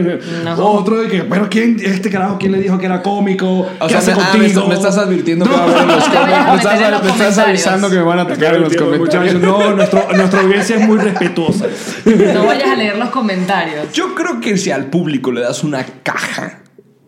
No. 0.44 0.55
Otro 0.57 1.01
de 1.01 1.09
que, 1.09 1.22
pero 1.25 1.48
¿quién, 1.48 1.77
este 1.83 2.11
carajo, 2.11 2.37
quién 2.38 2.53
le 2.53 2.59
dijo 2.61 2.79
que 2.79 2.87
era 2.87 3.03
cómico? 3.03 3.46
O 3.61 3.87
¿Qué 3.87 3.88
sea, 3.90 3.98
hace 3.98 4.14
me, 4.14 4.20
ah, 4.22 4.25
me 4.33 4.38
contigo? 4.38 4.46
estás- 4.61 4.68
me 4.68 4.75
estás 4.75 4.98
advirtiendo 4.98 5.44
que 5.44 5.51
No. 5.51 5.57
va 5.57 5.62
a 5.62 5.66
haber 5.66 5.87
los. 5.87 5.96
Me 5.96 5.98
estás, 6.57 6.72
meter 6.72 6.85
en 6.87 6.90
los 6.92 7.03
me 7.05 7.11
estás 7.11 7.38
avisando 7.38 7.90
que 7.90 7.96
me 7.96 8.03
van 8.03 8.18
a 8.18 8.22
atacar 8.22 8.55
en 8.57 8.62
los 8.62 8.77
comentarios. 8.77 9.35
No, 9.40 9.75
nuestro- 9.75 10.09
nuestra 10.16 10.40
audiencia 10.40 10.77
es 10.77 10.87
muy 10.87 10.98
respetuosa. 10.98 11.66
No 12.35 12.44
vayas 12.46 12.68
a 12.70 12.77
leer 12.77 12.96
los 12.98 13.11
comentarios. 13.11 13.92
Yo 13.92 14.14
creo 14.14 14.40
que 14.40 14.57
si 14.57 14.70
al 14.70 14.87
público 14.87 15.31
le 15.33 15.42
das 15.42 15.62
una 15.64 15.85
caja 16.03 16.59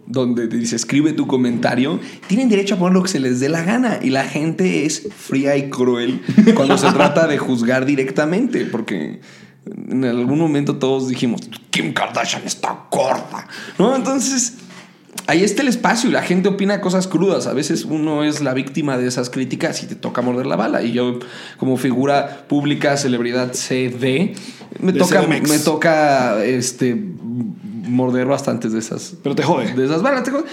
donde 0.07 0.47
te 0.49 0.57
dice 0.59 0.77
escribe 0.77 1.13
tu 1.15 1.27
comentario, 1.27 1.99
tienen 2.27 2.49
derecho 2.49 2.75
a 2.75 2.79
poner 2.79 2.93
lo 2.95 3.03
que 3.03 3.09
se 3.09 3.21
les 3.21 3.41
dé 3.41 3.49
la 3.49 3.63
gana. 3.63 3.99
Y 4.03 4.11
la 4.11 4.25
gente 4.25 4.85
es 4.87 5.09
fría 5.17 5.57
y 5.57 5.71
cruel 5.71 6.21
cuando 6.55 6.77
se 6.79 6.91
trata 6.93 7.27
de 7.27 7.39
juzgar 7.39 7.87
directamente, 7.87 8.67
porque 8.67 9.21
en 9.67 10.05
algún 10.05 10.39
momento 10.39 10.77
todos 10.77 11.09
dijimos, 11.09 11.43
Kim 11.71 11.93
Kardashian 11.93 12.43
está 12.45 12.87
gorda. 12.91 13.47
¿No? 13.79 13.97
Entonces, 13.97 14.55
ahí 15.27 15.43
está 15.43 15.63
el 15.63 15.69
espacio 15.69 16.11
y 16.11 16.13
la 16.13 16.23
gente 16.23 16.49
opina 16.49 16.81
cosas 16.81 17.07
crudas. 17.07 17.47
A 17.47 17.53
veces 17.53 17.85
uno 17.85 18.25
es 18.25 18.41
la 18.41 18.55
víctima 18.55 18.99
de 18.99 19.07
esas 19.07 19.31
críticas 19.31 19.83
y 19.83 19.87
te 19.87 19.95
toca 19.95 20.23
morder 20.23 20.47
la 20.47 20.57
bala. 20.57 20.83
Y 20.83 20.93
yo, 20.93 21.19
como 21.59 21.77
figura 21.77 22.47
pública, 22.49 22.97
celebridad 22.97 23.53
CD, 23.53 24.35
me 24.81 24.93
De 24.93 24.99
toca, 24.99 25.23
CDMX. 25.23 25.51
me 25.51 25.59
toca 25.59 26.45
este, 26.45 26.95
morder 26.95 28.27
bastantes 28.27 28.73
de 28.73 28.79
esas. 28.79 29.15
Pero 29.23 29.35
te 29.35 29.43
jode. 29.43 29.73
De 29.75 29.85
esas 29.85 30.03
balas. 30.03 30.25
Te 30.25 30.31
jode. 30.31 30.45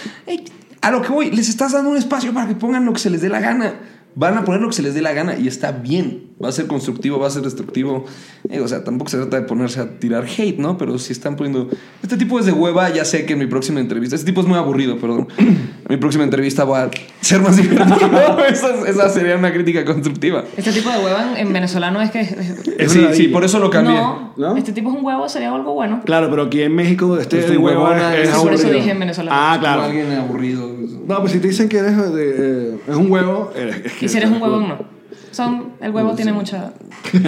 A 0.81 0.89
lo 0.89 1.01
que 1.01 1.09
voy, 1.09 1.31
les 1.31 1.47
estás 1.47 1.73
dando 1.73 1.91
un 1.91 1.97
espacio 1.97 2.33
para 2.33 2.47
que 2.47 2.55
pongan 2.55 2.85
lo 2.85 2.93
que 2.93 2.99
se 2.99 3.09
les 3.09 3.21
dé 3.21 3.29
la 3.29 3.39
gana. 3.39 3.75
Van 4.15 4.37
a 4.37 4.43
poner 4.43 4.61
lo 4.61 4.67
que 4.69 4.75
se 4.75 4.81
les 4.81 4.93
dé 4.93 5.01
la 5.01 5.13
gana 5.13 5.37
y 5.37 5.47
está 5.47 5.71
bien. 5.71 6.30
Va 6.43 6.49
a 6.49 6.51
ser 6.51 6.67
constructivo, 6.67 7.19
va 7.19 7.27
a 7.27 7.29
ser 7.29 7.41
destructivo. 7.43 8.05
Eh, 8.49 8.59
o 8.59 8.67
sea, 8.67 8.83
tampoco 8.83 9.11
se 9.11 9.17
trata 9.17 9.39
de 9.39 9.43
ponerse 9.45 9.79
a 9.79 9.99
tirar 9.99 10.25
hate, 10.25 10.57
¿no? 10.57 10.77
Pero 10.77 10.97
si 10.97 11.13
están 11.13 11.35
poniendo. 11.35 11.69
Este 12.01 12.17
tipo 12.17 12.39
es 12.39 12.45
de 12.45 12.51
hueva, 12.51 12.89
ya 12.89 13.05
sé 13.05 13.25
que 13.25 13.33
en 13.33 13.39
mi 13.39 13.47
próxima 13.47 13.79
entrevista. 13.79 14.15
Este 14.15 14.25
tipo 14.25 14.41
es 14.41 14.47
muy 14.47 14.57
aburrido, 14.57 14.97
perdón. 14.97 15.27
En 15.37 15.57
mi 15.89 15.97
próxima 15.97 16.23
entrevista 16.23 16.63
voy 16.63 16.79
a 16.79 16.89
ser 17.21 17.41
más 17.41 17.57
divertido. 17.61 18.45
esa, 18.49 18.87
esa 18.87 19.09
sería 19.09 19.37
una 19.37 19.53
crítica 19.53 19.85
constructiva. 19.85 20.43
Este 20.57 20.71
tipo 20.71 20.89
de 20.89 20.97
huevo 20.97 21.17
en, 21.35 21.47
en 21.47 21.53
venezolano 21.53 22.01
es 22.01 22.11
que. 22.11 22.21
Es 22.21 22.91
sí, 22.91 22.99
sí, 22.99 23.01
ladilla. 23.01 23.31
por 23.33 23.43
eso 23.43 23.59
lo 23.59 23.69
cambié. 23.69 23.95
No, 23.95 24.33
¿No? 24.37 24.57
este 24.57 24.73
tipo 24.73 24.89
es 24.89 24.97
un 24.97 25.05
huevo, 25.05 25.29
sería 25.29 25.53
algo 25.53 25.73
bueno. 25.73 26.01
Claro, 26.05 26.29
pero 26.29 26.43
aquí 26.43 26.61
en 26.61 26.73
México 26.75 27.17
este 27.17 27.39
Es 27.39 27.49
de 27.49 27.57
un 27.57 27.65
huevo 27.65 27.83
huevona, 27.83 28.15
es, 28.17 28.29
es 28.29 28.35
por 28.35 28.51
eso 28.53 28.61
aburrido. 28.63 28.79
dije 28.79 28.91
en 28.91 28.99
venezolano. 28.99 29.37
Ah, 29.39 29.57
claro. 29.59 29.83
alguien 29.83 30.11
aburrido. 30.13 30.69
No, 31.07 31.19
pues 31.19 31.31
si 31.33 31.39
te 31.39 31.47
dicen 31.49 31.69
que 31.69 31.77
eres 31.77 31.97
de, 32.13 32.35
eh, 32.73 32.77
es 32.87 32.95
un 32.95 33.11
huevo, 33.11 33.51
eres, 33.55 33.85
es 33.85 33.91
que 33.93 34.05
Y 34.05 34.09
si 34.09 34.17
eres 34.17 34.29
un 34.29 34.41
huevo, 34.41 34.59
no. 34.59 35.00
Son, 35.31 35.69
el 35.81 35.91
huevo 35.91 36.13
tiene 36.13 36.33
mucha. 36.33 36.73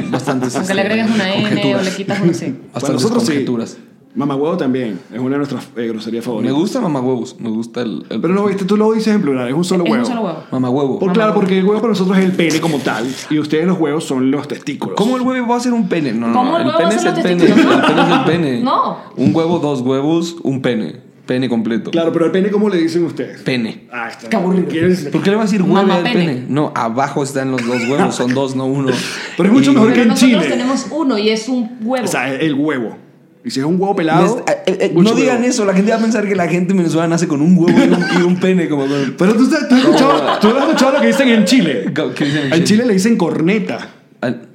Bastantes. 0.09 0.55
Aunque 0.55 0.73
le 0.73 0.81
agregues 0.81 1.09
una 1.09 1.33
N 1.35 1.75
o 1.75 1.81
le 1.81 1.91
quitas 1.91 2.19
una 2.21 2.33
C. 2.33 2.47
Para 2.51 2.73
Bastantes 2.73 2.93
nosotros 3.03 3.23
sí. 3.23 3.31
conjeturas. 3.31 3.77
Mamá 4.15 4.35
huevo 4.35 4.55
también 4.57 4.99
es 5.11 5.17
una 5.19 5.31
de 5.31 5.37
nuestras 5.37 5.69
eh, 5.75 5.87
groserías 5.87 6.21
Me 6.23 6.25
favoritas. 6.27 6.55
gusta 6.55 6.79
mamá 6.81 6.99
huevos. 7.01 7.35
Me 7.39 7.49
gusta 7.49 7.81
el, 7.81 8.05
el 8.11 8.21
Pero 8.21 8.35
no, 8.35 8.45
viste, 8.45 8.63
tú 8.63 8.77
lo 8.77 8.91
dices 8.93 9.15
en 9.15 9.23
plural, 9.23 9.47
es 9.47 9.55
un 9.55 9.63
solo 9.65 9.85
Es 9.85 9.89
huevo. 9.89 10.03
un 10.03 10.07
solo 10.07 10.21
huevo. 10.21 10.43
mamá 10.51 10.69
huevo. 10.69 10.99
Por, 10.99 11.13
claro, 11.13 11.33
porque 11.33 11.57
el 11.57 11.65
huevo 11.65 11.81
para 11.81 11.93
nosotros 11.93 12.15
es 12.19 12.25
el 12.25 12.31
pene 12.33 12.61
como 12.61 12.77
tal 12.77 13.07
y 13.31 13.39
ustedes 13.39 13.65
los 13.65 13.79
huevos 13.79 14.03
son 14.03 14.29
los 14.29 14.47
testículos. 14.47 14.95
¿Cómo 14.97 15.15
el 15.17 15.23
huevo 15.23 15.47
va 15.47 15.55
a 15.57 15.59
ser 15.61 15.73
un 15.73 15.89
pene? 15.89 16.13
No, 16.13 16.27
no, 16.27 16.33
¿Cómo 16.35 16.51
no. 16.51 16.59
el 16.59 16.67
huevo 16.67 16.77
pene 16.77 16.89
va 16.89 16.93
a 16.93 16.95
es 16.95 17.01
ser 17.01 17.09
el 17.09 17.15
los 17.15 17.23
pene. 17.23 17.43
testículos? 17.43 17.75
El 17.75 17.81
pene 17.87 18.01
es 18.03 18.09
el 18.19 18.23
pene. 18.25 18.61
No. 18.61 18.97
Un 19.17 19.35
huevo, 19.35 19.57
dos 19.57 19.81
huevos, 19.81 20.35
un 20.43 20.61
pene. 20.61 21.12
Pene 21.25 21.47
completo. 21.47 21.89
Claro, 21.91 22.11
pero 22.11 22.25
el 22.25 22.31
pene, 22.31 22.49
¿cómo 22.49 22.67
le 22.69 22.77
dicen 22.77 23.05
ustedes? 23.05 23.41
Pene. 23.43 23.85
Ah, 23.91 24.09
está. 24.09 24.27
Qué 24.29 24.35
aburrido. 24.35 24.67
¿Quieres- 24.67 25.05
¿Por 25.05 25.21
qué 25.23 25.29
le 25.29 25.37
va 25.37 25.43
a 25.43 25.45
decir 25.45 25.61
huevo 25.61 25.75
Mamá 25.75 25.95
al 25.95 26.03
pene. 26.03 26.25
pene? 26.25 26.45
No, 26.49 26.73
abajo 26.75 27.23
están 27.23 27.49
los 27.51 27.65
dos 27.65 27.77
huevos, 27.89 28.13
son 28.15 28.33
dos, 28.33 28.55
no 28.57 28.65
uno. 28.65 28.91
Pero 29.37 29.47
es 29.49 29.53
mucho 29.53 29.71
Y- 29.71 29.73
mejor 29.75 29.89
que 29.89 29.93
Pero 29.93 30.03
en 30.03 30.07
nosotros 30.09 30.41
Chile. 30.43 30.49
tenemos 30.55 30.87
uno 30.91 31.17
y 31.17 31.29
es 31.29 31.47
un 31.47 31.77
huevo. 31.81 32.03
O 32.05 32.07
sea, 32.07 32.33
el 32.33 32.53
huevo. 32.55 32.97
Y 33.45 33.51
si 33.51 33.59
es 33.61 33.65
un 33.65 33.79
huevo 33.79 33.95
pelado. 33.95 34.43
es- 34.45 34.53
eh, 34.67 34.77
eh, 34.81 34.91
mucho 34.93 35.11
no 35.11 35.15
digan 35.19 35.37
huevo. 35.37 35.49
eso, 35.49 35.65
la 35.65 35.73
gente 35.73 35.91
va 35.91 35.97
a 35.97 36.01
pensar 36.01 36.27
que 36.27 36.35
la 36.35 36.47
gente 36.49 36.71
en 36.71 36.77
Venezuela 36.77 37.07
nace 37.07 37.27
con 37.27 37.41
un 37.41 37.57
huevo 37.57 37.77
y 37.79 37.89
un, 37.89 38.21
y 38.21 38.23
un 38.23 38.39
pene. 38.41 38.67
Como 38.67 38.85
con- 38.85 39.15
Pero 39.17 39.33
tú, 39.35 39.49
tú 39.49 39.55
has 39.55 39.71
escuchado, 39.71 40.39
tú 40.41 40.47
has 40.49 40.57
escuchado 40.67 40.91
lo 40.93 40.99
que 41.01 41.07
dicen 41.07 41.29
en 41.29 41.45
Chile. 41.45 41.85
¿Qué 41.93 42.25
dicen 42.25 42.39
en 42.39 42.45
En 42.47 42.51
Chile? 42.51 42.63
Chile 42.65 42.85
le 42.85 42.93
dicen 42.93 43.15
corneta. 43.17 43.89
Al, 44.19 44.47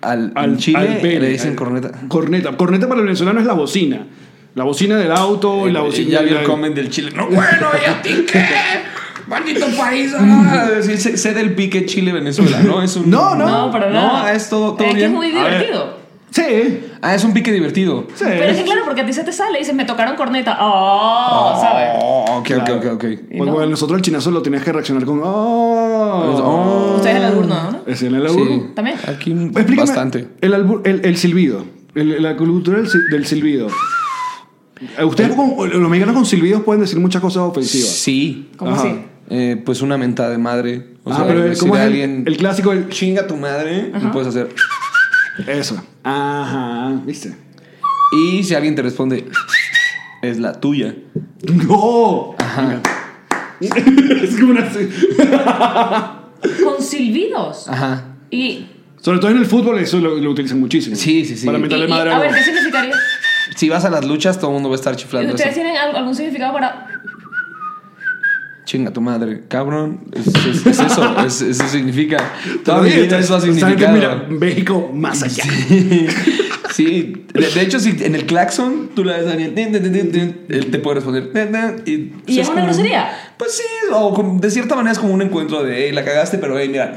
al, 0.00 0.32
Al, 0.34 0.50
en 0.52 0.56
Chile 0.56 0.78
al 0.78 0.96
pene, 0.98 1.20
le 1.20 1.28
dicen 1.28 1.50
al- 1.50 1.56
corneta. 1.56 1.90
Corneta. 2.08 2.56
Corneta 2.56 2.88
para 2.88 3.00
el 3.00 3.06
venezolano 3.06 3.38
es 3.40 3.46
la 3.46 3.52
bocina. 3.54 4.06
La 4.56 4.64
bocina 4.64 4.96
del 4.96 5.12
auto 5.12 5.68
y 5.68 5.72
la 5.72 5.82
bocina. 5.82 6.08
Eh, 6.08 6.12
ya 6.12 6.22
vi 6.22 6.28
el 6.30 6.34
del- 6.38 6.44
comment 6.46 6.74
del 6.74 6.90
Chile. 6.90 7.12
No, 7.14 7.26
bueno, 7.28 7.68
¿y 7.80 7.88
a 7.90 8.02
ti 8.02 8.26
qué? 8.30 8.42
Maldito 9.28 9.66
país. 9.78 10.12
ah". 10.18 10.68
Sí, 10.82 10.96
sé, 10.96 11.16
sé 11.16 11.34
del 11.34 11.54
pique 11.54 11.84
Chile-Venezuela, 11.86 12.60
¿no? 12.60 12.82
Es 12.82 12.96
un, 12.96 13.10
No, 13.10 13.34
no. 13.34 13.46
no, 13.46 13.70
para 13.70 13.90
nada. 13.90 14.22
No, 14.22 14.28
es 14.28 14.48
todo, 14.48 14.72
todo 14.74 14.84
es 14.88 14.94
que 14.94 14.96
bien. 14.96 15.10
es 15.10 15.14
muy 15.16 15.28
divertido. 15.30 15.96
Sí. 16.30 16.80
Ah, 17.02 17.14
es 17.14 17.24
un 17.24 17.32
pique 17.32 17.50
divertido. 17.52 18.06
Sí. 18.14 18.24
Pero 18.26 18.44
es 18.44 18.56
que 18.58 18.64
claro, 18.64 18.80
porque 18.84 19.00
a 19.02 19.06
ti 19.06 19.12
se 19.12 19.24
te 19.24 19.32
sale 19.32 19.56
y 19.58 19.60
dices, 19.60 19.74
me 19.74 19.84
tocaron 19.84 20.16
corneta. 20.16 20.58
Oh, 20.60 21.58
¿sabes? 21.60 21.88
Oh, 22.02 22.24
ok, 22.38 22.44
Claro. 22.46 22.76
ok, 22.76 22.84
ok, 22.86 22.92
ok. 22.94 23.04
¿Y 23.32 23.36
Cuando 23.38 23.60
no? 23.60 23.66
nosotros 23.66 23.96
el 23.98 24.02
chinazo 24.02 24.30
lo 24.30 24.42
tenías 24.42 24.62
que 24.62 24.72
reaccionar 24.72 25.04
con. 25.04 25.20
¡Oh! 25.22 25.26
Oh. 26.42 26.94
Ustedes 26.96 27.16
el 27.16 27.24
albur 27.24 27.46
no. 27.46 27.80
¿Es 27.86 28.02
en 28.02 28.14
el 28.14 28.26
albur? 28.26 28.48
Sí. 28.48 28.62
También. 28.74 28.96
Aquí 29.06 29.32
Explícame 29.32 29.76
bastante. 29.76 30.28
El, 30.40 30.54
albur- 30.54 30.80
el, 30.84 31.04
el 31.04 31.16
silbido. 31.16 31.64
El- 31.94 32.22
la 32.22 32.36
cultura 32.36 32.78
del, 32.78 32.88
sil- 32.88 33.08
del 33.10 33.26
silbido. 33.26 33.68
Eh, 34.98 35.04
Ustedes, 35.04 35.34
con- 35.34 35.56
los 35.70 35.90
mexicanos 35.90 36.14
con 36.14 36.26
silbidos 36.26 36.62
pueden 36.62 36.82
decir 36.82 36.98
muchas 36.98 37.22
cosas 37.22 37.42
ofensivas. 37.42 37.88
Sí. 37.90 38.50
¿Cómo 38.56 38.72
Ajá. 38.72 38.82
así? 38.82 38.98
Eh, 39.30 39.60
pues 39.64 39.80
una 39.82 39.96
mentada 39.98 40.30
de 40.30 40.38
madre. 40.38 40.94
O 41.04 41.12
Ah, 41.12 41.16
sea, 41.16 41.26
pero 41.26 41.40
decirle 41.40 41.58
¿cómo 41.60 41.74
es 41.76 41.80
a 41.80 41.84
el- 41.84 41.88
alguien 41.92 42.24
el 42.26 42.36
clásico, 42.36 42.72
el- 42.72 42.88
chinga 42.90 43.26
tu 43.26 43.36
madre 43.36 43.90
y 44.00 44.06
puedes 44.08 44.28
hacer. 44.28 44.48
Eso. 45.46 45.82
Ajá. 46.02 47.00
¿Viste? 47.06 47.34
Y 48.12 48.42
si 48.44 48.54
alguien 48.54 48.74
te 48.74 48.82
responde, 48.82 49.26
es 50.22 50.38
la 50.38 50.52
tuya. 50.60 50.94
¡No! 51.66 52.34
Ajá. 52.38 52.80
es 53.60 54.36
como 54.38 54.50
una. 54.52 54.70
Con 56.62 56.82
silbidos. 56.82 57.68
Ajá. 57.68 58.16
Y, 58.30 58.66
Sobre 59.00 59.18
todo 59.18 59.30
en 59.30 59.38
el 59.38 59.46
fútbol, 59.46 59.78
eso 59.78 59.98
lo, 60.00 60.16
lo 60.16 60.30
utilizan 60.30 60.60
muchísimo. 60.60 60.96
Sí, 60.96 61.24
sí, 61.24 61.36
sí. 61.36 61.46
Para 61.46 61.58
y- 61.58 61.88
madre 61.88 62.10
a 62.12 62.16
a 62.16 62.20
ver. 62.20 62.34
¿qué 62.34 62.42
significaría? 62.42 62.94
Si 63.56 63.68
vas 63.68 63.84
a 63.84 63.90
las 63.90 64.04
luchas, 64.04 64.38
todo 64.38 64.50
el 64.50 64.54
mundo 64.54 64.68
va 64.68 64.74
a 64.76 64.78
estar 64.78 64.94
chiflando 64.96 65.32
¿Ustedes 65.34 65.52
eso. 65.52 65.60
tienen 65.62 65.76
al- 65.76 65.96
algún 65.96 66.14
significado 66.14 66.52
para.? 66.52 66.86
Chinga 68.64 68.90
tu 68.92 69.00
madre, 69.00 69.42
cabrón. 69.48 70.00
Es, 70.12 70.26
es- 70.26 70.66
es 70.66 70.80
eso, 70.80 71.16
es- 71.24 71.40
eso 71.40 71.68
significa. 71.68 72.16
Toda 72.64 72.82
mi 72.82 72.90
vida 72.90 73.18
eso 73.18 73.36
ha 73.36 73.40
significado. 73.40 73.92
Mira, 73.94 74.26
México 74.28 74.90
más 74.92 75.22
allá. 75.22 75.44
Sí, 76.72 77.24
de, 77.32 77.46
de 77.48 77.62
hecho, 77.62 77.78
si 77.78 77.90
en 78.04 78.14
el 78.16 78.26
claxon 78.26 78.90
tú 78.94 79.04
le 79.04 79.12
das 79.22 79.32
a 79.32 79.36
tin, 79.36 79.74
él 80.48 80.66
te 80.70 80.78
puede 80.80 80.96
responder. 80.96 81.30
y 81.86 82.12
¿Y 82.26 82.40
es 82.40 82.48
una 82.48 82.64
grosería? 82.64 83.08
Pues 83.38 83.52
sí, 83.56 83.62
o 83.92 84.12
como- 84.12 84.38
de 84.40 84.50
cierta 84.50 84.74
manera 84.74 84.92
es 84.92 84.98
como 84.98 85.14
un 85.14 85.22
encuentro 85.22 85.62
de, 85.62 85.86
hey, 85.86 85.92
la 85.92 86.04
cagaste, 86.04 86.36
pero 86.38 86.58
hey, 86.58 86.68
mira, 86.68 86.92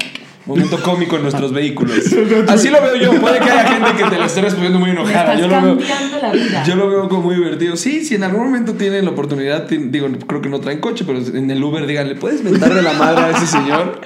momento 0.50 0.80
cómico 0.82 1.16
en 1.16 1.22
nuestros 1.22 1.52
vehículos. 1.52 1.96
Así 2.48 2.68
lo 2.68 2.80
veo 2.82 2.96
yo. 2.96 3.20
Puede 3.20 3.38
que 3.38 3.50
haya 3.50 3.66
gente 3.68 3.90
que 4.02 4.10
te 4.10 4.16
lo 4.18 4.24
esté 4.24 4.40
respondiendo 4.42 4.78
muy 4.78 4.90
enojada. 4.90 5.34
estás 5.34 5.40
Yo 5.40 5.48
lo 5.48 5.62
veo. 5.62 5.78
la 6.22 6.32
vida. 6.32 6.64
Yo 6.64 6.76
lo 6.76 6.88
veo 6.90 7.08
como 7.08 7.22
muy 7.22 7.36
divertido. 7.36 7.76
Sí, 7.76 8.04
si 8.04 8.14
en 8.14 8.24
algún 8.24 8.44
momento 8.44 8.74
tienen 8.74 9.04
la 9.04 9.10
oportunidad, 9.12 9.68
digo, 9.68 10.08
creo 10.26 10.40
que 10.42 10.48
no 10.48 10.60
traen 10.60 10.80
coche, 10.80 11.04
pero 11.06 11.18
en 11.18 11.50
el 11.50 11.62
Uber 11.62 11.86
díganle, 11.86 12.14
¿puedes 12.16 12.42
mentar 12.44 12.74
de 12.74 12.82
la 12.82 12.92
madre 12.94 13.24
a 13.24 13.30
ese 13.30 13.46
señor? 13.46 14.00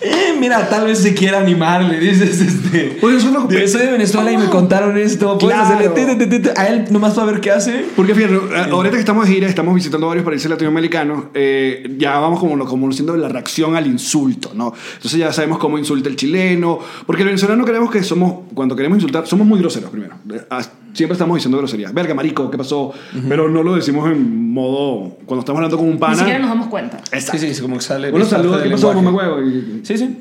Eh, 0.00 0.34
mira, 0.38 0.68
tal 0.68 0.86
vez 0.86 0.98
se 0.98 1.14
quiera 1.14 1.38
animar, 1.38 1.82
le 1.84 1.98
dices, 1.98 2.40
este. 2.40 2.98
Oye, 3.02 3.16
eso 3.16 3.28
es 3.28 3.32
lo 3.32 3.48
que- 3.48 3.60
Yo 3.60 3.68
soy 3.68 3.82
de 3.86 3.92
Venezuela 3.92 4.30
y 4.32 4.36
me 4.36 4.46
contaron 4.46 4.96
esto. 4.98 5.38
Puedes 5.38 5.56
Claro. 5.58 5.74
hacerle 5.74 6.16
ti, 6.16 6.26
ti, 6.28 6.38
ti, 6.40 6.48
a 6.56 6.66
él 6.66 6.84
nomás 6.90 7.14
para 7.14 7.30
ver 7.32 7.40
qué 7.40 7.50
hace. 7.50 7.84
Porque 7.96 8.14
fíjate, 8.14 8.34
eh, 8.34 8.66
ahorita 8.70 8.94
que 8.94 9.00
estamos 9.00 9.26
de 9.26 9.34
gira, 9.34 9.48
estamos 9.48 9.74
visitando 9.74 10.06
varios 10.08 10.24
países 10.24 10.48
latinoamericanos, 10.50 11.24
eh, 11.34 11.88
ya 11.98 12.18
vamos 12.18 12.38
como, 12.40 12.58
como 12.66 12.82
conociendo 12.82 13.16
la 13.16 13.28
reacción 13.28 13.76
al 13.76 13.86
insulto, 13.86 14.52
¿no? 14.54 14.72
Entonces 14.96 15.18
ya 15.18 15.32
sabemos 15.32 15.58
cómo 15.58 15.67
insulta 15.76 16.08
el 16.08 16.16
chileno, 16.16 16.78
porque 17.04 17.22
el 17.22 17.26
venezolano 17.28 17.64
creemos 17.64 17.90
que 17.90 18.02
somos, 18.02 18.44
cuando 18.54 18.74
queremos 18.76 18.96
insultar, 18.96 19.26
somos 19.26 19.46
muy 19.46 19.58
groseros 19.58 19.90
primero. 19.90 20.14
Ah, 20.48 20.62
Siempre 20.94 21.12
estamos 21.12 21.36
diciendo 21.36 21.58
groserías. 21.58 21.92
Verga, 21.92 22.14
marico, 22.14 22.50
¿qué 22.50 22.56
pasó? 22.56 22.92
Pero 23.28 23.48
no 23.50 23.62
lo 23.62 23.74
decimos 23.76 24.10
en 24.10 24.50
modo, 24.52 25.18
cuando 25.26 25.40
estamos 25.40 25.58
hablando 25.58 25.76
con 25.76 25.86
un 25.86 25.92
Ni 25.94 25.98
pana. 25.98 26.16
siquiera 26.16 26.38
nos 26.38 26.48
damos 26.48 26.68
cuenta. 26.68 26.96
Exacto. 27.12 27.38
Sí, 27.38 27.54
sí, 27.54 27.60
como 27.60 27.76
que 27.76 27.82
sale. 27.82 28.10
Parte 28.10 28.26
saludos, 28.26 28.62
¿qué 28.62 28.70
pasó, 28.70 28.90
huevo? 28.92 29.42
Y- 29.42 29.80
Sí, 29.84 29.98
sí. 29.98 30.16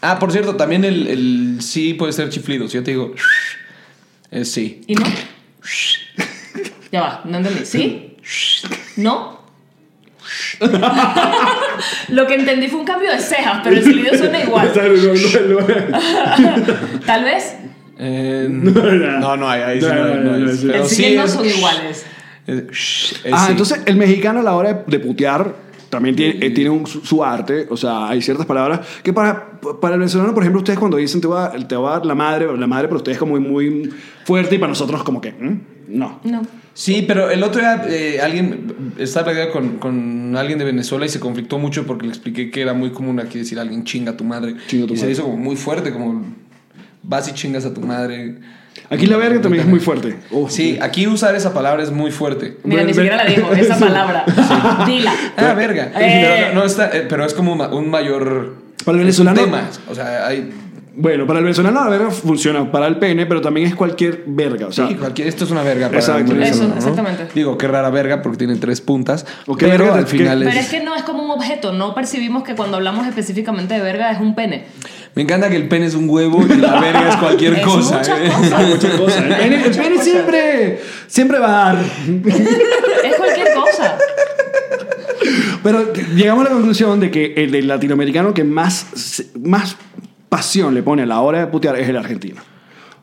Ah, 0.00 0.18
por 0.18 0.30
cierto, 0.32 0.54
también 0.54 0.84
el, 0.84 1.06
el 1.08 1.56
sí 1.60 1.94
puede 1.94 2.12
ser 2.12 2.28
chiflido. 2.28 2.68
Si 2.68 2.74
yo 2.74 2.82
te 2.84 2.90
digo, 2.92 3.12
es 4.30 4.50
sí. 4.52 4.82
¿Y 4.86 4.94
no? 4.94 5.02
ya 6.92 7.00
va, 7.00 7.22
no 7.24 7.38
entendí. 7.38 7.64
¿Sí? 7.64 8.16
¿No? 8.96 9.40
Lo 12.08 12.26
que 12.26 12.34
entendí 12.34 12.68
fue 12.68 12.80
un 12.80 12.86
cambio 12.86 13.10
de 13.10 13.18
cejas, 13.18 13.60
pero 13.64 13.76
el 13.76 13.84
silbido 13.84 14.16
suena 14.16 14.40
igual. 14.42 14.72
Tal 17.06 17.24
vez 17.24 17.56
Eh, 17.98 18.46
no. 18.50 19.36
no. 19.36 19.48
Ahí 19.48 19.80
sí 19.80 19.86
No, 19.86 20.34
el 20.34 20.58
sí 20.88 20.94
sí 20.96 21.16
no 21.16 21.28
son 21.28 21.46
iguales. 21.46 22.04
es- 22.46 23.20
es 23.24 23.32
Ah, 23.32 23.44
sí. 23.46 23.52
entonces 23.52 23.80
el 23.86 23.96
mexicano 23.96 24.40
a 24.40 24.42
la 24.42 24.54
hora 24.54 24.72
de, 24.74 24.82
de 24.86 24.98
putear 24.98 25.54
también 25.94 26.16
tiene, 26.16 26.44
eh, 26.46 26.50
tiene 26.50 26.70
un- 26.70 26.86
su, 26.86 27.24
arte, 27.24 27.66
o 27.70 27.76
sea, 27.76 28.08
hay 28.08 28.20
ciertas 28.20 28.46
palabras 28.46 28.80
que 29.02 29.12
para, 29.12 29.58
para 29.80 29.94
el 29.94 30.00
venezolano, 30.00 30.34
por 30.34 30.42
ejemplo, 30.42 30.60
ustedes 30.60 30.78
cuando 30.78 30.96
dicen 30.96 31.20
te 31.20 31.26
va, 31.28 31.50
te 31.52 31.76
va 31.76 31.90
a 31.90 31.92
dar 31.98 32.06
la 32.06 32.14
madre, 32.14 32.46
la 32.56 32.66
madre 32.66 32.88
para 32.88 32.96
ustedes 32.98 33.16
es 33.16 33.20
como 33.20 33.38
muy, 33.38 33.70
muy 33.70 33.90
fuerte 34.24 34.56
y 34.56 34.58
para 34.58 34.70
nosotros 34.70 35.02
como 35.02 35.20
que, 35.20 35.32
no. 35.88 36.20
No. 36.24 36.42
Sí, 36.72 37.04
pero 37.06 37.30
el 37.30 37.42
otro 37.44 37.60
día 37.60 37.84
eh, 37.88 38.18
alguien 38.20 38.74
estaba 38.98 39.26
platicando 39.26 39.52
con, 39.52 39.78
con 39.78 40.36
alguien 40.36 40.58
de 40.58 40.64
Venezuela 40.64 41.06
y 41.06 41.08
se 41.08 41.20
conflictó 41.20 41.58
mucho 41.58 41.86
porque 41.86 42.04
le 42.06 42.08
expliqué 42.10 42.50
que 42.50 42.62
era 42.62 42.72
muy 42.74 42.90
común 42.90 43.20
aquí 43.20 43.38
decir 43.38 43.58
a 43.58 43.62
alguien 43.62 43.84
chinga 43.84 44.12
a 44.12 44.16
tu 44.16 44.24
madre. 44.24 44.56
Chinga 44.66 44.84
a 44.84 44.88
tu 44.88 44.94
y 44.94 44.96
se 44.96 45.02
madre. 45.04 45.12
hizo 45.12 45.22
como 45.22 45.36
muy 45.36 45.54
fuerte, 45.56 45.92
como 45.92 46.24
vas 47.04 47.28
y 47.28 47.32
chingas 47.32 47.64
a 47.64 47.72
tu 47.74 47.80
madre. 47.80 48.36
Aquí 48.90 49.06
la 49.06 49.16
verga 49.16 49.40
también 49.40 49.62
es 49.64 49.68
muy 49.70 49.78
fuerte. 49.80 50.16
Oh, 50.32 50.48
Sí, 50.50 50.78
aquí 50.82 51.06
usar 51.06 51.34
esa 51.36 51.54
palabra 51.54 51.82
es 51.82 51.90
muy 51.92 52.10
fuerte. 52.10 52.58
Mira, 52.64 52.82
ni 52.82 52.92
siquiera 52.92 53.16
la 53.16 53.24
dijo, 53.24 53.52
esa 53.52 53.78
palabra. 53.78 54.24
Dila. 54.86 55.12
Ah, 55.36 55.54
verga. 55.54 55.92
Eh. 55.94 56.20
Pero, 56.40 56.54
no, 56.54 56.60
no 56.60 56.66
está, 56.66 56.90
eh, 56.96 57.06
pero 57.08 57.24
es 57.24 57.34
como 57.34 57.52
un 57.52 57.88
mayor 57.90 58.56
Para 58.84 58.98
el 58.98 59.04
venezolano- 59.04 59.40
tema. 59.40 59.62
O 59.88 59.94
sea, 59.94 60.26
hay 60.26 60.50
Bueno, 60.96 61.26
para 61.26 61.38
el 61.40 61.44
venezolano 61.44 61.82
la 61.84 61.90
verga 61.90 62.10
funciona 62.10 62.70
para 62.70 62.86
el 62.86 62.98
pene, 62.98 63.26
pero 63.26 63.40
también 63.40 63.66
es 63.68 63.74
cualquier 63.74 64.24
verga. 64.26 64.66
O 64.68 64.72
sea, 64.72 64.86
Sí, 64.88 64.94
cualquier, 64.96 65.26
esto 65.28 65.44
es 65.44 65.50
una 65.50 65.62
verga 65.62 65.86
para 65.88 65.98
Exacto. 66.00 66.32
un 66.32 66.38
venezolano, 66.38 66.64
Eso, 66.64 66.68
¿no? 66.68 66.78
exactamente. 66.78 67.26
Digo, 67.34 67.56
qué 67.58 67.66
rara 67.68 67.90
verga 67.90 68.22
porque 68.22 68.38
tiene 68.38 68.56
tres 68.56 68.80
puntas. 68.80 69.24
¿O 69.46 69.56
qué 69.56 69.66
verga 69.66 69.78
pero 69.84 69.92
te- 69.94 69.98
al 70.00 70.06
final 70.06 70.38
qué- 70.40 70.44
Pero 70.46 70.58
es... 70.60 70.64
es 70.66 70.70
que 70.70 70.84
no 70.84 70.94
es 70.96 71.02
como 71.04 71.24
un 71.24 71.30
objeto, 71.30 71.72
no 71.72 71.94
percibimos 71.94 72.42
que 72.44 72.54
cuando 72.54 72.76
hablamos 72.76 73.06
específicamente 73.06 73.74
de 73.74 73.80
verga 73.80 74.10
es 74.12 74.20
un 74.20 74.34
pene. 74.36 74.66
Me 75.14 75.22
encanta 75.22 75.48
que 75.48 75.56
el 75.56 75.68
pene 75.68 75.86
es 75.86 75.94
un 75.94 76.08
huevo 76.08 76.42
y 76.42 76.56
la 76.56 76.80
verga 76.80 77.08
es 77.08 77.16
cualquier 77.16 77.54
Es 77.58 77.64
cosa. 77.64 78.02
¿eh? 78.02 78.30
El 78.42 79.36
pene, 79.36 79.64
el 79.64 79.76
pene 79.76 80.02
siempre, 80.02 80.80
siempre 81.06 81.38
va 81.38 81.46
a 81.46 81.74
dar. 81.74 81.84
Es 83.04 83.16
cualquier 83.16 83.54
cosa. 83.54 83.98
Pero 85.62 85.92
llegamos 86.14 86.44
a 86.44 86.48
la 86.48 86.54
conclusión 86.54 87.00
de 87.00 87.10
que 87.10 87.34
el 87.36 87.50
del 87.52 87.68
latinoamericano 87.68 88.34
que 88.34 88.44
más, 88.44 89.24
más 89.40 89.76
pasión 90.28 90.74
le 90.74 90.82
pone 90.82 91.02
a 91.02 91.06
la 91.06 91.20
hora 91.20 91.40
de 91.40 91.46
putear 91.46 91.78
es 91.78 91.88
el 91.88 91.96
argentino. 91.96 92.42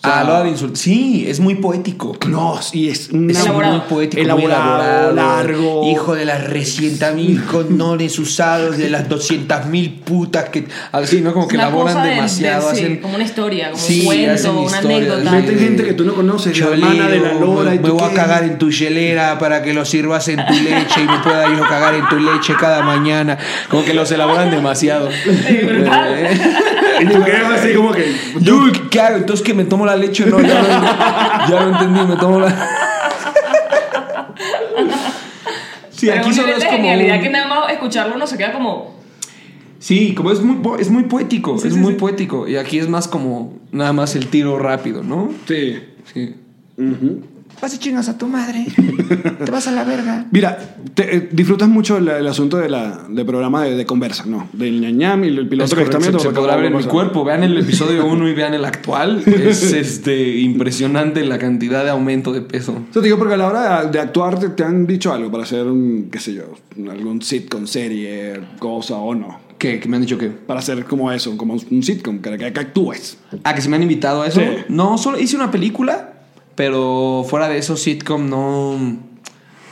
O 0.04 0.08
sea, 0.08 0.22
Ah, 0.22 0.24
lo 0.24 0.44
de 0.44 0.50
insultar. 0.50 0.78
Sí, 0.78 1.26
es 1.28 1.40
muy 1.40 1.56
poético. 1.56 2.18
No, 2.28 2.60
y 2.74 2.90
es 2.90 3.10
una- 3.12 3.32
Es 3.34 3.40
Elaborado. 3.42 3.74
muy 3.78 3.82
poético, 3.88 4.24
Elaborado, 4.24 4.64
muy 4.64 4.82
elaborado. 4.82 5.14
largo. 5.14 5.92
Hijo 5.92 6.16
de 6.16 6.26
las 6.26 6.44
recientas 6.50 7.14
mil 7.14 7.44
condones 7.46 8.18
usados, 8.18 8.80
de 8.80 8.90
las 8.90 9.08
200 9.08 9.68
mil 9.68 9.92
putas 10.04 10.50
que. 10.50 10.66
Así, 10.92 11.22
¿no? 11.22 11.34
Como 11.34 11.48
que 11.48 11.56
Una 11.56 11.68
elaboran 11.68 12.02
de- 12.04 12.10
demasiado. 12.10 12.70
de- 12.70 12.76
sí, 12.76 12.82
hacen... 12.84 12.98
como 12.98 13.14
una 13.14 13.24
historia, 13.24 13.70
como 13.72 13.84
Sí, 13.84 14.00
un 14.00 14.06
cuento, 14.08 14.32
hacen 14.32 14.52
una 14.56 14.78
anécdota. 14.80 15.32
Meten 15.32 15.60
gente 15.60 15.84
que 15.84 15.94
tú 15.94 16.04
no 16.04 16.16
conoces, 16.16 16.60
la 16.60 16.68
hermana 16.70 17.08
de 17.08 17.20
la 17.20 17.34
Lora 17.34 17.70
me, 17.70 17.76
y 17.76 17.80
tú 17.80 17.88
me 17.88 17.94
voy 17.94 18.04
a 18.10 18.14
cagar 18.16 18.44
en 18.44 18.58
tu 18.58 18.72
hielera 18.72 19.38
para 19.38 19.62
que 19.62 19.72
lo 19.76 19.86
sirvas 19.86 20.28
en 20.30 20.44
tu 20.48 20.54
leche 20.54 21.02
y 21.04 21.08
me 21.08 21.20
pueda 21.20 21.48
yo 21.56 21.62
cagar 21.70 21.94
en 21.94 22.10
tu 22.10 22.18
leche 22.18 22.56
cada 22.60 22.82
mañana. 22.82 23.38
Como 23.70 23.86
que 23.86 23.94
los 23.94 24.12
elaboran 24.12 24.50
demasiado. 24.50 25.10
Y 27.02 27.06
tú 27.08 27.24
quedas 27.24 27.52
así 27.60 27.74
como 27.74 27.92
que. 27.92 28.06
Yo, 28.42 28.60
¿qué 28.90 29.00
hago? 29.02 29.18
Entonces 29.18 29.46
que 29.46 29.54
me 29.54 29.64
tomo 29.66 29.86
la 29.86 29.96
leche, 29.96 30.26
no, 30.26 30.40
ya 30.42 30.62
lo, 30.62 31.50
ya 31.50 31.62
lo 31.66 31.72
entendí, 31.74 32.00
me 32.02 32.16
tomo 32.18 32.40
la. 32.40 32.50
Sí, 35.90 36.08
Pero 36.08 36.22
aquí 36.22 36.34
solo 36.34 36.48
es 36.50 36.64
como. 36.64 36.72
genialidad 36.78 37.18
un- 37.18 37.24
que 37.24 37.30
nada 37.30 37.48
más 37.48 37.72
escucharlo 37.72 38.16
uno 38.16 38.26
se 38.26 38.38
queda 38.38 38.54
como... 38.54 39.00
Sí, 39.80 40.14
como 40.14 40.32
es 40.32 40.42
muy, 40.42 40.58
es 40.80 40.90
muy 40.92 41.04
poético, 41.04 41.56
es 41.64 41.76
muy 41.76 41.94
poético. 41.96 42.48
Y 42.48 42.56
aquí 42.58 42.78
es 42.78 42.88
más 42.88 43.08
como 43.08 43.54
nada 43.72 43.94
más 43.94 44.16
el 44.16 44.28
tiro 44.28 44.60
rápido, 44.60 45.02
¿no? 45.04 45.32
Sí. 45.48 45.80
Sí. 46.14 46.36
Vas 47.62 47.74
y 47.76 47.78
chingas 47.78 48.10
a 48.10 48.18
tu 48.18 48.28
madre. 48.28 48.66
Te 49.46 49.52
vas 49.52 49.68
a 49.68 49.72
la 49.72 49.84
verga. 49.84 50.26
Mira, 50.32 50.58
te- 50.94 51.16
eh, 51.16 51.30
disfrutas 51.32 51.70
mucho 51.70 51.98
el, 51.98 52.08
el 52.08 52.28
asunto 52.28 52.58
de 52.58 52.68
del 53.10 53.26
programa 53.26 53.64
de, 53.64 53.76
de 53.76 53.86
conversa, 53.86 54.26
¿no? 54.26 54.48
Del 54.54 54.82
ñañam 54.82 55.24
y 55.24 55.28
el 55.28 55.48
piloto 55.48 55.76
que 55.76 55.84
está 55.84 55.98
viendo. 56.00 56.20
se, 56.20 56.28
se 56.30 56.34
podrá 56.34 56.56
ver 56.56 56.66
en 56.66 56.78
mi 56.78 56.84
cuerpo. 56.86 57.24
Vean 57.24 57.44
el 57.44 57.58
episodio 57.58 58.06
1 58.06 58.30
y 58.30 58.34
vean 58.34 58.54
el 58.54 58.66
actual. 58.66 59.22
Es 59.28 59.62
este, 59.74 60.38
impresionante 60.40 61.24
la 61.26 61.38
cantidad 61.38 61.84
de 61.84 61.92
aumento 61.92 62.32
de 62.34 62.42
peso. 62.42 62.72
Eso 62.90 63.00
te 63.02 63.06
digo 63.06 63.18
porque 63.18 63.34
a 63.36 63.38
la 63.38 63.48
hora 63.48 63.84
de, 63.86 63.92
de 63.92 64.00
actuar 64.00 64.40
te, 64.40 64.50
te 64.50 64.64
han 64.64 64.88
dicho 64.88 65.14
algo 65.14 65.30
para 65.32 65.44
hacer 65.44 65.66
un, 65.68 66.10
qué 66.12 66.20
sé 66.20 66.34
yo, 66.34 66.44
algún 66.90 67.22
sitcom, 67.22 67.68
serie, 67.68 68.40
cosa 68.60 68.96
o 68.96 69.14
no. 69.14 69.40
¿Qué? 69.58 69.80
¿Qué 69.80 69.88
me 69.88 69.98
han 69.98 70.02
dicho 70.02 70.18
qué? 70.18 70.30
Para 70.30 70.60
hacer 70.60 70.86
como 70.86 71.12
eso, 71.12 71.38
como 71.38 71.54
un 71.54 71.84
sitcom, 71.84 72.18
que, 72.20 72.36
que, 72.38 72.52
que 72.52 72.60
actúes. 72.60 73.20
Ah, 73.44 73.54
que 73.54 73.62
se 73.62 73.70
me 73.70 73.76
han 73.76 73.84
invitado 73.84 74.24
a 74.24 74.28
eso. 74.28 74.40
Sí. 74.40 74.48
No, 74.70 74.98
solo 74.98 75.20
hice 75.20 75.36
una 75.36 75.52
película, 75.52 76.11
pero 76.62 77.26
fuera 77.28 77.50
de 77.50 77.58
eso, 77.58 77.76
sitcom 77.76 78.30
no. 78.30 78.78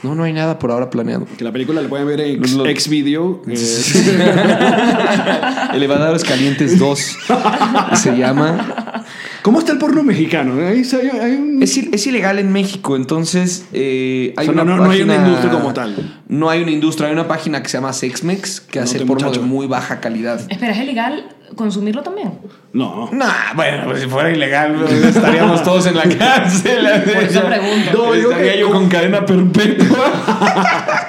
No, 0.02 0.16
no 0.16 0.24
hay 0.24 0.34
nada 0.34 0.58
por 0.58 0.72
ahora 0.72 0.90
planeado. 0.90 1.28
Que 1.38 1.44
la 1.44 1.52
película 1.52 1.84
la 1.84 1.88
pueden 1.88 2.08
ver 2.08 2.20
en 2.20 2.58
Lo- 2.58 2.66
X 2.66 2.90
Video. 2.90 3.44
eh, 3.48 3.56
Elevadores 5.76 6.24
Calientes 6.24 6.80
2 6.80 7.18
se 7.94 8.18
llama. 8.18 9.06
¿Cómo 9.42 9.60
está 9.60 9.72
el 9.72 9.78
porno 9.78 10.04
mexicano? 10.04 10.54
Ahí 10.68 10.84
hay, 10.84 11.20
hay 11.20 11.32
un... 11.36 11.64
Es, 11.64 11.78
il- 11.78 11.94
es 11.94 12.06
ilegal 12.08 12.40
en 12.40 12.52
México, 12.52 12.96
entonces 12.96 13.66
eh, 13.74 14.34
hay 14.38 14.48
O 14.50 14.54
sea, 14.54 14.62
una 14.64 14.76
no- 14.78 14.90
hay 14.90 15.02
una 15.02 15.16
industria 15.16 15.52
como 15.52 15.74
tal. 15.74 16.22
No 16.28 16.50
hay 16.50 16.62
una 16.62 16.72
industria, 16.72 17.08
hay 17.08 17.14
una 17.14 17.28
página 17.28 17.62
que 17.64 17.70
se 17.70 17.78
llama 17.78 17.94
Sexmex 17.94 18.62
que 18.62 18.80
hace 18.80 19.00
porno 19.00 19.28
muchacho. 19.28 19.42
de 19.42 19.46
muy 19.48 19.68
baja 19.68 20.00
calidad. 20.00 20.42
Espera, 20.50 20.74
¿es 20.74 20.80
ilegal 20.80 21.26
consumirlo 21.56 22.04
también? 22.04 22.34
No. 22.74 23.10
Nah, 23.12 23.54
bueno, 23.56 23.84
pues 23.86 24.02
si 24.02 24.08
fuera 24.08 24.30
ilegal 24.32 24.76
estaríamos 24.90 25.64
todos 25.64 25.86
en 25.88 25.96
la 25.96 26.04
cárcel. 26.18 26.86
Por 27.06 27.24
eso 27.24 27.42
pregunto. 27.44 27.92
No, 27.94 28.16
yo 28.16 28.30
Estaría 28.32 28.54
que- 28.54 28.60
yo 28.60 28.70
con 28.72 28.88
cadena 28.90 29.26
perpetua. 29.26 30.12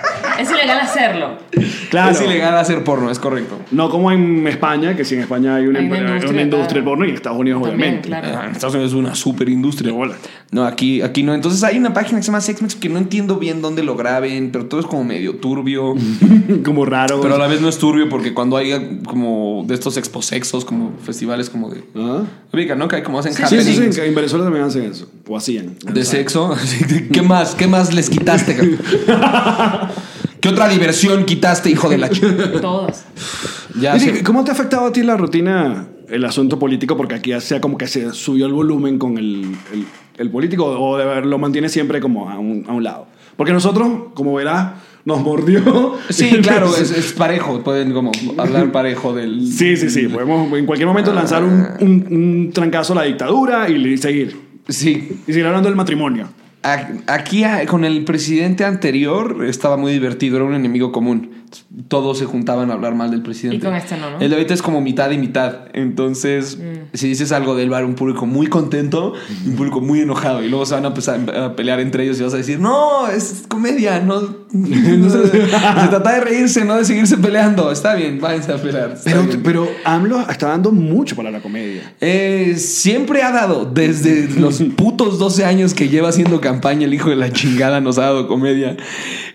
Es 0.41 0.51
ilegal 0.51 0.80
hacerlo. 0.80 1.38
Claro. 1.91 2.12
Es 2.12 2.22
ilegal 2.22 2.57
hacer 2.57 2.82
porno, 2.84 3.11
es 3.11 3.18
correcto. 3.18 3.59
No 3.72 3.91
como 3.91 4.11
en 4.11 4.47
España, 4.47 4.97
que 4.97 5.05
si 5.05 5.14
en 5.16 5.22
España 5.22 5.57
hay 5.57 5.66
una, 5.66 5.80
Hay 5.80 5.86
una 5.86 5.97
una 5.97 6.11
industria, 6.14 6.43
industria, 6.43 6.68
claro. 6.68 6.84
porno 6.84 7.05
y 7.05 7.09
en 7.11 7.14
Estados 7.16 7.38
Unidos 7.38 7.62
También, 7.62 7.80
obviamente. 7.80 8.09
claro. 8.09 8.45
En 8.47 8.53
Estados 8.53 8.74
Unidos 8.74 8.93
es 8.93 8.99
una 8.99 9.14
super 9.14 9.49
industria. 9.49 9.93
No, 10.51 10.64
aquí, 10.64 11.03
aquí 11.03 11.22
no. 11.22 11.34
Entonces 11.34 11.62
hay 11.62 11.78
una 11.78 11.93
página 11.93 12.18
que 12.18 12.22
se 12.22 12.28
llama 12.28 12.41
Sexmex 12.41 12.74
que 12.76 12.88
no 12.88 12.99
entiendo 12.99 13.36
bien 13.36 13.61
dónde 13.61 13.82
lo 13.82 13.97
graben, 13.97 14.51
pero 14.53 14.66
todo 14.66 14.80
es 14.80 14.86
como 14.86 15.05
medio 15.05 15.36
turbio. 15.36 15.95
como 16.64 16.84
raro. 16.86 17.20
pero 17.20 17.34
a 17.34 17.38
la 17.38 17.47
vez 17.47 17.61
no 17.61 17.68
es 17.68 17.78
turbio 17.78 18.09
porque 18.09 18.32
cuando 18.32 18.57
hay 18.57 19.01
como 19.07 19.64
de 19.66 19.74
estos 19.74 19.97
exposexos, 19.97 20.64
como 20.64 20.93
festivales 21.05 21.51
como 21.51 21.70
de... 21.70 21.84
¿Ah? 21.97 22.22
Ubica, 22.53 22.74
¿no? 22.74 22.88
Que 22.88 22.97
hay 22.97 23.03
como 23.03 23.18
hacen 23.18 23.32
Sí, 23.32 23.43
sí, 23.47 23.57
happenings 23.57 23.95
sí, 23.95 24.01
en 24.01 24.14
Venezuela 24.14 24.45
también 24.45 24.64
hacen 24.64 24.84
eso. 24.84 25.09
O 25.28 25.36
hacían. 25.36 25.76
de 25.84 26.05
sexo. 26.05 26.55
¿Qué 27.12 27.22
más? 27.22 27.55
¿Qué 27.55 27.66
más 27.66 27.93
les 27.95 28.09
quitaste? 28.11 28.57
¿Qué 30.41 30.49
otra 30.49 30.68
diversión 30.68 31.24
quitaste, 31.24 31.70
hijo 31.70 31.88
de 31.88 31.99
la 31.99 32.09
ch... 32.09 32.20
Todas. 32.61 33.05
Ya 33.80 33.99
sé. 33.99 34.22
¿Cómo 34.22 34.45
te 34.45 34.51
ha 34.51 34.55
afectado 34.55 34.86
a 34.86 34.93
ti 34.93 35.03
la 35.03 35.16
rutina, 35.16 35.86
el 36.09 36.24
asunto 36.24 36.59
político? 36.59 36.97
Porque 36.97 37.14
aquí 37.14 37.32
sea 37.41 37.61
como 37.61 37.76
que 37.78 37.86
se 37.86 38.12
subió 38.12 38.47
el 38.47 38.53
volumen 38.53 38.99
con 38.99 39.18
el, 39.18 39.45
el- 39.72 39.84
el 40.18 40.30
político 40.30 40.66
o 40.66 40.99
de 40.99 41.05
ver- 41.07 41.24
lo 41.26 41.38
mantiene 41.38 41.68
siempre 41.70 41.99
como 42.01 42.28
a 42.28 42.38
un, 42.38 42.64
a 42.68 42.72
un 42.72 42.84
lado. 42.84 43.07
Porque 43.36 43.55
nosotros, 43.55 43.88
como 44.12 44.34
verás, 44.34 44.72
nos 45.07 45.20
mordió. 45.22 45.95
Sí, 46.11 46.28
claro, 46.43 46.68
es, 46.76 46.91
es 46.91 47.12
parejo. 47.14 47.62
Pueden 47.62 47.93
como 47.93 48.12
hablar 48.36 48.70
parejo 48.70 49.14
del... 49.14 49.47
Sí, 49.47 49.76
sí, 49.78 49.88
sí. 49.88 50.09
Podemos 50.09 50.53
en 50.59 50.66
cualquier 50.66 50.86
momento 50.88 51.12
lanzar 51.14 51.43
un, 51.43 51.66
un- 51.80 52.07
un 52.11 52.51
trancazo 52.53 52.93
a 52.93 52.97
la 52.97 53.03
dictadura 53.05 53.68
y 53.70 53.97
seguir. 53.97 54.36
Sí, 54.68 55.09
Y 55.26 55.32
seguir 55.32 55.47
hablando 55.47 55.68
del 55.70 55.76
matrimonio. 55.76 56.28
Aquí 56.62 57.42
con 57.68 57.84
el 57.84 58.04
presidente 58.04 58.64
anterior 58.64 59.44
estaba 59.46 59.78
muy 59.78 59.92
divertido, 59.92 60.36
era 60.36 60.44
un 60.44 60.54
enemigo 60.54 60.92
común. 60.92 61.39
Todos 61.88 62.18
se 62.18 62.26
juntaban 62.26 62.70
a 62.70 62.74
hablar 62.74 62.94
mal 62.94 63.11
del 63.11 63.22
presidente. 63.22 63.57
Y 63.57 63.61
con 63.61 63.74
este 63.74 63.96
no, 63.96 64.11
¿no? 64.11 64.20
El 64.20 64.30
de 64.30 64.36
ahorita 64.36 64.55
es 64.55 64.62
como 64.62 64.80
mitad 64.80 65.11
y 65.11 65.18
mitad. 65.18 65.68
Entonces, 65.72 66.59
si 66.94 67.09
dices 67.09 67.32
algo 67.32 67.55
del 67.55 67.70
bar, 67.70 67.84
un 67.84 67.94
público 67.94 68.26
muy 68.26 68.46
contento 68.46 69.14
y 69.44 69.51
un 69.51 69.57
público 69.57 69.80
muy 69.80 70.01
enojado. 70.01 70.42
Y 70.42 70.48
luego 70.48 70.66
se 70.66 70.74
van 70.74 70.84
a 70.84 70.88
empezar 70.88 71.30
a 71.36 71.57
pelear 71.57 71.80
entre 71.80 72.05
ellos 72.05 72.20
y 72.20 72.22
vas 72.22 72.34
a 72.34 72.36
decir, 72.36 72.61
no, 72.61 73.09
es 73.09 73.44
comedia, 73.48 74.01
no, 74.01 74.20
no 74.53 75.11
se, 75.11 75.28
se 75.28 75.38
trata 75.38 76.14
de 76.14 76.20
reírse, 76.20 76.64
no 76.64 76.76
de 76.76 76.84
seguirse 76.84 77.16
peleando. 77.16 77.70
Está 77.70 77.94
bien, 77.94 78.20
váyanse 78.20 78.53
a 78.53 78.57
pelear. 78.57 78.96
Pero, 79.05 79.22
bien". 79.24 79.42
pero 79.42 79.68
AMLO 79.84 80.20
está 80.28 80.48
dando 80.48 80.72
mucho 80.72 81.16
para 81.16 81.30
la 81.30 81.40
comedia. 81.40 81.94
Eh, 82.01 82.55
siempre 82.57 83.22
ha 83.22 83.32
dado, 83.32 83.64
desde 83.64 84.28
los 84.40 84.61
putos 84.76 85.18
12 85.18 85.44
años 85.44 85.74
que 85.74 85.88
lleva 85.88 86.09
haciendo 86.09 86.40
campaña, 86.40 86.86
el 86.86 86.94
hijo 86.94 87.11
de 87.11 87.16
la 87.16 87.32
chingada 87.32 87.80
nos 87.80 87.98
ha 87.98 88.03
dado 88.03 88.28
comedia 88.28 88.76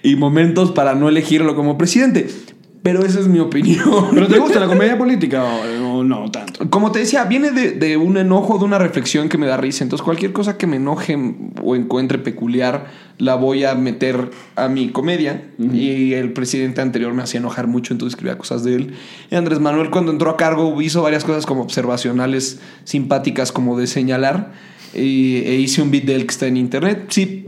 y 0.03 0.16
momentos 0.16 0.72
para 0.72 0.95
no 0.95 1.09
elegirlo 1.09 1.55
como 1.55 1.78
presidente. 2.12 2.45
Pero 2.84 3.03
esa 3.03 3.20
es 3.20 3.28
mi 3.28 3.39
opinión. 3.39 4.10
¿Pero 4.14 4.28
te 4.28 4.38
gusta 4.38 4.60
la 4.60 4.68
comedia 4.68 4.95
política 4.95 5.43
o, 5.43 5.97
o 5.97 6.03
no 6.03 6.30
tanto? 6.30 6.70
Como 6.70 6.91
te 6.91 6.99
decía, 6.99 7.24
viene 7.24 7.49
de, 7.49 7.72
de 7.72 7.97
un 7.97 8.16
enojo, 8.16 8.60
de 8.60 8.66
una 8.66 8.78
reflexión 8.78 9.28
que 9.28 9.39
me 9.39 9.47
da 9.47 9.58
risa. 9.58 9.84
Entonces, 9.84 10.06
cualquier 10.06 10.34
cosa 10.34 10.56
que 10.56 10.68
me 10.68 10.76
enoje 10.76 11.18
o 11.64 11.76
encuentre 11.76 12.20
peculiar, 12.20 12.91
la 13.18 13.34
voy 13.34 13.64
a 13.64 13.74
meter 13.74 14.30
a 14.56 14.68
mi 14.68 14.89
comedia. 14.89 15.49
Y 15.58 16.14
el 16.14 16.32
presidente 16.34 16.82
anterior 16.82 17.12
me 17.16 17.24
hacía 17.24 17.39
enojar 17.39 17.66
mucho, 17.66 17.91
entonces 17.91 18.14
escribía 18.14 18.38
cosas 18.38 18.64
de 18.64 18.76
él. 18.76 18.93
Y 19.32 19.36
Andrés 19.36 19.60
Manuel, 19.60 19.89
cuando 19.89 20.12
entró 20.12 20.30
a 20.30 20.38
cargo, 20.38 20.80
hizo 20.80 21.01
varias 21.01 21.24
cosas 21.24 21.47
como 21.47 21.64
observacionales 21.64 22.60
simpáticas, 22.84 23.51
como 23.51 23.80
de 23.80 23.88
señalar. 23.88 24.53
E 24.93 25.58
hice 25.60 25.82
un 25.82 25.89
beat 25.89 26.03
de 26.03 26.14
él 26.16 26.28
que 26.28 26.32
está 26.32 26.45
en 26.45 26.58
internet. 26.58 27.08
Sí. 27.10 27.47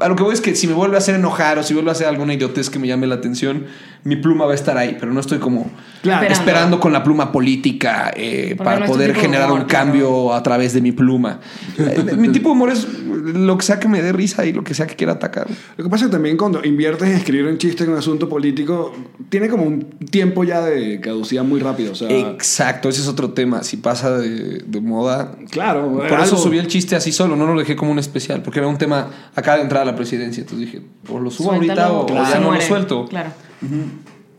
A 0.00 0.08
lo 0.08 0.14
que 0.14 0.22
voy 0.22 0.32
es 0.32 0.40
que 0.40 0.54
si 0.54 0.66
me 0.68 0.74
vuelve 0.74 0.94
a 0.96 0.98
hacer 0.98 1.16
enojar 1.16 1.58
o 1.58 1.62
si 1.62 1.74
vuelve 1.74 1.90
a 1.90 1.92
hacer 1.92 2.06
alguna 2.06 2.32
idiotez 2.34 2.70
que 2.70 2.78
me 2.78 2.86
llame 2.86 3.06
la 3.08 3.16
atención, 3.16 3.66
mi 4.04 4.14
pluma 4.16 4.44
va 4.44 4.52
a 4.52 4.54
estar 4.54 4.78
ahí, 4.78 4.96
pero 4.98 5.12
no 5.12 5.18
estoy 5.20 5.38
como 5.38 5.70
Claro. 6.02 6.22
Esperando. 6.22 6.34
esperando 6.50 6.80
con 6.80 6.92
la 6.92 7.02
pluma 7.02 7.32
política 7.32 8.12
eh, 8.14 8.54
para 8.56 8.78
no 8.78 8.84
es 8.84 8.90
tu 8.90 8.96
poder 8.96 9.14
generar 9.16 9.48
humor, 9.48 9.62
un 9.62 9.66
claro. 9.66 9.86
cambio 9.86 10.32
a 10.34 10.42
través 10.42 10.72
de 10.72 10.80
mi 10.80 10.92
pluma. 10.92 11.40
Eh, 11.76 12.14
mi 12.16 12.28
tipo 12.28 12.50
de 12.50 12.52
humor 12.52 12.70
es 12.70 12.86
lo 13.08 13.56
que 13.58 13.64
sea 13.64 13.80
que 13.80 13.88
me 13.88 14.02
dé 14.02 14.12
risa 14.12 14.44
y 14.46 14.52
lo 14.52 14.62
que 14.64 14.74
sea 14.74 14.86
que 14.86 14.94
quiera 14.96 15.14
atacar. 15.14 15.46
Lo 15.76 15.84
que 15.84 15.90
pasa 15.90 16.04
es 16.04 16.10
que 16.10 16.12
también 16.16 16.36
cuando 16.36 16.64
inviertes 16.64 17.08
en 17.08 17.14
escribir 17.16 17.46
un 17.46 17.58
chiste 17.58 17.84
en 17.84 17.90
un 17.90 17.96
asunto 17.98 18.28
político, 18.28 18.92
tiene 19.28 19.48
como 19.48 19.64
un 19.64 19.84
tiempo 20.10 20.44
ya 20.44 20.60
de 20.60 21.00
caducidad 21.00 21.44
muy 21.44 21.60
rápido. 21.60 21.92
O 21.92 21.94
sea, 21.94 22.08
Exacto, 22.10 22.88
ese 22.88 23.00
es 23.00 23.08
otro 23.08 23.30
tema. 23.30 23.62
Si 23.62 23.76
pasa 23.78 24.18
de, 24.18 24.62
de 24.66 24.80
moda. 24.80 25.32
claro. 25.50 25.92
Por 25.92 26.04
algo- 26.06 26.24
eso 26.24 26.36
subí 26.36 26.58
el 26.58 26.66
chiste 26.68 26.94
así 26.96 27.12
solo, 27.12 27.36
no 27.36 27.46
lo 27.52 27.58
dejé 27.58 27.76
como 27.76 27.90
un 27.92 27.98
especial, 27.98 28.42
porque 28.42 28.58
era 28.60 28.68
un 28.68 28.78
tema 28.78 29.10
acá 29.34 29.56
de 29.56 29.62
entrada 29.62 29.82
a 29.82 29.86
la 29.86 29.96
presidencia. 29.96 30.40
Entonces 30.42 30.66
dije, 30.66 30.82
o 31.08 31.18
lo 31.18 31.30
subo 31.30 31.52
ahorita 31.52 31.74
Suéltalo, 31.88 32.00
o, 32.22 32.30
ya 32.30 32.38
no 32.40 32.52
lo 32.52 32.60
suelto. 32.60 33.06
Claro. 33.06 33.30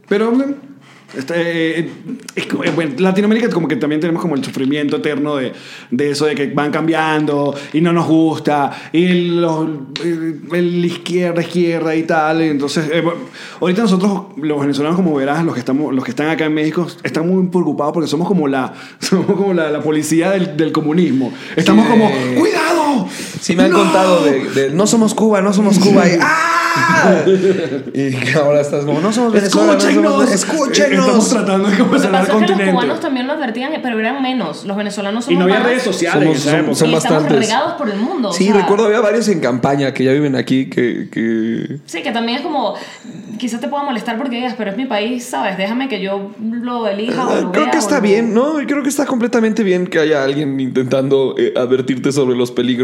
Pero, 0.07 0.31
Este, 1.17 1.79
eh, 1.79 1.89
es 2.35 2.45
como- 2.45 2.63
eh, 2.63 2.71
bueno, 2.75 2.93
Latinoamérica 2.99 3.49
como 3.49 3.67
que 3.67 3.75
también 3.77 3.99
tenemos 3.99 4.21
como 4.21 4.35
el 4.35 4.43
sufrimiento 4.43 4.97
eterno 4.97 5.37
de, 5.37 5.53
de 5.89 6.11
eso 6.11 6.25
de 6.25 6.35
que 6.35 6.47
van 6.47 6.71
cambiando 6.71 7.55
y 7.73 7.81
no 7.81 7.91
nos 7.93 8.05
gusta 8.07 8.71
y 8.93 9.05
el, 9.05 9.41
los- 9.41 9.67
el- 10.03 10.41
el 10.53 10.85
izquierda 10.85 11.41
izquierda 11.41 11.95
y 11.95 12.03
tal 12.03 12.41
entonces 12.41 12.89
eh, 12.91 13.01
bueno, 13.01 13.19
ahorita 13.59 13.81
nosotros 13.83 14.21
los 14.37 14.59
venezolanos 14.61 14.95
como 14.97 15.15
verás 15.15 15.43
los 15.43 15.53
que 15.55 15.59
estamos 15.61 15.93
los 15.95 16.03
que 16.03 16.11
están 16.11 16.29
acá 16.29 16.45
en 16.45 16.53
México 16.53 16.85
están 17.03 17.27
muy 17.27 17.47
preocupados 17.47 17.91
porque 17.93 18.07
somos 18.07 18.27
como 18.27 18.47
la 18.47 18.73
somos 18.99 19.25
como 19.35 19.53
la, 19.53 19.69
la 19.71 19.81
policía 19.81 20.31
del, 20.31 20.55
del 20.57 20.71
comunismo. 20.71 21.33
Estamos 21.55 21.85
Sí, 21.85 21.91
como 21.91 22.09
de- 22.09 22.39
cuidado 22.89 23.07
Sí, 23.41 23.55
me 23.55 23.63
han 23.63 23.71
¡No! 23.71 23.77
contado 23.79 24.23
de, 24.23 24.49
de, 24.49 24.69
no 24.71 24.87
somos 24.87 25.13
Cuba, 25.13 25.41
no 25.41 25.53
somos 25.53 25.79
Cuba. 25.79 26.07
Y, 26.07 26.17
¡ah! 26.21 27.23
y 27.93 28.37
ahora 28.37 28.61
estás 28.61 28.85
como, 28.85 28.99
no 29.01 29.11
somos 29.11 29.33
Venezuela, 29.33 29.73
no 29.73 29.77
escúchenos 29.77 30.13
somos- 30.13 30.29
Eh, 30.31 30.33
escúchenos. 30.35 30.99
estamos 31.05 31.29
tratando 31.29 31.67
de 31.67 31.73
es 31.73 31.77
que 31.79 32.55
los 32.55 32.71
cubanos 32.71 32.99
también 32.99 33.27
lo 33.27 33.33
advertían, 33.33 33.71
pero 33.81 33.99
eran 33.99 34.21
menos. 34.21 34.65
Los 34.65 34.77
venezolanos 34.77 35.25
somos 35.25 35.35
y 35.35 35.37
no 35.37 35.45
había 35.45 35.59
más. 35.59 35.67
redes 35.67 35.83
sociales 35.83 36.23
Somos- 36.23 36.37
esa 36.45 36.51
son- 36.51 36.89
y 36.89 36.93
estamos 36.95 37.03
bastantes. 37.03 37.39
regados 37.39 37.73
por 37.73 37.89
el 37.89 37.97
mundo. 37.97 38.29
o 38.29 38.33
Sí, 38.33 38.45
sea, 38.45 38.53
recuerdo 38.53 38.85
había 38.85 39.01
varios 39.01 39.27
en 39.29 39.39
campaña 39.39 39.93
que 39.93 40.03
ya 40.03 40.11
viven 40.11 40.35
aquí 40.35 40.69
que, 40.69 41.09
que 41.11 41.79
Sí, 41.85 42.01
que 42.03 42.11
también 42.11 42.37
es 42.39 42.43
como, 42.43 42.75
quizás 43.37 43.59
te 43.61 43.67
pueda 43.67 43.83
molestar 43.83 44.17
porque 44.17 44.35
digas, 44.37 44.53
pero 44.57 44.71
es 44.71 44.77
mi 44.77 44.85
país, 44.85 45.25
¿sabes? 45.25 45.57
Déjame 45.57 45.89
que 45.89 46.01
yo 46.01 46.31
lo 46.39 46.87
elija 46.87 47.27
o 47.27 47.35
lo 47.41 47.51
Creo 47.51 47.63
vea 47.65 47.71
que 47.71 47.77
o 47.77 47.79
está 47.79 47.95
lo- 47.97 48.01
bien, 48.01 48.33
¿no? 48.33 48.53
Creo 48.67 48.83
que 48.83 48.89
está 48.89 49.05
completamente 49.05 49.63
bien 49.63 49.87
que 49.87 49.99
haya 49.99 50.23
alguien 50.23 50.59
intentando 50.59 51.35
eh, 51.37 51.53
advertirte 51.57 52.11
sobre 52.11 52.35
los 52.35 52.51
peligros 52.51 52.78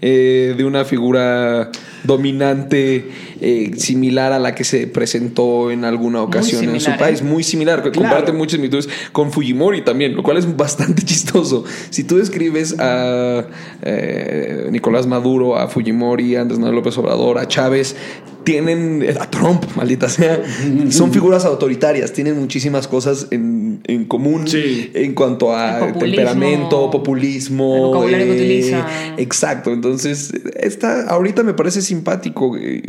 eh, 0.00 0.54
de 0.56 0.64
una 0.64 0.84
figura 0.84 1.70
dominante 2.04 3.08
eh, 3.40 3.72
similar 3.76 4.32
a 4.32 4.38
la 4.38 4.54
que 4.54 4.64
se 4.64 4.86
presentó 4.86 5.70
en 5.70 5.84
alguna 5.84 6.22
ocasión 6.22 6.62
en 6.64 6.74
su 6.74 6.80
similar, 6.80 6.98
país, 6.98 7.20
¿eh? 7.20 7.24
muy 7.24 7.42
similar, 7.42 7.82
que 7.82 7.90
Claro. 7.90 8.08
comparte 8.08 8.32
muchas 8.32 8.52
similitudes 8.52 8.88
con 9.12 9.32
Fujimori 9.32 9.82
también, 9.82 10.14
lo 10.14 10.22
cual 10.22 10.36
es 10.36 10.56
bastante 10.56 11.02
chistoso. 11.04 11.64
Si 11.90 12.04
tú 12.04 12.16
describes 12.16 12.76
a 12.78 13.46
eh, 13.82 14.68
Nicolás 14.70 15.06
Maduro, 15.06 15.56
a 15.56 15.68
Fujimori, 15.68 16.36
a 16.36 16.42
Andrés 16.42 16.58
Manuel 16.58 16.76
López 16.76 16.96
Obrador, 16.98 17.38
a 17.38 17.48
Chávez, 17.48 17.96
tienen 18.44 19.02
eh, 19.02 19.14
a 19.18 19.28
Trump, 19.30 19.64
maldita 19.74 20.08
sea, 20.08 20.42
son 20.90 21.12
figuras 21.12 21.44
autoritarias, 21.44 22.12
tienen 22.12 22.38
muchísimas 22.38 22.86
cosas 22.86 23.28
en, 23.30 23.63
en 23.84 24.04
común 24.04 24.46
Sí. 24.46 24.90
en 24.94 25.14
cuanto 25.14 25.54
a 25.54 25.78
El 25.78 25.92
populismo, 25.92 26.00
temperamento, 26.24 26.90
populismo. 26.90 27.74
el 27.74 27.80
vocabulario 27.82 28.26
que 28.26 28.68
eh. 28.70 28.82
Exacto, 29.18 29.72
entonces 29.72 30.32
está, 30.56 31.08
ahorita 31.08 31.42
me 31.42 31.54
parece 31.54 31.82
simpático. 31.82 32.56
eh, 32.58 32.82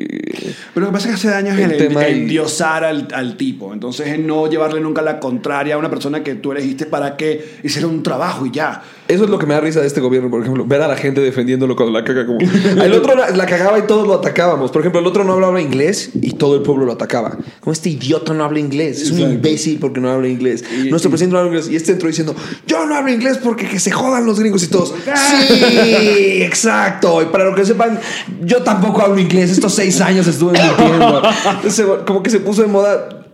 Pero 0.74 0.86
lo 0.86 0.92
que 0.92 0.94
pasa 0.94 1.10
es 1.10 1.16
que 1.16 1.28
hace 1.28 1.28
daño 1.30 1.54
es 1.54 1.60
El 1.60 1.72
el, 1.72 1.78
tema 1.78 2.08
y- 2.08 2.14
endiosar 2.14 2.84
al, 2.84 3.08
al 3.14 3.38
tipo. 3.38 3.74
Entonces, 3.74 4.08
es 4.08 4.20
no 4.20 4.48
llevarle 4.50 4.80
nunca 4.82 5.02
la 5.02 5.20
contraria 5.20 5.76
a 5.76 5.78
una 5.78 5.90
persona 5.90 6.24
que 6.24 6.36
tú 6.36 6.52
elegiste 6.52 6.86
para 6.86 7.18
que 7.18 7.44
hiciera 7.64 7.88
un 7.88 8.04
trabajo 8.04 8.46
y 8.46 8.52
ya. 8.52 8.82
Eso 9.08 9.26
es 9.26 9.30
lo 9.30 9.38
que 9.38 9.46
me 9.46 9.54
da 9.54 9.60
risa 9.60 9.82
de 9.82 9.88
este 9.88 10.02
gobierno, 10.02 10.32
por 10.32 10.42
ejemplo, 10.42 10.66
ver 10.66 10.82
a 10.82 10.88
la 10.88 10.98
gente 10.98 11.22
defendiéndolo 11.22 11.76
cuando 11.76 11.94
la 11.98 12.04
caga 12.04 12.26
como... 12.26 12.40
El 12.84 12.92
otro 12.94 13.16
la, 13.16 13.30
la 13.30 13.46
cagaba 13.46 13.78
y 13.78 13.84
todos 13.84 14.08
lo 14.08 14.16
atacábamos. 14.16 14.72
Por 14.72 14.82
ejemplo, 14.82 15.00
el 15.00 15.06
otro 15.06 15.24
no 15.24 15.34
hablaba 15.34 15.62
inglés 15.62 16.10
y 16.20 16.32
todo 16.32 16.56
el 16.56 16.64
pueblo 16.64 16.86
lo 16.86 16.94
atacaba. 16.94 17.38
Como 17.60 17.72
este 17.72 17.90
idiota 17.92 18.34
no 18.34 18.44
habla 18.44 18.60
inglés, 18.60 19.02
es 19.04 19.12
un 19.12 19.18
Exacto. 19.20 19.36
imbécil 19.36 19.78
porque 19.80 20.00
no 20.00 20.10
habla 20.10 20.28
inglés. 20.28 20.64
Y- 20.72 20.90
Nuestro 20.90 21.10
y- 21.10 21.12
presidente 21.12 21.34
no 21.34 21.40
habla 21.40 21.52
inglés 21.52 21.70
y 21.72 21.76
este 21.76 21.92
entró 21.92 22.08
diciendo, 22.08 22.36
yo 22.66 22.84
no 22.88 22.96
hablo 22.96 23.12
inglés 23.12 23.38
porque 23.44 23.68
que 23.68 23.80
se 23.80 23.92
jodan 23.92 24.26
los 24.26 24.40
gringos 24.40 24.64
y 24.64 24.68
todos. 24.70 24.94
Sí, 25.06 26.42
exacto. 26.42 27.22
Y 27.22 27.26
para 27.26 27.46
lo 27.46 27.56
que 27.56 27.66
sepan, 27.66 28.00
yo 28.44 28.64
tampoco 28.64 29.02
hablo 29.02 29.20
inglés. 29.20 29.52
Estos 29.52 29.74
seis 29.76 30.02
años 30.02 30.26
estuve 30.28 30.54
mintiendo. 30.60 31.22
Entonces, 31.58 31.86
como 32.08 32.24
que 32.24 32.30
se 32.30 32.40
puso 32.40 32.62
de 32.64 32.68
moda. 32.68 33.25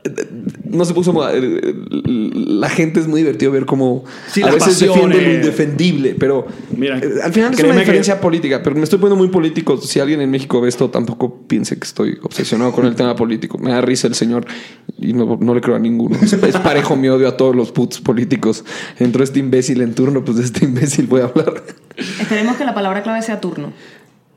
No 0.66 0.84
se 0.86 0.94
puso 0.94 1.14
moda. 1.14 1.32
La 1.34 2.70
gente 2.70 3.00
es 3.00 3.08
muy 3.08 3.22
divertido 3.22 3.52
ver 3.52 3.66
cómo 3.66 4.04
Sí, 4.32 4.42
a 4.42 4.48
veces 4.52 4.80
defiende 4.80 5.00
lo 5.08 5.12
pasiones. 5.14 5.36
indefendible, 5.46 6.16
pero 6.18 6.48
Mira, 6.76 6.98
eh, 6.98 7.10
al 7.24 7.32
final 7.34 7.54
es 7.54 7.60
una 7.60 7.74
que- 7.74 7.80
diferencia 7.80 8.20
política. 8.20 8.62
Pero 8.64 8.76
me 8.76 8.84
estoy 8.84 9.00
poniendo 9.00 9.24
muy 9.24 9.32
político. 9.32 9.78
Si 9.78 10.00
alguien 10.00 10.22
en 10.22 10.32
México 10.32 10.60
ve 10.62 10.70
esto, 10.70 10.90
tampoco 10.90 11.42
piense 11.48 11.78
que 11.78 11.84
estoy 11.86 12.18
obsesionado 12.24 12.72
con 12.72 12.86
el 12.86 12.96
tema 12.96 13.16
político. 13.16 13.58
Me 13.58 13.72
da 13.72 13.82
risa 13.82 14.08
el 14.08 14.16
señor 14.16 14.46
y 14.98 15.14
no, 15.14 15.38
no 15.40 15.54
le 15.54 15.62
creo 15.62 15.76
a 15.76 15.80
ninguno. 15.80 16.18
Es, 16.22 16.34
es 16.34 16.58
parejo 16.58 16.96
mi 16.96 17.08
odio 17.10 17.28
a 17.28 17.38
todos 17.38 17.56
los 17.56 17.72
putos 17.72 18.02
políticos. 18.02 18.66
Entró 18.98 19.24
este 19.24 19.40
imbécil 19.40 19.82
en 19.82 19.94
turno, 19.94 20.26
pues 20.26 20.38
de 20.38 20.44
este 20.46 20.66
imbécil 20.66 21.06
voy 21.08 21.22
a 21.22 21.26
hablar. 21.26 21.64
Esperemos 22.20 22.56
que 22.58 22.66
la 22.66 22.74
palabra 22.74 23.04
clave 23.04 23.22
sea 23.22 23.40
turno. 23.42 23.72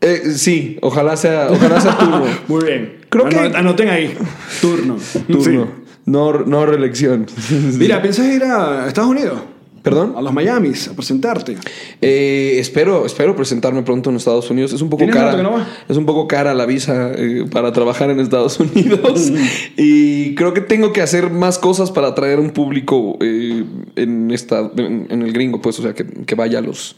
Eh, 0.00 0.32
sí, 0.34 0.76
ojalá 0.82 1.16
sea, 1.16 1.48
ojalá 1.50 1.80
sea 1.80 1.96
turno. 1.96 2.24
Muy 2.48 2.64
bien. 2.64 3.03
Creo 3.18 3.28
que- 3.28 3.38
Ano- 3.38 3.56
Anoten 3.56 3.88
ahí. 3.88 4.14
Turno. 4.60 4.96
turno. 5.28 5.64
Sí. 5.66 5.80
No, 6.06 6.32
no 6.44 6.66
reelección. 6.66 7.26
Mira, 7.78 8.02
¿piensas 8.02 8.26
ir 8.26 8.44
a 8.44 8.86
Estados 8.88 9.10
Unidos? 9.10 9.40
¿Perdón? 9.82 10.14
A 10.16 10.22
los 10.22 10.32
Miamis 10.32 10.88
a 10.88 10.94
presentarte. 10.96 11.56
Eh, 12.00 12.56
espero, 12.58 13.04
espero 13.04 13.36
presentarme 13.36 13.82
pronto 13.82 14.08
en 14.08 14.16
Estados 14.16 14.50
Unidos. 14.50 14.72
Es 14.72 14.80
un 14.80 14.88
poco 14.88 15.04
¿Tienes 15.04 15.14
cara. 15.14 15.42
no? 15.42 15.62
Es 15.86 15.96
un 15.98 16.06
poco 16.06 16.26
cara 16.26 16.54
la 16.54 16.64
visa 16.64 17.12
eh, 17.14 17.44
para 17.50 17.70
trabajar 17.72 18.08
en 18.08 18.18
Estados 18.18 18.58
Unidos. 18.60 19.30
y 19.76 20.34
creo 20.36 20.54
que 20.54 20.62
tengo 20.62 20.92
que 20.94 21.02
hacer 21.02 21.28
más 21.30 21.58
cosas 21.58 21.90
para 21.90 22.08
atraer 22.08 22.40
un 22.40 22.50
público 22.52 23.18
eh, 23.20 23.64
en 23.96 24.30
esta, 24.30 24.70
en, 24.76 25.06
en 25.10 25.20
el 25.20 25.32
gringo, 25.34 25.60
pues, 25.60 25.78
o 25.78 25.82
sea, 25.82 25.92
que, 25.94 26.06
que 26.06 26.34
vaya 26.34 26.60
a 26.60 26.62
los. 26.62 26.96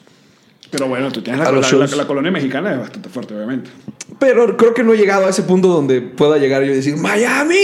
Pero 0.70 0.88
bueno, 0.88 1.10
tú 1.12 1.22
tienes 1.22 1.40
la, 1.42 1.52
la- 1.52 1.60
la- 1.86 1.86
la 1.96 2.06
colonia 2.06 2.30
mexicana 2.32 2.72
es 2.74 2.78
bastante 2.80 3.08
fuerte, 3.08 3.34
obviamente. 3.34 3.70
Pero 4.18 4.56
creo 4.56 4.72
que 4.74 4.82
no 4.82 4.92
he 4.94 4.96
llegado 4.96 5.26
a 5.26 5.30
ese 5.30 5.42
punto 5.42 5.68
donde 5.68 6.00
pueda 6.00 6.38
llegar 6.38 6.62
yo 6.64 6.72
y 6.72 6.74
decir 6.76 6.96
¡Miami! 6.96 7.56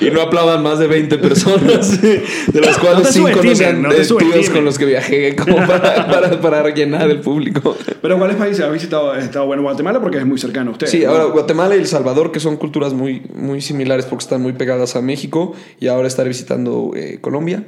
Y 0.00 0.10
no 0.10 0.20
aplaudan 0.22 0.62
más 0.62 0.78
de 0.78 0.86
20 0.86 1.18
personas, 1.18 2.00
de 2.02 2.60
las 2.60 2.76
cuales 2.78 3.08
te 3.08 3.12
5 3.14 3.30
no 3.42 3.54
sean 3.54 3.82
no 3.82 3.88
tíos 3.90 4.50
con 4.50 4.64
los 4.64 4.78
que 4.78 4.84
viajé 4.84 5.34
como 5.36 5.56
para, 5.66 6.06
para, 6.10 6.40
para 6.40 6.62
rellenar 6.62 7.10
el 7.10 7.20
público. 7.20 7.76
Pero 8.02 8.18
¿cuáles 8.18 8.36
países 8.36 8.64
has 8.64 8.72
visitado? 8.72 9.14
Estado 9.14 9.46
bueno 9.46 9.62
Guatemala 9.62 10.00
porque 10.00 10.18
es 10.18 10.26
muy 10.26 10.38
cercano 10.38 10.70
a 10.70 10.72
usted. 10.72 10.86
Sí, 10.88 11.00
¿no? 11.04 11.10
ahora 11.10 11.24
Guatemala 11.24 11.76
y 11.76 11.78
El 11.80 11.86
Salvador, 11.86 12.32
que 12.32 12.40
son 12.40 12.56
culturas 12.56 12.92
muy, 12.92 13.22
muy 13.34 13.60
similares 13.60 14.06
porque 14.06 14.24
están 14.24 14.42
muy 14.42 14.52
pegadas 14.52 14.96
a 14.96 15.02
México, 15.02 15.54
y 15.80 15.86
ahora 15.88 16.08
estaré 16.08 16.28
visitando 16.28 16.92
eh, 16.96 17.18
Colombia. 17.20 17.64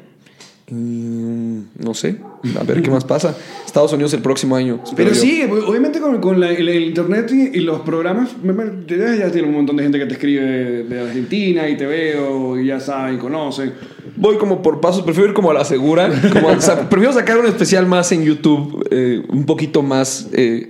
Mm, 0.71 1.48
no 1.79 1.95
sé, 1.95 2.17
a 2.59 2.65
ver 2.65 2.83
qué 2.83 2.91
más 2.91 3.05
pasa. 3.05 3.37
Estados 3.67 3.93
Unidos 3.93 4.13
el 4.15 4.21
próximo 4.23 4.57
año. 4.57 4.81
Pero 4.97 5.11
yo. 5.11 5.15
sí, 5.17 5.43
obviamente 5.67 6.01
con, 6.01 6.21
con 6.21 6.41
la- 6.41 6.51
el, 6.51 6.69
el 6.69 6.83
internet 6.85 7.31
y, 7.33 7.59
y 7.59 7.61
los 7.61 7.81
programas, 7.81 8.31
me- 8.43 8.53
me- 8.53 8.85
ya, 8.87 9.15
ya 9.15 9.31
tiene 9.31 9.49
un 9.49 9.55
montón 9.55 9.77
de 9.77 9.83
gente 9.85 9.99
que 9.99 10.07
te 10.07 10.13
escribe 10.15 10.41
de, 10.45 10.83
de 10.85 11.01
Argentina 11.01 11.69
y 11.69 11.77
te 11.77 11.87
veo 11.87 12.59
y 12.59 12.67
ya 12.67 12.81
saben, 12.81 13.19
conocen. 13.19 13.73
Voy 14.17 14.37
como 14.39 14.63
por 14.63 14.81
pasos, 14.81 15.03
prefiero 15.03 15.29
ir 15.29 15.35
como 15.35 15.51
a 15.51 15.55
la 15.55 15.65
segura. 15.65 16.11
Como, 16.33 16.49
o 16.49 16.61
sea, 16.61 16.89
prefiero 16.89 17.13
sacar 17.13 17.39
un 17.39 17.47
especial 17.47 17.87
más 17.87 18.11
en 18.13 18.25
YouTube, 18.25 18.87
eh, 18.91 19.23
un 19.29 19.45
poquito 19.47 19.83
más. 19.83 20.29
eh, 20.33 20.69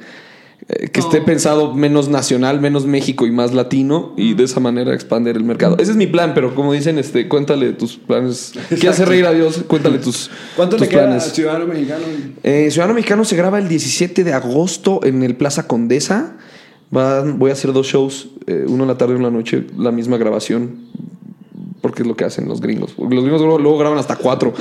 eh, 0.69 0.89
que 0.89 1.01
esté 1.01 1.21
pensado 1.23 1.75
menos 1.75 2.09
nacional, 2.09 2.61
menos 2.61 2.85
México 2.87 3.27
y 3.27 3.31
más 3.31 3.55
latino 3.55 4.13
y 4.17 4.35
de 4.35 4.45
esa 4.45 4.61
manera 4.61 4.93
expandir 4.95 5.37
el 5.37 5.45
mercado. 5.45 5.77
Ese 5.79 5.93
es 5.93 5.97
mi 5.97 6.07
plan, 6.07 6.33
pero 6.35 6.55
como 6.55 6.73
dicen, 6.73 6.99
este, 6.99 7.27
cuéntale 7.29 7.73
tus 7.73 7.97
planes. 7.97 8.53
¿Quieres 8.69 8.89
hacer 8.91 9.09
reír 9.09 9.25
a 9.27 9.33
Dios? 9.33 9.65
Cuéntale 9.67 9.99
tus, 9.99 10.31
¿Cuánto 10.57 10.77
tus 10.77 10.87
te 10.87 10.91
queda 10.95 11.05
planes. 11.07 11.25
Ciudadano 11.33 11.67
Mexicano? 11.67 12.03
Eh, 12.43 12.69
Ciudadano 12.71 12.95
Mexicano 12.95 13.25
se 13.25 13.37
graba 13.37 13.59
el 13.59 13.69
17 13.69 14.25
de 14.25 14.33
agosto 14.33 15.01
en 15.05 15.23
el 15.23 15.37
Plaza 15.37 15.67
Condesa. 15.67 16.37
Van- 16.91 17.39
voy 17.39 17.51
a 17.51 17.53
hacer 17.55 17.73
dos 17.73 17.87
shows, 17.87 18.29
eh, 18.47 18.65
uno 18.67 18.85
en 18.85 18.89
la 18.89 18.97
tarde 18.99 19.13
y 19.15 19.17
uno 19.17 19.29
en 19.29 19.33
la 19.35 19.39
noche, 19.39 19.67
la 19.77 19.91
misma 19.93 20.17
grabación. 20.19 20.87
Porque 21.89 22.03
es 22.03 22.09
lo 22.09 22.15
que 22.15 22.25
hacen 22.25 22.47
los 22.47 22.61
gringos. 22.61 22.93
Porque 22.93 23.15
Los 23.15 23.25
gringos 23.25 23.41
luego, 23.41 23.59
luego 23.59 23.79
graban 23.79 23.99
hasta 23.99 24.17
cuatro. 24.17 24.53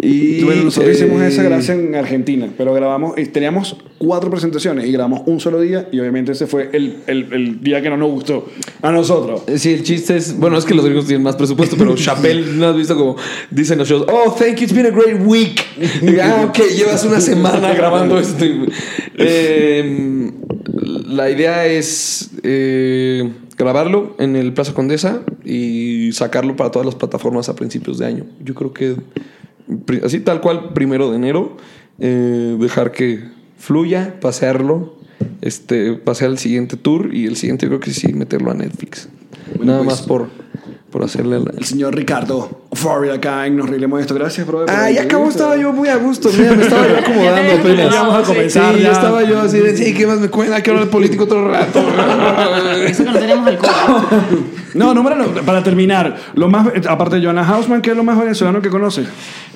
Y, 0.00 0.42
Bueno, 0.42 0.64
nosotros 0.64 0.90
eh, 0.90 1.04
hicimos 1.04 1.22
esa 1.22 1.44
gracia 1.44 1.74
en 1.74 1.94
Argentina, 1.94 2.48
pero 2.58 2.74
grabamos, 2.74 3.16
y 3.16 3.26
teníamos 3.26 3.76
cuatro 3.98 4.30
presentaciones 4.30 4.86
y 4.86 4.92
grabamos 4.92 5.22
un 5.26 5.38
solo 5.38 5.60
día 5.60 5.88
y 5.92 6.00
obviamente 6.00 6.32
ese 6.32 6.48
fue 6.48 6.70
el, 6.72 6.98
el, 7.06 7.32
el 7.32 7.60
día 7.62 7.80
que 7.80 7.88
no 7.88 7.96
nos 7.96 8.10
gustó 8.10 8.48
a 8.82 8.90
nosotros. 8.90 9.42
Eh, 9.46 9.58
Sí, 9.58 9.74
el 9.74 9.84
chiste 9.84 10.16
es, 10.16 10.36
bueno, 10.36 10.58
es 10.58 10.64
que 10.64 10.74
los 10.74 10.84
gringos 10.84 11.06
tienen 11.06 11.22
más 11.22 11.36
presupuesto, 11.36 11.76
pero 11.78 11.94
Chappelle, 11.94 12.52
¿no 12.54 12.66
has 12.66 12.76
visto 12.76 12.96
como 12.96 13.16
dicen 13.50 13.78
los 13.78 13.88
shows? 13.88 14.04
Oh, 14.08 14.34
thank 14.36 14.56
you, 14.56 14.64
it's 14.64 14.74
been 14.74 14.86
a 14.86 14.90
great 14.90 15.20
week. 15.24 15.62
Y, 16.02 16.18
ah, 16.18 16.46
ok, 16.48 16.58
llevas 16.76 17.04
una 17.04 17.20
semana 17.20 17.72
grabando 17.74 18.18
esto. 18.18 18.44
Eh, 19.18 20.32
la 21.06 21.30
idea 21.30 21.66
es 21.66 22.30
eh, 22.42 23.30
grabarlo 23.56 24.16
en 24.18 24.34
el 24.34 24.52
Plaza 24.52 24.74
Condesa 24.74 25.22
y 25.52 26.12
sacarlo 26.12 26.56
para 26.56 26.70
todas 26.70 26.86
las 26.86 26.94
plataformas 26.94 27.48
a 27.48 27.54
principios 27.56 27.98
de 27.98 28.06
año. 28.06 28.24
Yo 28.44 28.54
creo 28.54 28.72
que 28.72 28.96
así 30.04 30.20
tal 30.20 30.40
cual, 30.40 30.72
primero 30.72 31.10
de 31.10 31.16
enero, 31.16 31.56
eh, 31.98 32.56
dejar 32.58 32.92
que 32.92 33.24
fluya, 33.58 34.14
pasearlo, 34.20 34.94
este, 35.40 35.92
pasear 35.94 36.30
el 36.30 36.38
siguiente 36.38 36.76
tour 36.76 37.14
y 37.14 37.26
el 37.26 37.36
siguiente 37.36 37.66
yo 37.66 37.70
creo 37.70 37.80
que 37.80 37.92
sí 37.92 38.12
meterlo 38.12 38.50
a 38.50 38.54
Netflix. 38.54 39.08
Bueno, 39.56 39.72
Nada 39.72 39.84
pues- 39.84 39.98
más 39.98 40.02
por, 40.06 40.28
por 40.90 41.04
hacerle 41.04 41.38
la... 41.40 41.50
El 41.56 41.64
señor 41.64 41.94
Ricardo 41.94 42.62
Forri 42.72 43.10
acá 43.10 43.46
en 43.46 43.56
Nos 43.56 43.68
Reiremos 43.70 43.98
de 43.98 44.02
Esto. 44.02 44.14
Gracias, 44.14 44.46
bro. 44.46 44.60
por 44.66 44.68
la 44.68 44.84
Ah, 44.84 44.90
ya 44.90 45.02
acabó, 45.02 45.28
estaba 45.28 45.56
yo 45.56 45.72
muy 45.72 45.88
a 45.88 45.96
gusto, 45.96 46.28
mira, 46.36 46.52
me 46.54 46.62
estaba 46.64 46.86
yo 46.88 46.98
acomodando 46.98 47.42
Ya 47.54 47.60
apenas. 47.60 47.86
acomodado, 47.86 48.10
Vamos 48.10 48.24
a 48.24 48.32
comenzar. 48.32 48.74
Sí, 48.74 48.80
ya. 48.80 48.86
ya 48.88 48.92
estaba 48.92 49.22
yo 49.24 49.40
así 49.40 49.58
de, 49.58 49.76
sí, 49.76 49.94
¿qué 49.94 50.06
más 50.06 50.18
me 50.20 50.28
cuenta? 50.28 50.56
Hay 50.56 50.62
que 50.62 50.70
hablar 50.70 50.88
político 50.90 51.24
otro 51.24 51.48
rato. 51.48 51.80
Eso 52.86 53.04
que 53.04 53.10
no 53.10 53.18
tenemos 53.18 53.46
alcohol. 53.46 53.72
No, 54.74 54.94
número 54.94 55.16
no, 55.16 55.26
para 55.42 55.62
terminar. 55.62 56.16
Lo 56.34 56.48
más, 56.48 56.68
aparte 56.88 57.16
de 57.16 57.22
Joanna 57.24 57.46
Hausman, 57.46 57.82
¿qué 57.82 57.90
es 57.90 57.96
lo 57.96 58.04
más 58.04 58.18
venezolano 58.18 58.60
que 58.62 58.68
conoces? 58.70 59.06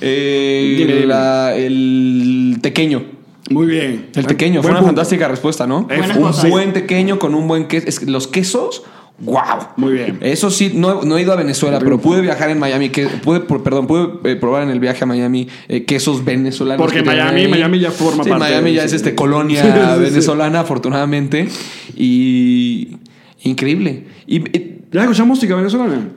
Eh, 0.00 0.74
Dime, 0.78 0.92
dime. 0.94 1.06
la- 1.06 1.54
el 1.56 2.58
tequeño. 2.60 3.02
Muy 3.50 3.66
bien. 3.66 4.08
El 4.14 4.26
tequeño, 4.26 4.60
fue 4.60 4.70
una 4.72 4.80
punto. 4.80 4.88
fantástica 4.94 5.28
respuesta, 5.28 5.66
¿no? 5.66 5.82
Buenas 5.84 6.16
un 6.16 6.22
cosas. 6.24 6.50
buen 6.50 6.72
tequeño 6.72 7.18
con 7.18 7.34
un 7.34 7.46
buen 7.46 7.66
queso. 7.68 7.86
Es 7.88 8.00
que 8.00 8.06
los 8.06 8.26
quesos, 8.26 8.82
wow. 9.20 9.68
Muy 9.76 9.92
bien. 9.92 10.18
Eso 10.20 10.50
sí, 10.50 10.72
no, 10.74 11.02
no 11.04 11.16
he 11.16 11.22
ido 11.22 11.32
a 11.32 11.36
Venezuela, 11.36 11.78
pero 11.78 12.00
pude 12.00 12.20
viajar 12.22 12.50
en 12.50 12.58
Miami. 12.58 12.88
Que, 12.88 13.06
pude, 13.06 13.38
perdón, 13.40 13.86
pude 13.86 14.32
eh, 14.32 14.34
probar 14.34 14.64
en 14.64 14.70
el 14.70 14.80
viaje 14.80 15.04
a 15.04 15.06
Miami 15.06 15.46
eh, 15.68 15.84
quesos 15.84 16.24
venezolanos. 16.24 16.84
Porque 16.84 17.04
Miami- 17.04 17.42
ahí. 17.42 17.48
Miami 17.48 17.78
ya 17.78 17.92
forma 17.92 18.24
Sí, 18.24 18.30
parte 18.30 18.46
Miami 18.46 18.70
de- 18.70 18.76
ya 18.78 18.84
es 18.84 18.92
este 18.92 19.14
colonia 19.14 19.62
Sí, 19.62 19.68
sí, 19.68 20.04
sí. 20.06 20.10
venezolana, 20.10 20.60
afortunadamente. 20.60 21.46
Y 21.94 22.96
increíble. 23.44 24.06
Y, 24.26 24.38
y- 24.56 24.72
¿Ya 24.92 25.02
escuchas 25.02 25.26
música 25.26 25.54
venezolana? 25.56 26.08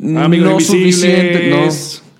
Amigos 0.00 0.46
no 0.46 0.52
Invisibles. 0.52 0.96
suficiente, 0.96 1.50
no. 1.50 1.68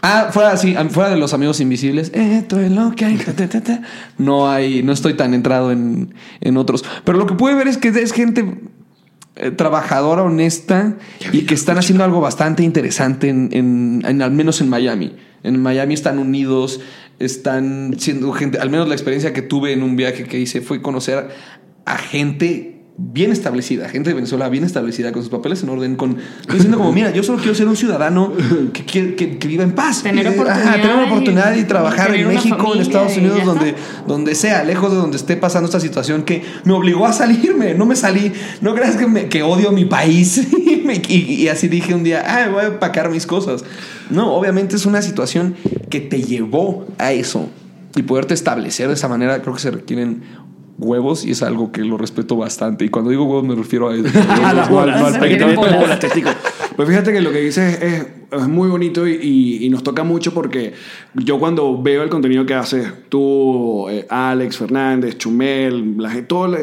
Ah, 0.04 0.28
fuera, 0.32 0.56
sí, 0.56 0.74
fuera 0.90 1.10
de 1.10 1.16
los 1.16 1.32
amigos 1.32 1.60
invisibles. 1.60 2.10
Esto 2.14 2.58
es 2.60 2.70
lo 2.72 2.92
que 2.94 3.04
hay. 3.04 3.16
ta, 3.16 3.32
ta, 3.34 3.48
ta, 3.48 3.60
ta. 3.60 3.82
No 4.18 4.50
hay, 4.50 4.82
no 4.82 4.92
estoy 4.92 5.14
tan 5.14 5.32
entrado 5.34 5.70
en, 5.72 6.14
en 6.40 6.56
otros. 6.56 6.84
Pero 7.04 7.18
lo 7.18 7.26
que 7.26 7.34
pude 7.34 7.54
ver 7.54 7.68
es 7.68 7.78
que 7.78 7.88
es 7.88 8.12
gente 8.12 8.44
eh, 9.36 9.50
trabajadora, 9.52 10.22
honesta 10.22 10.96
y 11.32 11.42
que 11.42 11.54
están 11.54 11.78
haciendo 11.78 12.02
algo 12.04 12.20
bastante 12.20 12.64
interesante 12.64 13.28
en, 13.28 13.48
en- 13.52 14.02
en- 14.04 14.22
al 14.22 14.32
menos 14.32 14.60
en 14.60 14.68
Miami. 14.68 15.14
En 15.44 15.60
Miami 15.62 15.94
están 15.94 16.18
unidos, 16.18 16.80
están 17.20 17.94
siendo 17.98 18.32
gente, 18.32 18.58
al 18.58 18.70
menos 18.70 18.88
la 18.88 18.94
experiencia 18.94 19.32
que 19.32 19.42
tuve 19.42 19.72
en 19.72 19.82
un 19.84 19.94
viaje 19.96 20.24
que 20.24 20.38
hice 20.38 20.60
fue 20.62 20.82
conocer 20.82 21.28
a 21.84 21.96
gente 21.98 22.71
bien 22.98 23.32
establecida, 23.32 23.88
gente 23.88 24.10
de 24.10 24.14
Venezuela 24.14 24.48
bien 24.50 24.64
establecida, 24.64 25.12
con 25.12 25.22
sus 25.22 25.30
papeles 25.30 25.62
en 25.62 25.70
orden, 25.70 25.96
con 25.96 26.18
diciendo 26.52 26.76
como, 26.76 26.92
mira, 26.92 27.10
yo 27.10 27.22
solo 27.22 27.38
quiero 27.38 27.54
ser 27.54 27.66
un 27.66 27.74
ciudadano 27.76 28.32
que, 28.74 28.84
que, 29.16 29.38
que 29.38 29.48
viva 29.48 29.64
en 29.64 29.72
paz. 29.72 30.02
Tener 30.02 30.26
ajá, 30.28 30.34
oportunidades 30.34 30.80
tener 30.82 30.96
una 30.96 31.06
oportunidad 31.06 31.54
y 31.56 31.60
y 31.60 31.64
trabajar 31.64 32.14
en 32.14 32.28
México, 32.28 32.74
en 32.74 32.80
Estados 32.82 33.16
Unidos, 33.16 33.44
donde, 33.46 33.74
donde 34.06 34.34
sea, 34.34 34.62
lejos 34.62 34.90
de 34.92 34.98
donde 34.98 35.16
esté 35.16 35.36
pasando 35.36 35.66
esta 35.66 35.80
situación 35.80 36.22
que 36.22 36.42
me 36.64 36.74
obligó 36.74 37.06
a 37.06 37.12
salirme. 37.12 37.74
No 37.74 37.86
me 37.86 37.96
salí. 37.96 38.30
No 38.60 38.74
creas 38.74 38.96
que, 38.96 39.06
me- 39.06 39.28
que 39.28 39.42
odio 39.42 39.72
mi 39.72 39.86
país. 39.86 40.46
y, 40.52 40.82
me- 40.84 41.00
y- 41.08 41.34
y 41.42 41.48
así 41.48 41.68
dije 41.68 41.94
un 41.94 42.04
día, 42.04 42.22
ah, 42.26 42.48
voy 42.50 42.62
a 42.62 42.66
empacar 42.68 43.10
mis 43.10 43.26
cosas. 43.26 43.64
No, 44.10 44.34
obviamente 44.34 44.76
es 44.76 44.84
una 44.84 45.00
situación 45.00 45.54
que 45.88 46.00
te 46.00 46.22
llevó 46.22 46.86
a 46.98 47.12
eso. 47.12 47.48
Y 47.94 48.02
poderte 48.02 48.32
establecer 48.32 48.88
de 48.88 48.94
esa 48.94 49.06
manera, 49.08 49.42
creo 49.42 49.54
que 49.54 49.60
se 49.60 49.70
requieren 49.70 50.22
huevos 50.78 51.24
y 51.24 51.32
es 51.32 51.42
algo 51.42 51.72
que 51.72 51.82
lo 51.82 51.98
respeto 51.98 52.36
bastante. 52.36 52.84
Y 52.84 52.88
cuando 52.88 53.10
digo 53.10 53.24
huevos 53.24 53.44
me 53.44 53.54
refiero 53.54 53.88
a... 53.88 53.94
Pues 56.76 56.88
fíjate 56.88 57.12
que 57.12 57.20
lo 57.20 57.30
que 57.32 57.40
dices 57.40 57.82
es, 57.82 58.06
es 58.32 58.48
muy 58.48 58.68
bonito 58.70 59.06
y, 59.06 59.12
y- 59.20 59.66
y 59.66 59.68
nos 59.68 59.82
toca 59.82 60.04
mucho 60.04 60.32
porque 60.32 60.72
yo 61.14 61.38
cuando 61.38 61.82
veo 61.82 62.02
el 62.02 62.08
contenido 62.08 62.46
que 62.46 62.54
haces, 62.54 62.90
tú, 63.10 63.86
eh, 63.90 64.06
Alex, 64.08 64.56
Fernández, 64.56 65.18
Chumel, 65.18 65.96
la 65.98 66.10
todo, 66.26 66.56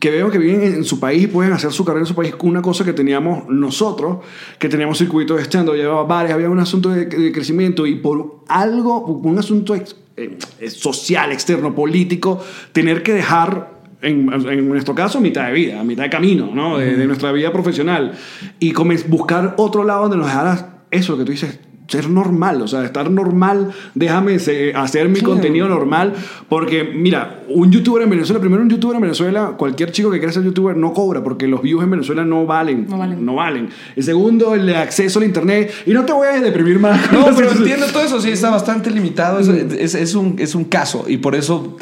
que 0.00 0.10
veo 0.10 0.30
que 0.32 0.38
viven 0.38 0.62
en, 0.62 0.74
en 0.74 0.84
su 0.84 0.98
país 0.98 1.22
y 1.22 1.26
pueden 1.28 1.52
hacer 1.52 1.70
su 1.70 1.84
carrera 1.84 2.02
en 2.02 2.06
su 2.08 2.14
país, 2.16 2.34
una 2.42 2.60
cosa 2.60 2.84
que 2.84 2.92
teníamos 2.92 3.48
nosotros, 3.48 4.18
que 4.58 4.68
teníamos 4.68 4.98
circuitos 4.98 5.36
de 5.36 5.44
stand 5.44 5.70
llevaba 5.74 6.02
bares, 6.02 6.32
había 6.32 6.50
un 6.50 6.58
asunto 6.58 6.88
de, 6.90 7.06
de 7.06 7.30
crecimiento 7.32 7.86
y 7.86 7.94
por 7.94 8.40
algo, 8.48 9.04
un 9.06 9.38
asunto 9.38 9.76
ex- 9.76 9.94
eh, 10.16 10.38
social, 10.70 11.32
externo, 11.32 11.74
político, 11.74 12.42
tener 12.72 13.02
que 13.02 13.12
dejar 13.12 13.72
en, 14.02 14.32
en 14.32 14.68
nuestro 14.68 14.94
caso, 14.94 15.20
mitad 15.20 15.46
de 15.46 15.52
vida, 15.52 15.82
mitad 15.84 16.02
de 16.02 16.10
camino, 16.10 16.50
¿no? 16.52 16.78
De, 16.78 16.96
de 16.96 17.06
nuestra 17.06 17.32
vida 17.32 17.52
profesional. 17.52 18.12
Y 18.58 18.72
buscar 19.08 19.54
otro 19.58 19.84
lado 19.84 20.02
donde 20.02 20.16
nos 20.16 20.26
dejaras 20.26 20.66
eso 20.90 21.16
que 21.16 21.24
tú 21.24 21.32
dices, 21.32 21.58
ser 21.88 22.08
normal, 22.08 22.62
o 22.62 22.68
sea, 22.68 22.84
estar 22.84 23.10
normal, 23.10 23.70
déjame 23.94 24.38
se- 24.38 24.72
hacer 24.74 25.08
mi 25.08 25.20
contenido 25.20 25.68
normal, 25.68 26.14
porque 26.48 26.84
mira, 26.84 27.42
un 27.48 27.70
youtuber 27.70 28.02
en 28.02 28.10
Venezuela, 28.10 28.40
primero 28.40 28.62
un 28.62 28.70
youtuber 28.70 28.96
en 28.96 29.02
Venezuela, 29.02 29.54
cualquier 29.58 29.90
chico 29.92 30.10
que 30.10 30.18
quiera 30.18 30.32
ser 30.32 30.42
youtuber 30.42 30.76
no 30.76 30.92
cobra, 30.94 31.22
porque 31.22 31.46
los 31.46 31.60
views 31.60 31.82
en 31.82 31.90
Venezuela 31.90 32.24
no 32.24 32.46
valen. 32.46 32.86
No 32.88 32.96
valen. 32.98 33.24
No 33.26 33.34
valen. 33.34 33.68
El 33.96 34.02
segundo, 34.02 34.54
el 34.54 34.74
acceso 34.74 35.18
al 35.18 35.26
internet, 35.26 35.70
y 35.84 35.90
no 35.92 36.04
te 36.04 36.12
voy 36.12 36.28
a 36.28 36.40
deprimir 36.40 36.78
más. 36.78 37.12
No, 37.12 37.26
pero 37.36 37.50
entiendo 37.52 37.86
todo 37.92 38.04
eso, 38.04 38.20
sí, 38.20 38.30
está 38.30 38.48
bastante 38.50 38.90
limitado. 38.90 39.38
Es, 39.40 39.48
es- 39.48 39.94
es 39.94 40.14
un, 40.14 40.36
es 40.38 40.54
un 40.54 40.64
caso 40.64 41.04
y 41.08 41.18
por 41.18 41.34
eso. 41.34 41.76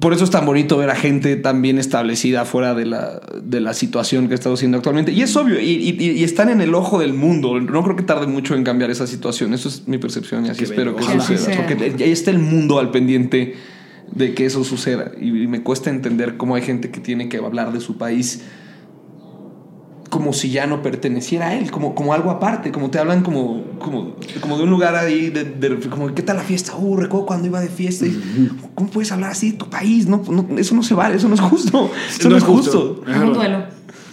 Por 0.00 0.12
eso 0.12 0.24
es 0.24 0.30
tan 0.30 0.46
bonito 0.46 0.76
ver 0.78 0.90
a 0.90 0.94
gente 0.94 1.36
tan 1.36 1.60
bien 1.62 1.78
establecida 1.78 2.44
fuera 2.44 2.74
de 2.74 2.86
la, 2.86 3.20
de 3.42 3.60
la 3.60 3.74
situación 3.74 4.28
que 4.28 4.34
estamos 4.34 4.58
haciendo 4.58 4.76
actualmente. 4.78 5.12
Y 5.12 5.22
es 5.22 5.34
obvio, 5.36 5.60
y, 5.60 5.64
y- 5.98 6.10
y 6.10 6.24
están 6.24 6.48
en 6.48 6.60
el 6.60 6.74
ojo 6.74 6.98
del 7.00 7.12
mundo. 7.14 7.58
No 7.60 7.82
creo 7.82 7.96
que 7.96 8.02
tarde 8.02 8.26
mucho 8.26 8.54
en 8.54 8.64
cambiar 8.64 8.90
esa 8.90 9.06
situación. 9.06 9.54
Eso 9.54 9.68
es 9.68 9.86
mi 9.88 9.98
percepción 9.98 10.46
y 10.46 10.50
así 10.50 10.58
Qué 10.58 10.64
espero 10.64 10.94
bello. 10.94 11.06
que 11.06 11.12
Ojalá. 11.18 11.24
suceda. 11.24 11.56
Porque 11.66 12.04
ahí 12.04 12.10
está 12.12 12.30
el 12.30 12.38
mundo 12.38 12.78
al 12.78 12.90
pendiente 12.90 13.54
de 14.14 14.34
que 14.34 14.46
eso 14.46 14.62
suceda. 14.64 15.12
Y 15.20 15.30
me 15.46 15.62
cuesta 15.62 15.90
entender 15.90 16.36
cómo 16.36 16.54
hay 16.54 16.62
gente 16.62 16.90
que 16.90 17.00
tiene 17.00 17.28
que 17.28 17.38
hablar 17.38 17.72
de 17.72 17.80
su 17.80 17.96
país 17.98 18.42
como 20.12 20.34
si 20.34 20.50
ya 20.50 20.66
no 20.66 20.82
perteneciera 20.82 21.48
a 21.48 21.54
él, 21.56 21.70
como, 21.70 21.94
como 21.94 22.12
algo 22.12 22.30
aparte, 22.30 22.70
como 22.70 22.90
te 22.90 22.98
hablan 22.98 23.22
como, 23.22 23.64
como, 23.78 24.14
como 24.42 24.58
de 24.58 24.64
un 24.64 24.68
lugar 24.68 24.94
ahí, 24.94 25.30
de, 25.30 25.44
de- 25.44 25.88
como, 25.88 26.14
¿qué 26.14 26.20
tal 26.20 26.36
la 26.36 26.42
fiesta? 26.42 26.76
Uh, 26.76 26.98
recuerdo 26.98 27.24
cuando 27.24 27.46
iba 27.48 27.62
de 27.62 27.68
fiesta. 27.70 28.04
y, 28.04 28.50
¿Cómo 28.74 28.90
puedes 28.90 29.10
hablar 29.10 29.30
así 29.30 29.52
de 29.52 29.56
tu 29.56 29.70
país? 29.70 30.06
No, 30.06 30.22
no, 30.30 30.46
eso 30.58 30.74
no 30.74 30.82
se 30.82 30.92
vale, 30.92 31.16
eso 31.16 31.30
no 31.30 31.34
es 31.34 31.40
justo. 31.40 31.90
Eso 32.10 32.28
no, 32.28 32.36
es 32.36 32.44
justo. 32.44 33.00
Es 33.08 33.16
un 33.16 33.32
duelo. 33.32 33.64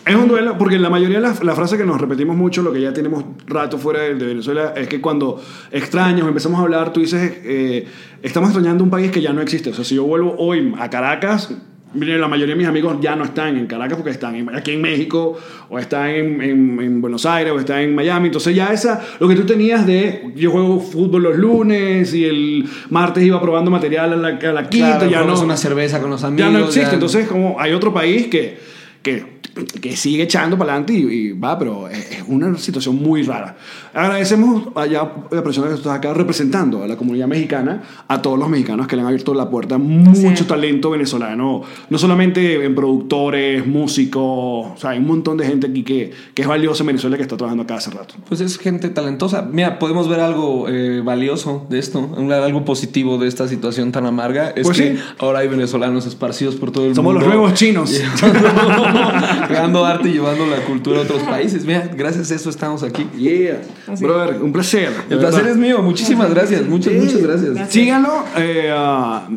Es 0.05 0.15
un 0.15 0.29
duelo, 0.29 0.57
porque 0.57 0.79
la 0.79 0.89
mayoría 0.89 1.17
de 1.17 1.21
las 1.23 1.43
la 1.43 1.53
frases 1.53 1.77
que 1.77 1.85
nos 1.85 1.99
repetimos 1.99 2.37
mucho, 2.37 2.61
lo 2.61 2.71
que 2.71 2.79
ya 2.79 2.93
tenemos 2.93 3.25
rato 3.45 3.77
fuera 3.77 3.99
de, 3.99 4.15
de 4.15 4.25
Venezuela, 4.25 4.73
es 4.77 4.87
que 4.87 5.01
cuando 5.01 5.41
extraños, 5.69 6.25
empezamos 6.29 6.61
a 6.61 6.63
hablar, 6.63 6.93
tú 6.93 7.01
dices, 7.01 7.33
eh, 7.43 7.85
estamos 8.23 8.51
extrañando 8.51 8.85
un 8.85 8.89
país 8.89 9.11
que 9.11 9.21
ya 9.21 9.33
no 9.33 9.41
existe. 9.41 9.69
O 9.71 9.73
sea, 9.73 9.83
si 9.83 9.95
yo 9.95 10.05
vuelvo 10.05 10.33
hoy 10.37 10.73
a 10.79 10.89
Caracas, 10.89 11.49
la 11.93 12.27
mayoría 12.27 12.53
de 12.53 12.59
mis 12.59 12.67
amigos 12.67 12.97
ya 13.01 13.15
no 13.15 13.23
están 13.23 13.57
en 13.57 13.65
Caracas 13.65 13.95
porque 13.97 14.11
están 14.11 14.47
aquí 14.55 14.71
en 14.71 14.81
México, 14.81 15.37
o 15.69 15.79
están 15.79 16.09
en, 16.09 16.41
en- 16.41 16.79
en 16.81 17.01
Buenos 17.01 17.25
Aires, 17.25 17.51
o 17.51 17.59
están 17.59 17.79
en 17.81 17.95
Miami. 17.95 18.27
Entonces 18.27 18.55
ya 18.55 18.67
esa, 18.71 19.01
lo 19.19 19.27
que 19.27 19.35
tú 19.35 19.43
tenías 19.45 19.87
de, 19.87 20.31
yo 20.35 20.51
juego 20.51 20.79
fútbol 20.79 21.23
los 21.23 21.37
lunes 21.37 22.13
y 22.13 22.25
el 22.25 22.65
martes 22.89 23.23
iba 23.23 23.41
probando 23.41 23.71
material 23.71 24.13
a 24.13 24.15
la, 24.15 24.27
a 24.37 24.53
la 24.53 24.69
quinta, 24.69 24.97
Claro, 24.99 25.09
ya 25.11 25.23
no 25.23 25.41
una 25.41 25.57
cerveza 25.57 25.99
con 25.99 26.11
los 26.11 26.23
amigos. 26.23 26.51
ya 26.51 26.57
no 26.59 26.65
existe. 26.65 26.87
ya- 26.89 26.93
Entonces, 26.93 27.27
como 27.27 27.59
hay 27.59 27.73
otro 27.73 27.93
país 27.93 28.27
que, 28.27 28.57
que, 29.01 29.38
que 29.66 29.95
sigue 29.95 30.24
echando 30.24 30.57
para 30.57 30.72
adelante 30.74 30.93
y, 30.93 30.97
y 30.97 31.32
va, 31.34 31.57
pero 31.60 31.88
es, 31.89 32.24
una 32.28 32.57
situación 32.57 32.95
muy 32.95 33.24
rara. 33.24 33.55
Agradecemos 33.93 34.70
allá 34.76 35.01
a 35.01 35.36
la 35.36 35.43
persona 35.43 35.68
que 35.70 35.74
está 35.76 35.93
acá 35.95 36.14
representando 36.14 36.84
a 36.84 36.88
la 36.88 36.95
comunidad 36.95 37.28
mexicana, 37.28 37.82
a 38.07 38.22
todos 38.22 38.38
los 38.38 38.47
mexicanos 38.49 38.88
que 38.88 38.95
le 38.95 39.01
han 39.01 39.07
abierto 39.07 39.34
la 39.34 39.49
puerta. 39.49 39.78
Mucho 39.78 40.43
Sí. 40.43 40.49
talento 40.49 40.89
venezolano, 40.91 41.62
no 41.89 41.97
solamente 41.97 42.64
en 42.64 42.76
productores, 42.76 43.66
músicos, 43.66 44.22
o 44.24 44.76
sea, 44.78 44.91
hay 44.91 44.99
un 44.99 45.07
montón 45.07 45.38
de 45.38 45.45
gente 45.45 45.68
aquí 45.68 45.84
que, 45.84 46.12
que 46.34 46.41
es 46.43 46.47
valiosa 46.47 46.84
en 46.84 46.88
Venezuela 46.88 47.18
que 47.18 47.24
está 47.24 47.36
trabajando 47.38 47.64
acá 47.64 47.76
hace 47.76 47.89
rato. 47.91 48.16
Pues 48.28 48.41
es 48.41 48.57
gente 48.57 48.89
talentosa. 48.89 49.41
Mira, 49.51 49.80
podemos 49.80 50.07
ver 50.10 50.20
algo 50.20 50.68
eh, 50.70 51.01
valioso 51.03 51.66
de 51.70 51.80
esto, 51.80 52.10
algo 52.18 52.66
positivo 52.66 53.18
de 53.18 53.28
esta 53.28 53.47
situación 53.47 53.91
tan 53.91 54.05
amarga. 54.05 54.49
Es 54.55 54.64
Pues 54.66 54.78
que 54.78 54.95
sí. 54.95 54.99
ahora 55.20 55.39
hay 55.39 55.47
venezolanos 55.47 56.05
esparcidos 56.05 56.55
por 56.55 56.72
todo 56.72 56.86
el 56.86 56.95
Somos 56.95 57.14
mundo. 57.14 57.28
los 57.28 57.36
nuevos 57.36 57.53
chinos. 57.55 57.91
Creando 59.49 59.83
arte 59.85 60.09
y 60.09 60.13
llevando 60.13 60.45
la 60.45 60.57
cultura 60.65 60.99
a 60.99 61.01
otros 61.01 61.23
países. 61.23 61.65
Mira, 61.65 61.89
gracias 61.95 62.31
a 62.31 62.35
eso 62.35 62.49
estamos 62.49 62.83
aquí. 62.83 63.07
Yeah. 63.17 63.61
Brother, 63.99 64.41
un 64.41 64.53
placer. 64.53 64.91
El 65.09 65.17
placer 65.19 65.43
verdad. 65.43 65.51
es 65.51 65.57
mío. 65.57 65.81
Muchísimas 65.81 66.29
gracias. 66.29 66.65
Muchas, 66.67 66.93
muchas 66.93 67.21
gracias. 67.21 67.69
Síganlo. 67.69 68.23
eh, 68.37 68.69
ah, 68.73 69.27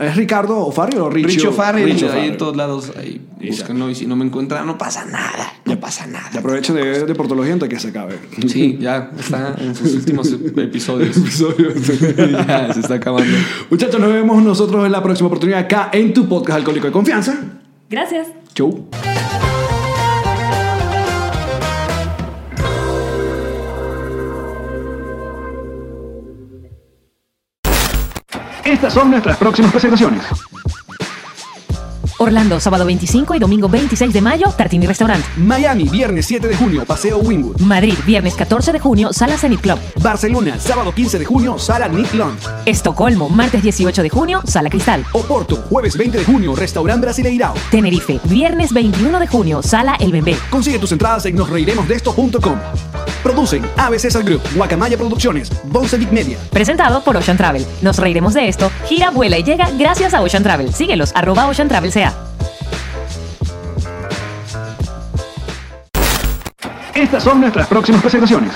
¿Es 0.00 0.16
Ricardo 0.16 0.58
Ofario 0.58 1.06
o 1.06 1.10
Richo? 1.10 1.28
Richo 1.28 1.52
Farrell, 1.52 1.84
Richo 1.90 2.10
ahí 2.12 2.28
en 2.28 2.36
todos 2.36 2.56
lados. 2.56 2.92
Ahí 2.98 3.20
búsquenlo 3.40 3.90
y 3.90 3.94
si 3.94 4.06
no 4.06 4.16
me 4.16 4.24
encuentran, 4.24 4.66
no 4.66 4.78
pasa 4.78 5.04
nada. 5.04 5.52
No 5.64 5.78
pasa 5.80 6.06
Y 6.06 6.10
nada. 6.12 6.30
aprovechen 6.38 6.74
de 6.76 6.82
ver 6.82 7.06
de 7.06 7.14
Portología 7.14 7.52
antes 7.54 7.68
que 7.68 7.78
se 7.78 7.88
acabe. 7.88 8.18
Sí, 8.48 8.78
ya 8.80 9.10
está 9.18 9.54
en 9.58 9.74
sus 9.74 9.94
últimos 9.96 10.30
episodios. 10.32 11.16
Episodio. 11.16 11.72
ya 12.46 12.72
se 12.72 12.80
está 12.80 12.94
acabando. 12.94 13.32
Muchachos, 13.70 13.98
nos 14.00 14.12
vemos 14.12 14.42
nosotros 14.42 14.84
en 14.86 14.92
la 14.92 15.02
próxima 15.02 15.26
oportunidad 15.28 15.60
acá 15.60 15.90
en 15.92 16.12
tu 16.12 16.28
podcast 16.28 16.58
Alcohólico 16.58 16.86
de 16.86 16.92
Confianza. 16.92 17.34
Gracias. 17.90 18.28
Chau. 18.54 18.88
Estas 28.74 28.92
son 28.92 29.08
nuestras 29.08 29.36
próximas 29.36 29.70
presentaciones. 29.70 30.20
Orlando, 32.18 32.60
sábado 32.60 32.84
25 32.84 33.34
y 33.34 33.38
domingo 33.38 33.68
26 33.68 34.12
de 34.12 34.20
mayo, 34.20 34.48
Tartini 34.56 34.86
Restaurant. 34.86 35.24
Miami, 35.36 35.84
viernes 35.84 36.26
7 36.26 36.48
de 36.48 36.56
junio, 36.56 36.84
Paseo 36.84 37.18
Wingwood. 37.18 37.60
Madrid, 37.60 37.94
viernes 38.06 38.34
14 38.34 38.72
de 38.72 38.78
junio, 38.78 39.12
Sala 39.12 39.36
Zenit 39.36 39.60
Club. 39.60 39.78
Barcelona, 40.00 40.58
sábado 40.58 40.92
15 40.94 41.18
de 41.18 41.24
junio, 41.24 41.58
Sala 41.58 41.88
Nick 41.88 42.14
Lunch. 42.14 42.42
Estocolmo, 42.66 43.28
martes 43.28 43.62
18 43.62 44.02
de 44.02 44.10
junio, 44.10 44.40
Sala 44.44 44.70
Cristal. 44.70 45.04
Oporto, 45.12 45.56
jueves 45.68 45.96
20 45.96 46.18
de 46.18 46.24
junio, 46.24 46.54
Restaurant 46.54 47.00
Brasileirao. 47.00 47.54
Tenerife, 47.70 48.20
viernes 48.24 48.72
21 48.72 49.18
de 49.18 49.26
junio, 49.26 49.62
Sala 49.62 49.96
El 49.98 50.12
Bembé. 50.12 50.36
Consigue 50.50 50.78
tus 50.78 50.92
entradas 50.92 51.26
en 51.26 51.36
nosreiremosdeesto.com. 51.36 52.58
Producen 53.24 53.62
ABC 53.78 54.22
Group, 54.22 54.42
Guacamaya 54.54 54.98
Producciones, 54.98 55.50
Boncevic 55.64 56.12
Media. 56.12 56.38
Presentado 56.50 57.02
por 57.02 57.16
Ocean 57.16 57.38
Travel. 57.38 57.66
Nos 57.80 57.96
reiremos 57.96 58.34
de 58.34 58.48
esto. 58.48 58.70
Gira, 58.86 59.10
vuela 59.10 59.38
y 59.38 59.42
llega 59.42 59.70
gracias 59.78 60.12
a 60.12 60.20
Ocean 60.20 60.42
Travel. 60.42 60.74
Síguelos, 60.74 61.10
arroba 61.14 61.48
Ocean 61.48 61.68
Travel 61.68 61.90
sea. 61.90 62.13
Estas 66.94 67.24
son 67.24 67.40
nuestras 67.40 67.66
próximas 67.66 68.00
presentaciones. 68.00 68.52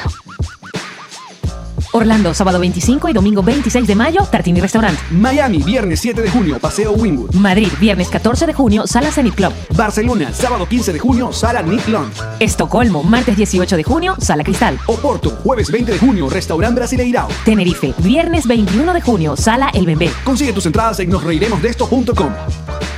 Orlando, 1.93 2.35
sábado 2.35 2.61
25 2.61 3.09
y 3.09 3.13
domingo 3.13 3.43
26 3.43 3.87
de 3.87 3.95
mayo, 3.95 4.23
Tartini 4.31 4.61
Restaurant. 4.61 4.97
Miami, 5.11 5.59
viernes 5.63 6.01
7 6.01 6.21
de 6.23 6.31
junio, 6.31 6.59
Paseo 6.59 6.93
Wingwood. 6.93 7.35
Madrid, 7.35 7.69
viernes 7.81 8.09
14 8.09 8.47
de 8.47 8.53
junio, 8.53 8.87
Sala 8.87 9.11
Zenit 9.11 9.35
Club. 9.35 9.53
Barcelona, 9.75 10.33
sábado 10.33 10.69
15 10.69 10.93
de 10.93 10.99
junio, 10.99 11.33
Sala 11.33 11.63
Nick 11.63 11.89
Lunch. 11.89 12.15
Estocolmo, 12.39 13.03
martes 13.03 13.37
18 13.37 13.77
de 13.77 13.83
junio, 13.83 14.15
Sala 14.19 14.45
Cristal. 14.45 14.79
Oporto, 14.87 15.31
jueves 15.43 15.71
20 15.71 15.93
de 15.93 15.99
junio, 15.99 16.29
Restaurant 16.29 16.75
Brasileirao. 16.77 17.29
Tenerife, 17.45 17.95
viernes 17.99 18.47
21 18.47 18.93
de 18.93 19.01
junio, 19.01 19.37
Sala 19.37 19.71
El 19.73 19.87
Bembé. 19.87 20.11
Consigue 20.25 20.53
tus 20.53 20.67
entradas 20.67 21.01
en 21.01 21.11
nosreiremosdeesto.com. 21.11 22.33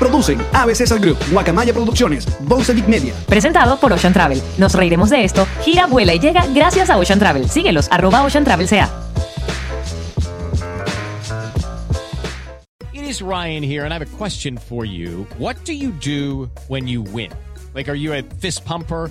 Producen 0.01 0.38
ABC 0.55 0.78
Cesar 0.78 0.98
Group, 0.98 1.18
Guacamaya 1.30 1.74
Producciones, 1.74 2.26
Boncevic 2.40 2.86
Media. 2.88 3.12
Presentado 3.26 3.78
por 3.78 3.92
Ocean 3.92 4.14
Travel. 4.14 4.40
Nos 4.57 4.72
reiremos 4.72 5.11
de 5.11 5.24
esto. 5.24 5.46
Gira, 5.62 5.86
vuela 5.86 6.14
y 6.14 6.18
llega 6.18 6.46
gracias 6.46 6.88
a 6.88 6.96
Ocean 6.96 7.18
Travel. 7.18 7.51
Síguelos, 7.51 7.86
arroba 7.90 8.24
Ocean 8.24 8.42
Travel 8.42 8.66
sea. 8.66 8.88
It 12.94 13.03
is 13.03 13.20
Ryan 13.20 13.62
here, 13.62 13.84
and 13.84 13.92
I 13.92 13.98
have 13.98 14.03
a 14.03 14.16
question 14.16 14.57
for 14.57 14.86
you. 14.86 15.26
What 15.38 15.57
do 15.66 15.74
you 15.74 15.92
do 16.01 16.48
when 16.68 16.88
you 16.88 17.03
win? 17.03 17.30
Like, 17.74 17.90
are 17.90 17.94
you 17.94 18.14
a 18.14 18.22
fist 18.40 18.64
pumper? 18.64 19.11